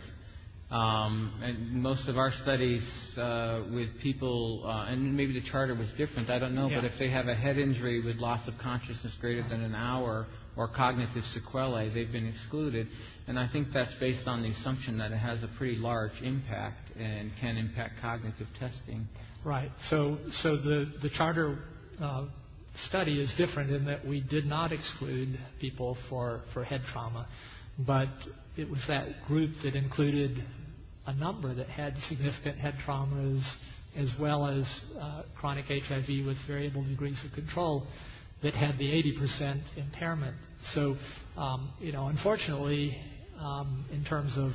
Um, 0.69 1.39
and 1.41 1.81
most 1.81 2.09
of 2.09 2.17
our 2.17 2.31
studies 2.31 2.83
uh, 3.17 3.63
with 3.73 3.99
people, 4.01 4.63
uh, 4.65 4.85
and 4.89 5.15
maybe 5.15 5.31
the 5.33 5.41
CHARTER 5.41 5.73
was 5.75 5.89
different, 5.97 6.29
I 6.29 6.39
don't 6.39 6.53
know, 6.53 6.67
Yeah. 6.69 6.81
but 6.81 6.91
if 6.91 6.99
they 6.99 7.09
have 7.09 7.29
a 7.29 7.35
head 7.35 7.57
injury 7.57 8.01
with 8.01 8.17
loss 8.17 8.45
of 8.49 8.57
consciousness 8.57 9.15
greater 9.21 9.47
than 9.47 9.63
an 9.63 9.73
hour 9.73 10.27
or 10.57 10.67
cognitive 10.67 11.23
sequelae, 11.33 11.89
they've 11.89 12.11
been 12.11 12.27
excluded. 12.27 12.87
And 13.27 13.37
I 13.37 13.47
think 13.47 13.71
that's 13.73 13.93
based 13.95 14.27
on 14.27 14.41
the 14.41 14.49
assumption 14.49 14.97
that 14.97 15.11
it 15.11 15.17
has 15.17 15.43
a 15.43 15.47
pretty 15.47 15.77
large 15.77 16.21
impact 16.23 16.91
and 16.97 17.31
can 17.39 17.57
impact 17.57 18.01
cognitive 18.01 18.47
testing. 18.59 19.07
Right. 19.45 19.71
So, 19.83 20.17
so 20.31 20.57
the, 20.57 20.91
the 21.01 21.09
CHARTER 21.09 21.59
uh, 22.01 22.25
study 22.75 23.21
is 23.21 23.33
different 23.33 23.71
in 23.71 23.85
that 23.85 24.05
we 24.05 24.19
did 24.19 24.45
not 24.45 24.71
exclude 24.71 25.37
people 25.59 25.97
for, 26.09 26.41
for 26.53 26.63
head 26.63 26.81
trauma, 26.91 27.27
but 27.77 28.09
it 28.55 28.69
was 28.69 28.85
that 28.87 29.25
group 29.27 29.51
that 29.63 29.75
included 29.75 30.43
a 31.05 31.13
number 31.13 31.53
that 31.53 31.69
had 31.69 31.97
significant 31.99 32.57
head 32.57 32.75
traumas 32.85 33.43
as 33.95 34.11
well 34.19 34.45
as 34.45 34.81
uh, 34.99 35.23
chronic 35.35 35.65
HIV 35.65 36.25
with 36.25 36.37
variable 36.47 36.83
degrees 36.83 37.23
of 37.25 37.31
control 37.33 37.87
that 38.43 38.53
had 38.53 38.77
the 38.77 38.89
80% 38.91 39.61
impairment. 39.77 40.35
So, 40.73 40.95
um, 41.37 41.71
you 41.79 41.91
know, 41.91 42.07
unfortunately, 42.07 42.97
um, 43.39 43.85
in 43.91 44.03
terms 44.03 44.37
of 44.37 44.53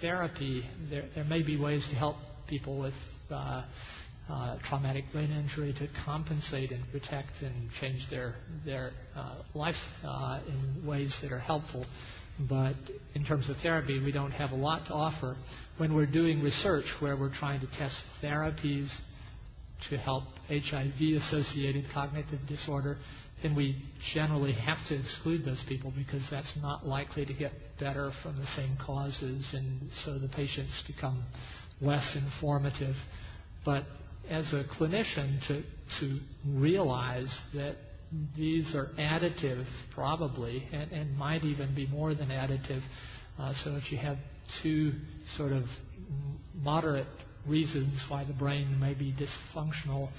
therapy, 0.00 0.64
there, 0.90 1.04
there 1.14 1.24
may 1.24 1.42
be 1.42 1.56
ways 1.56 1.86
to 1.88 1.94
help 1.94 2.16
people 2.46 2.78
with 2.78 2.94
uh, 3.30 3.64
uh, 4.28 4.56
traumatic 4.68 5.04
brain 5.12 5.30
injury 5.30 5.74
to 5.74 5.88
compensate 6.04 6.70
and 6.70 6.82
protect 6.90 7.30
and 7.42 7.70
change 7.80 8.08
their 8.08 8.34
their 8.64 8.92
uh, 9.14 9.36
life 9.54 9.76
uh, 10.04 10.40
in 10.48 10.86
ways 10.86 11.16
that 11.22 11.32
are 11.32 11.38
helpful. 11.38 11.84
But 12.38 12.74
in 13.14 13.24
terms 13.24 13.48
of 13.48 13.56
therapy, 13.58 14.02
we 14.02 14.12
don't 14.12 14.32
have 14.32 14.50
a 14.50 14.56
lot 14.56 14.86
to 14.86 14.92
offer. 14.94 15.36
When 15.76 15.94
we're 15.94 16.06
doing 16.06 16.42
research 16.42 16.86
where 17.00 17.16
we're 17.16 17.32
trying 17.34 17.60
to 17.60 17.66
test 17.78 18.02
therapies 18.22 18.90
to 19.90 19.96
help 19.98 20.24
HIV-associated 20.48 21.84
cognitive 21.92 22.40
disorder, 22.48 22.98
then 23.42 23.54
we 23.54 23.76
generally 24.12 24.52
have 24.52 24.78
to 24.88 24.98
exclude 24.98 25.44
those 25.44 25.62
people 25.68 25.92
because 25.96 26.26
that's 26.30 26.56
not 26.62 26.86
likely 26.86 27.26
to 27.26 27.32
get 27.34 27.52
better 27.78 28.10
from 28.22 28.36
the 28.38 28.46
same 28.46 28.76
causes, 28.84 29.52
and 29.54 29.90
so 30.04 30.18
the 30.18 30.28
patients 30.28 30.82
become 30.86 31.22
less 31.80 32.16
informative. 32.16 32.96
But 33.64 33.84
as 34.30 34.52
a 34.52 34.64
clinician, 34.64 35.46
to, 35.48 35.62
to 36.00 36.18
realize 36.46 37.38
that 37.54 37.76
these 38.36 38.74
are 38.74 38.86
additive, 38.98 39.66
probably, 39.94 40.66
and, 40.72 40.90
and 40.92 41.18
might 41.18 41.44
even 41.44 41.74
be 41.74 41.86
more 41.86 42.14
than 42.14 42.28
additive. 42.28 42.82
Uh, 43.38 43.52
so 43.54 43.74
if 43.76 43.90
you 43.90 43.98
have 43.98 44.16
two 44.62 44.92
sort 45.36 45.52
of 45.52 45.64
moderate 46.54 47.06
reasons 47.46 48.04
why 48.08 48.24
the 48.24 48.32
brain 48.32 48.78
may 48.80 48.94
be 48.94 49.12
dysfunctional, 49.12 50.10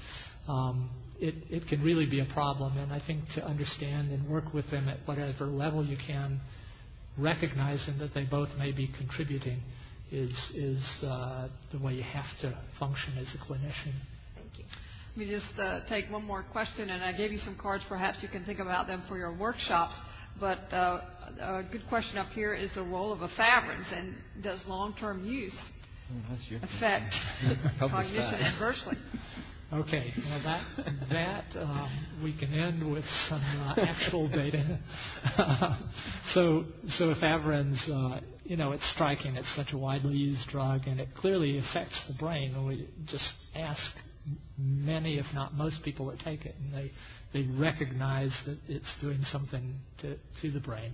um, 0.48 0.90
it, 1.20 1.36
it 1.50 1.68
can 1.68 1.82
really 1.82 2.06
be 2.06 2.20
a 2.20 2.26
problem. 2.26 2.78
And 2.78 2.92
I 2.92 3.00
think 3.00 3.28
to 3.36 3.46
understand 3.46 4.12
and 4.12 4.30
work 4.30 4.54
with 4.54 4.70
them 4.70 4.90
at 4.90 5.00
whatever 5.06 5.46
level 5.46 5.86
you 5.86 5.98
can, 5.98 6.40
recognizing 7.18 7.98
that 8.00 8.14
they 8.14 8.24
both 8.24 8.50
may 8.58 8.72
be 8.72 8.88
contributing, 8.88 9.60
is, 10.12 10.52
is 10.54 11.04
uh, 11.04 11.48
the 11.72 11.80
way 11.80 11.94
you 11.94 12.04
have 12.04 12.38
to 12.42 12.58
function 12.80 13.18
as 13.18 13.34
a 13.34 13.38
clinician. 13.38 13.94
Thank 14.36 14.60
you. 14.60 14.66
Let 15.18 15.18
me 15.18 15.28
just 15.28 15.58
uh, 15.60 15.80
take 15.88 16.12
one 16.12 16.26
more 16.26 16.44
question, 16.44 16.90
and 16.90 17.02
I 17.02 17.14
gave 17.14 17.32
you 17.32 17.40
some 17.40 17.56
cards. 17.56 17.84
Perhaps 17.88 18.22
you 18.22 18.28
can 18.28 18.44
think 18.44 18.60
about 18.60 18.88
them 18.88 19.02
for 19.08 19.18
your 19.18 19.34
workshops. 19.34 19.96
But 20.40 20.60
uh, 20.74 21.00
a 21.40 21.64
good 21.64 21.88
question 21.88 22.18
up 22.18 22.30
here 22.32 22.54
is 22.54 22.70
the 22.74 22.84
role 22.84 23.14
of 23.14 23.20
efavirenz, 23.20 23.98
and 23.98 24.16
does 24.42 24.66
long-term 24.68 25.26
use 25.26 25.58
affect 26.62 27.14
Help 27.80 27.94
us 27.94 28.06
cognition 28.06 28.36
adversely? 28.36 28.98
Okay, 29.74 30.14
well 30.30 30.42
that 30.44 30.64
that 31.10 31.46
um, 31.60 31.90
we 32.24 32.38
can 32.38 32.54
end 32.54 32.90
with 32.90 33.04
some 33.10 33.42
uh, 33.42 33.74
actual 33.78 34.28
data. 34.28 34.80
so 36.28 36.66
so 36.88 37.14
efavirenz, 37.14 37.90
uh, 37.90 38.22
you 38.44 38.58
know, 38.58 38.74
it's 38.74 38.88
striking. 38.88 39.36
It's 39.36 39.54
such 39.56 39.74
a 39.74 39.78
widely 39.78 40.16
used 40.16 40.48
drug, 40.48 40.88
and 40.88 41.00
it 41.00 41.10
clearly 41.16 41.58
affects 41.58 42.06
the 42.08 42.14
brain. 42.14 42.54
And 42.54 42.68
we 42.68 42.88
just 43.06 43.34
ask 43.56 43.92
many, 44.58 45.18
if 45.18 45.26
not 45.34 45.56
most, 45.56 45.84
people 45.84 46.06
that 46.08 46.20
take 46.20 46.46
it, 46.46 46.56
and 46.60 46.72
they 46.72 46.92
they 47.36 47.44
recognize 47.44 48.32
that 48.46 48.58
it's 48.70 48.96
doing 49.02 49.22
something 49.24 49.76
to, 50.00 50.16
to 50.42 50.52
the 50.52 50.62
brain. 50.62 50.94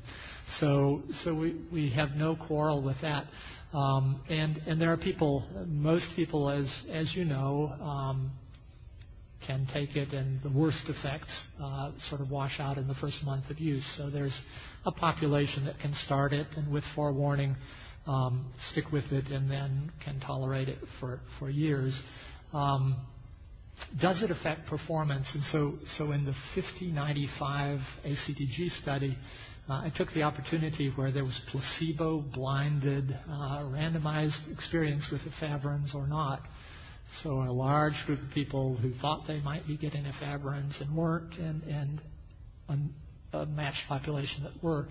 So 0.60 1.04
so 1.24 1.36
we 1.36 1.56
we 1.72 1.92
have 1.92 2.16
no 2.16 2.36
quarrel 2.36 2.82
with 2.82 3.00
that. 3.02 3.26
Um, 3.74 4.20
and 4.28 4.60
and 4.66 4.82
there 4.82 4.92
are 4.92 4.98
people, 4.98 5.44
most 5.68 6.10
people, 6.16 6.50
as 6.50 6.86
as 6.92 7.16
you 7.16 7.26
know. 7.26 7.72
Um, 7.80 8.32
can 9.48 9.68
take 9.74 9.96
it 9.96 10.14
and 10.14 10.40
the 10.44 10.52
worst 10.52 10.88
effects 10.88 11.48
uh, 11.60 11.90
sort 11.98 12.22
of 12.22 12.30
wash 12.30 12.60
out 12.60 12.78
in 12.78 12.88
the 12.88 12.94
first 12.94 13.26
month 13.26 13.50
of 13.50 13.58
use. 13.60 13.84
So 13.98 14.12
there's 14.12 14.40
a 14.86 14.92
population 14.92 15.66
that 15.66 15.80
can 15.80 15.96
start 15.96 16.32
it 16.32 16.46
and 16.56 16.72
with 16.72 16.84
forewarning 16.94 17.56
um, 18.06 18.46
stick 18.72 18.92
with 18.92 19.12
it 19.12 19.30
and 19.32 19.50
then 19.50 19.92
can 20.06 20.20
tolerate 20.20 20.68
it 20.70 20.78
for, 21.00 21.20
for 21.40 21.50
years. 21.50 22.00
Um, 22.54 22.98
does 24.00 24.22
it 24.22 24.32
affect 24.32 24.68
performance? 24.68 25.34
And 25.34 25.44
so, 25.44 25.74
so 25.98 26.12
in 26.12 26.26
the 26.26 26.34
5095 26.56 27.80
ACTG 28.06 28.72
study, 28.72 29.18
uh, 29.70 29.74
I 29.86 29.92
took 29.96 30.12
the 30.14 30.24
opportunity 30.24 30.90
where 30.90 31.12
there 31.12 31.24
was 31.24 31.40
placebo-blinded, 31.50 33.12
uh, 33.30 33.64
randomized 33.66 34.52
experience 34.52 35.10
with 35.12 35.22
efavirenz 35.22 35.94
or 35.94 36.08
not. 36.08 36.42
So 37.24 37.32
a 37.32 37.52
large 37.52 38.06
group 38.06 38.22
of 38.22 38.32
people 38.32 38.76
who 38.76 38.94
thought 38.94 39.28
they 39.28 39.40
might 39.42 39.68
be 39.68 39.78
getting 39.78 40.06
efavirenz 40.06 40.82
and 40.82 40.96
weren't, 40.96 41.38
and, 41.38 41.64
and 41.64 42.02
a, 43.34 43.38
a 43.40 43.46
matched 43.46 43.88
population 43.88 44.44
that 44.44 44.64
were. 44.64 44.88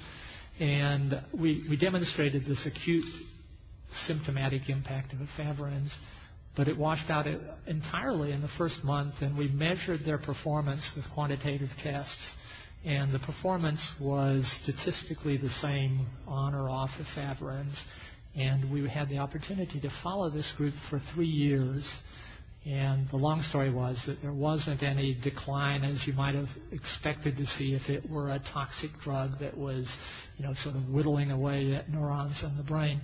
And 0.58 1.20
we, 1.32 1.64
we 1.68 1.76
demonstrated 1.76 2.44
this 2.44 2.66
acute 2.66 3.04
symptomatic 4.06 4.68
impact 4.68 5.12
of 5.12 5.18
efavirenz, 5.20 5.92
but 6.56 6.68
it 6.68 6.76
washed 6.76 7.10
out 7.10 7.26
entirely 7.66 8.32
in 8.32 8.42
the 8.42 8.48
first 8.58 8.82
month, 8.82 9.14
and 9.20 9.36
we 9.36 9.48
measured 9.48 10.04
their 10.04 10.18
performance 10.18 10.90
with 10.96 11.04
quantitative 11.14 11.70
tests. 11.82 12.32
And 12.84 13.12
the 13.12 13.18
performance 13.18 13.86
was 14.00 14.50
statistically 14.62 15.36
the 15.36 15.50
same 15.50 16.06
on 16.26 16.54
or 16.54 16.68
off 16.68 16.90
efavirenz. 16.98 17.78
And 18.36 18.72
we 18.72 18.88
had 18.88 19.08
the 19.08 19.18
opportunity 19.18 19.80
to 19.80 19.90
follow 20.02 20.30
this 20.30 20.50
group 20.56 20.74
for 20.88 21.00
three 21.14 21.26
years. 21.26 21.84
And 22.64 23.08
the 23.08 23.16
long 23.16 23.42
story 23.42 23.70
was 23.70 24.02
that 24.06 24.20
there 24.22 24.32
wasn't 24.32 24.82
any 24.82 25.14
decline 25.14 25.82
as 25.82 26.06
you 26.06 26.12
might 26.12 26.34
have 26.34 26.48
expected 26.72 27.36
to 27.38 27.46
see 27.46 27.74
if 27.74 27.88
it 27.88 28.08
were 28.08 28.30
a 28.30 28.38
toxic 28.52 28.90
drug 29.02 29.38
that 29.40 29.56
was, 29.56 29.94
you 30.36 30.44
know, 30.44 30.54
sort 30.54 30.76
of 30.76 30.88
whittling 30.90 31.30
away 31.30 31.74
at 31.74 31.88
neurons 31.88 32.42
in 32.42 32.56
the 32.56 32.62
brain. 32.62 33.00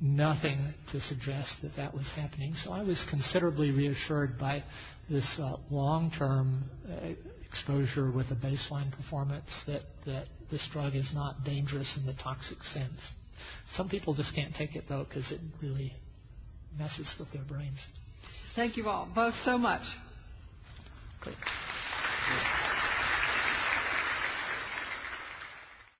Nothing 0.00 0.74
to 0.92 1.00
suggest 1.00 1.62
that 1.62 1.74
that 1.76 1.92
was 1.92 2.08
happening. 2.12 2.54
So 2.54 2.72
I 2.72 2.82
was 2.84 3.02
considerably 3.10 3.72
reassured 3.72 4.38
by 4.38 4.62
this 5.10 5.38
uh, 5.40 5.56
long-term 5.70 6.62
uh, 6.88 6.94
exposure 7.48 8.10
with 8.10 8.30
a 8.30 8.36
baseline 8.36 8.92
performance 8.92 9.62
that, 9.66 9.82
that 10.06 10.26
this 10.50 10.66
drug 10.68 10.94
is 10.94 11.12
not 11.14 11.44
dangerous 11.44 11.96
in 11.96 12.06
the 12.06 12.14
toxic 12.14 12.62
sense. 12.62 13.10
Some 13.72 13.88
people 13.88 14.14
just 14.14 14.34
can't 14.34 14.54
take 14.54 14.76
it 14.76 14.84
though 14.88 15.04
because 15.04 15.32
it 15.32 15.40
really 15.62 15.92
messes 16.78 17.12
with 17.18 17.32
their 17.32 17.42
brains. 17.44 17.84
Thank 18.54 18.76
you 18.76 18.88
all 18.88 19.08
both 19.14 19.34
so 19.44 19.58
much. 19.58 19.82
Great. 21.20 21.36